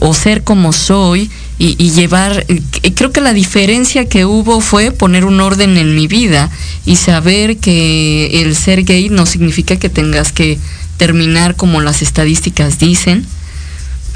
o 0.00 0.14
ser 0.14 0.44
como 0.44 0.72
soy 0.72 1.30
y, 1.60 1.90
llevar, 1.90 2.46
creo 2.94 3.10
que 3.10 3.20
la 3.20 3.32
diferencia 3.32 4.08
que 4.08 4.24
hubo 4.24 4.60
fue 4.60 4.92
poner 4.92 5.24
un 5.24 5.40
orden 5.40 5.76
en 5.76 5.96
mi 5.96 6.06
vida 6.06 6.50
y 6.86 6.96
saber 6.96 7.56
que 7.56 8.42
el 8.42 8.54
ser 8.54 8.84
gay 8.84 9.08
no 9.08 9.26
significa 9.26 9.76
que 9.76 9.88
tengas 9.88 10.30
que 10.30 10.58
terminar 10.98 11.56
como 11.56 11.80
las 11.80 12.00
estadísticas 12.00 12.78
dicen, 12.78 13.26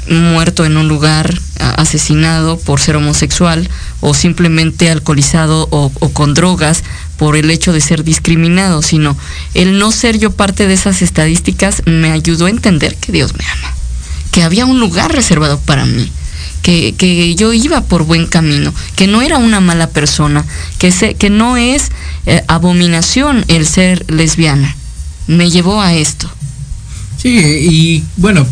muerto 0.09 0.63
en 0.63 0.77
un 0.77 0.87
lugar, 0.87 1.37
asesinado 1.59 2.57
por 2.59 2.79
ser 2.79 2.95
homosexual 2.95 3.69
o 3.99 4.13
simplemente 4.13 4.89
alcoholizado 4.89 5.67
o, 5.69 5.91
o, 5.99 6.09
con 6.09 6.33
drogas 6.33 6.83
por 7.17 7.35
el 7.35 7.49
hecho 7.51 7.73
de 7.73 7.81
ser 7.81 8.05
discriminado, 8.05 8.81
sino 8.81 9.17
el 9.53 9.79
no 9.79 9.91
ser 9.91 10.17
yo 10.17 10.31
parte 10.31 10.65
de 10.67 10.73
esas 10.73 11.01
estadísticas 11.01 11.83
me 11.85 12.11
ayudó 12.11 12.45
a 12.45 12.49
entender 12.49 12.95
que 12.95 13.11
Dios 13.11 13.33
me 13.35 13.45
ama, 13.45 13.73
que 14.31 14.43
había 14.43 14.65
un 14.65 14.79
lugar 14.79 15.11
reservado 15.11 15.59
para 15.59 15.85
mí. 15.85 16.09
Que, 16.63 17.35
yo 17.37 17.53
iba 17.53 17.81
por 17.81 18.05
buen 18.05 18.25
camino, 18.25 18.73
que 18.95 19.05
no 19.05 19.21
era 19.21 19.37
una 19.37 19.59
mala 19.59 19.89
persona, 19.89 20.45
que, 20.79 20.91
se, 20.91 21.13
que 21.13 21.29
no 21.29 21.57
es 21.57 21.91
eh, 22.25 22.41
abominación 22.47 23.43
el 23.49 23.67
ser 23.67 24.09
lesbiana. 24.09 24.75
Me 25.27 25.51
llevó 25.51 25.81
a 25.81 25.93
esto. 25.93 26.31
Sí, 27.21 27.37
y 27.37 28.03
bueno, 28.17 28.47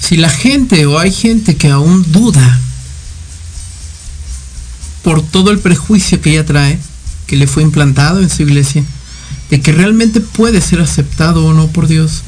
si 0.00 0.16
la 0.16 0.28
gente 0.28 0.84
o 0.86 0.98
hay 0.98 1.12
gente 1.12 1.56
que 1.56 1.68
aún 1.68 2.04
duda 2.12 2.60
por 5.02 5.22
todo 5.22 5.50
el 5.50 5.60
prejuicio 5.60 6.20
que 6.20 6.32
ella 6.32 6.44
trae, 6.44 6.78
que 7.26 7.36
le 7.36 7.46
fue 7.46 7.62
implantado 7.62 8.20
en 8.20 8.30
su 8.30 8.42
iglesia, 8.42 8.84
de 9.50 9.60
que 9.60 9.72
realmente 9.72 10.20
puede 10.20 10.60
ser 10.60 10.80
aceptado 10.80 11.44
o 11.46 11.54
no 11.54 11.68
por 11.68 11.86
Dios, 11.86 12.22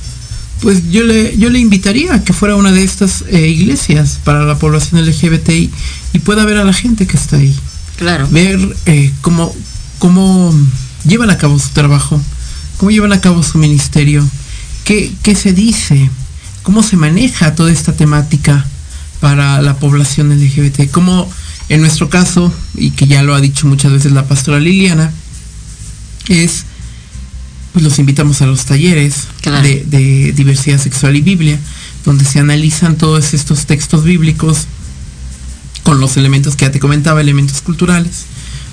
pues 0.61 0.91
yo 0.91 1.03
le, 1.03 1.37
yo 1.37 1.51
le 1.51 1.59
invitaría 1.59 2.15
a 2.15 2.25
que 2.25 2.33
fuera 2.33 2.57
una 2.57 2.73
de 2.73 2.83
estas 2.83 3.25
eh, 3.29 3.49
iglesias 3.49 4.21
para 4.25 4.45
la 4.45 4.59
población 4.59 5.05
LGBTI 5.05 5.71
y 6.13 6.19
pueda 6.21 6.45
ver 6.45 6.57
a 6.59 6.65
la 6.65 6.73
gente 6.73 7.07
que 7.07 7.17
está 7.17 7.37
ahí. 7.37 7.55
Claro. 7.97 8.27
Ver 8.31 8.59
eh, 8.87 9.13
cómo, 9.21 9.55
cómo 9.99 10.55
llevan 11.05 11.31
a 11.31 11.39
cabo 11.39 11.59
su 11.59 11.71
trabajo, 11.71 12.21
cómo 12.79 12.91
llevan 12.91 13.13
a 13.13 13.21
cabo 13.21 13.43
su 13.43 13.59
ministerio, 13.59 14.27
qué, 14.85 15.13
qué 15.23 15.35
se 15.35 15.53
dice, 15.53 16.11
cómo 16.63 16.83
se 16.83 16.97
maneja 16.97 17.55
toda 17.55 17.71
esta 17.71 17.93
temática 17.93 18.67
para 19.21 19.63
la 19.63 19.77
población 19.77 20.31
LGBT, 20.31 20.91
cómo 20.91 21.29
en 21.69 21.81
nuestro 21.81 22.09
caso, 22.09 22.53
y 22.75 22.91
que 22.91 23.07
ya 23.07 23.23
lo 23.23 23.35
ha 23.35 23.41
dicho 23.41 23.67
muchas 23.67 23.93
veces 23.93 24.13
la 24.13 24.29
pastora 24.29 24.61
Liliana, 24.61 25.11
es, 26.29 26.65
pues 27.77 27.85
los 27.85 27.99
invitamos 27.99 28.41
a 28.41 28.47
los 28.47 28.65
talleres 28.65 29.29
claro. 29.43 29.63
de, 29.63 29.85
de, 29.85 30.33
diversidad 30.33 30.81
sexual 30.81 31.15
y 31.15 31.21
Biblia, 31.21 31.59
donde 32.07 32.25
se 32.25 32.41
analizan 32.41 32.97
todos 32.97 33.35
estos 33.35 33.67
textos 33.67 34.03
bíblicos 34.03 34.65
con 35.83 36.01
los 36.01 36.17
elementos 36.17 36.57
que 36.57 36.65
ya 36.65 36.71
te 36.73 36.81
comentaba, 36.81 37.21
elementos 37.21 37.61
culturales, 37.61 38.25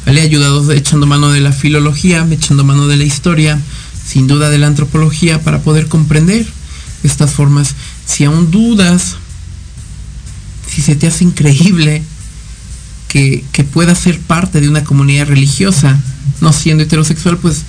¿vale? 0.06 0.22
Ayudados 0.22 0.70
echando 0.70 1.06
mano 1.06 1.34
de 1.34 1.42
la 1.42 1.52
filología, 1.52 2.26
echando 2.32 2.64
mano 2.64 2.88
de 2.88 2.96
la 2.96 3.04
historia, 3.04 3.60
sin 4.08 4.26
duda 4.28 4.50
de 4.50 4.58
la 4.58 4.68
antropología, 4.68 5.42
para 5.42 5.60
poder 5.60 5.90
comprender 5.90 6.46
estas 7.04 7.32
formas. 7.32 7.76
Si 8.06 8.24
aún 8.24 8.52
dudas, 8.52 9.18
si 10.66 10.82
se 10.82 10.96
te 10.96 11.08
hace 11.08 11.26
increíble 11.26 12.04
que, 13.10 13.44
que 13.52 13.66
pueda 13.66 13.96
ser 13.96 14.18
parte 14.22 14.62
de 14.62 14.70
una 14.70 14.86
comunidad 14.86 15.28
religiosa, 15.28 16.00
no 16.40 16.54
siendo 16.54 16.86
heterosexual, 16.86 17.38
pues 17.38 17.64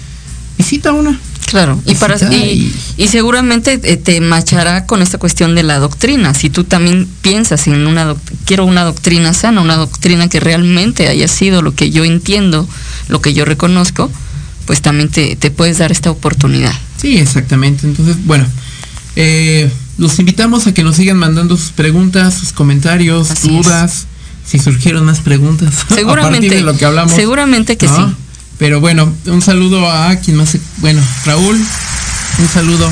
visita 0.58 0.92
una. 0.92 1.18
Claro, 1.46 1.80
y, 1.84 1.94
para, 1.94 2.16
y, 2.32 2.74
y, 2.96 3.08
seguramente 3.08 3.78
te 3.78 4.20
machará 4.20 4.86
con 4.86 5.02
esta 5.02 5.18
cuestión 5.18 5.54
de 5.54 5.62
la 5.62 5.78
doctrina. 5.78 6.34
Si 6.34 6.50
tú 6.50 6.64
también 6.64 7.06
piensas 7.22 7.66
en 7.68 7.86
una 7.86 8.16
quiero 8.44 8.64
una 8.64 8.82
doctrina 8.82 9.32
sana, 9.34 9.60
una 9.60 9.76
doctrina 9.76 10.28
que 10.28 10.40
realmente 10.40 11.06
haya 11.06 11.28
sido 11.28 11.62
lo 11.62 11.74
que 11.74 11.90
yo 11.90 12.04
entiendo, 12.04 12.68
lo 13.08 13.20
que 13.20 13.34
yo 13.34 13.44
reconozco, 13.44 14.10
pues 14.66 14.80
también 14.80 15.10
te, 15.10 15.36
te 15.36 15.50
puedes 15.50 15.78
dar 15.78 15.92
esta 15.92 16.10
oportunidad. 16.10 16.72
Sí, 16.96 17.18
exactamente. 17.18 17.86
Entonces, 17.86 18.16
bueno, 18.24 18.46
eh, 19.14 19.70
los 19.98 20.18
invitamos 20.18 20.66
a 20.66 20.74
que 20.74 20.82
nos 20.82 20.96
sigan 20.96 21.18
mandando 21.18 21.56
sus 21.56 21.70
preguntas, 21.70 22.34
sus 22.34 22.52
comentarios, 22.52 23.30
Así 23.30 23.48
dudas. 23.48 23.92
Es. 23.94 24.06
Si 24.44 24.58
surgieron 24.58 25.06
más 25.06 25.20
preguntas 25.20 25.86
seguramente, 25.88 26.46
a 26.46 26.50
partir 26.50 26.50
de 26.52 26.60
lo 26.62 26.76
que 26.76 26.84
hablamos. 26.84 27.12
Seguramente 27.12 27.76
que 27.78 27.86
¿no? 27.86 28.08
sí. 28.08 28.14
Pero 28.58 28.80
bueno, 28.80 29.12
un 29.26 29.42
saludo 29.42 29.90
a 29.90 30.14
quien 30.16 30.36
más. 30.36 30.56
Bueno, 30.78 31.02
Raúl, 31.24 31.56
un 31.56 32.48
saludo. 32.48 32.90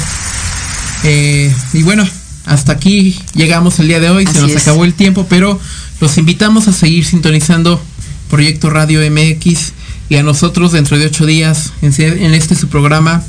Eh, 1.04 1.54
y 1.72 1.82
bueno, 1.82 2.06
hasta 2.46 2.72
aquí 2.72 3.18
llegamos 3.34 3.78
el 3.78 3.88
día 3.88 4.00
de 4.00 4.10
hoy. 4.10 4.24
Así 4.24 4.34
Se 4.34 4.40
nos 4.42 4.50
es. 4.50 4.62
acabó 4.62 4.84
el 4.84 4.94
tiempo, 4.94 5.26
pero 5.28 5.58
los 6.00 6.18
invitamos 6.18 6.68
a 6.68 6.72
seguir 6.72 7.04
sintonizando 7.04 7.80
Proyecto 8.30 8.70
Radio 8.70 9.00
MX 9.10 9.72
y 10.08 10.16
a 10.16 10.22
nosotros 10.22 10.72
dentro 10.72 10.98
de 10.98 11.06
ocho 11.06 11.26
días 11.26 11.72
en, 11.80 11.94
en 11.98 12.34
este 12.34 12.54
su 12.54 12.68
programa 12.68 13.22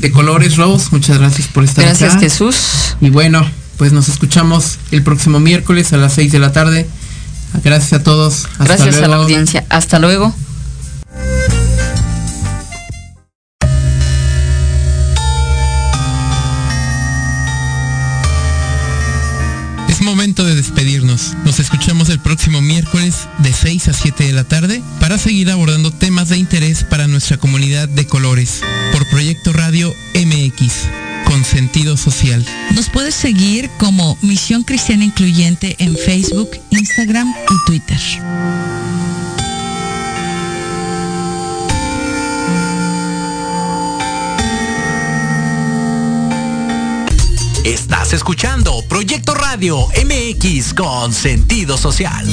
de 0.00 0.10
Colores 0.10 0.56
Rose. 0.56 0.88
Muchas 0.90 1.18
gracias 1.18 1.48
por 1.48 1.64
estar 1.64 1.84
gracias, 1.84 2.12
acá. 2.12 2.20
Jesús. 2.20 2.56
Y 3.00 3.10
bueno, 3.10 3.48
pues 3.76 3.92
nos 3.92 4.08
escuchamos 4.08 4.78
el 4.90 5.02
próximo 5.02 5.40
miércoles 5.40 5.92
a 5.92 5.96
las 5.98 6.14
seis 6.14 6.32
de 6.32 6.38
la 6.38 6.52
tarde. 6.52 6.86
Gracias 7.64 7.92
a 7.94 8.02
todos. 8.02 8.46
Hasta 8.58 8.64
gracias 8.64 8.96
luego. 8.96 9.04
a 9.04 9.08
la 9.08 9.16
audiencia. 9.16 9.64
Hasta 9.70 9.98
luego. 9.98 10.34
De 20.44 20.54
despedirnos. 20.54 21.34
Nos 21.44 21.60
escuchamos 21.60 22.08
el 22.08 22.18
próximo 22.18 22.60
miércoles 22.60 23.28
de 23.38 23.52
6 23.52 23.88
a 23.88 23.92
7 23.92 24.24
de 24.24 24.32
la 24.32 24.44
tarde 24.44 24.82
para 25.00 25.18
seguir 25.18 25.50
abordando 25.50 25.90
temas 25.90 26.28
de 26.28 26.38
interés 26.38 26.84
para 26.84 27.06
nuestra 27.06 27.38
comunidad 27.38 27.88
de 27.88 28.06
colores 28.06 28.60
por 28.92 29.08
Proyecto 29.08 29.52
Radio 29.52 29.94
MX 30.14 30.72
con 31.24 31.44
sentido 31.44 31.96
social. 31.96 32.44
Nos 32.74 32.88
puedes 32.88 33.14
seguir 33.14 33.70
como 33.78 34.18
Misión 34.22 34.62
Cristiana 34.62 35.04
Incluyente 35.04 35.76
en 35.78 35.96
Facebook, 35.96 36.50
Instagram 36.70 37.32
y 37.50 37.66
Twitter. 37.66 38.00
Estás 47.66 48.12
escuchando 48.12 48.80
Proyecto 48.88 49.34
Radio 49.34 49.88
MX 49.88 50.72
con 50.72 51.12
sentido 51.12 51.76
social. 51.76 52.24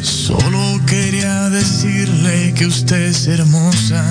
Solo 0.00 0.80
quería 0.86 1.50
decirle 1.50 2.54
que 2.54 2.64
usted 2.64 3.02
es 3.02 3.26
hermosa 3.26 4.02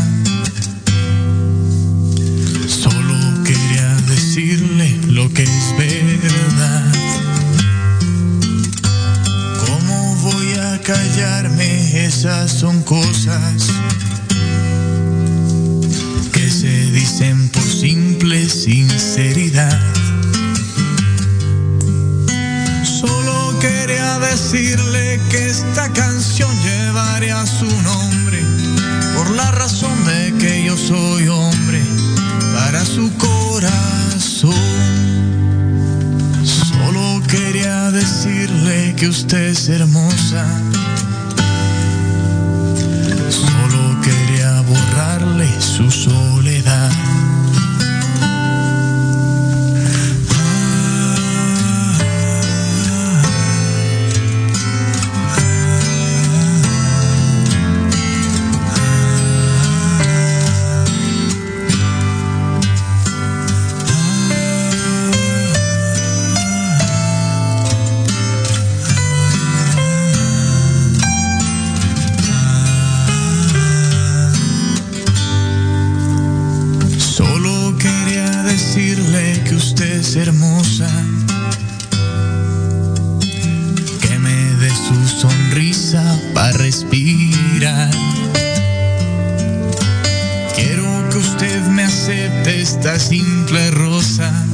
esas 11.18 12.52
son 12.52 12.84
cosas 12.84 13.68
que 16.34 16.50
se 16.50 16.92
dicen 16.92 17.50
por 17.50 17.64
simple 17.64 18.50
sinceridad. 18.50 19.80
Solo 22.84 23.58
quería 23.60 24.20
decirle 24.20 25.22
que 25.30 25.50
esta 25.50 25.92
canción 25.94 26.52
llevaría 26.64 27.46
su 27.46 27.66
nombre, 27.82 28.42
por 29.16 29.32
la 29.32 29.52
razón 29.52 29.98
de 30.06 30.34
que 30.38 30.66
yo 30.66 30.76
soy 30.76 31.28
hombre, 31.30 31.82
para 32.54 32.84
su 32.84 33.10
corazón. 33.18 34.54
Solo 36.44 37.22
quería 37.28 37.92
decirle 37.92 38.96
que 38.98 39.08
usted 39.08 39.48
es 39.48 39.70
hermosa. 39.70 40.46
esta 92.78 93.00
simple 93.00 93.72
rosa. 93.72 94.45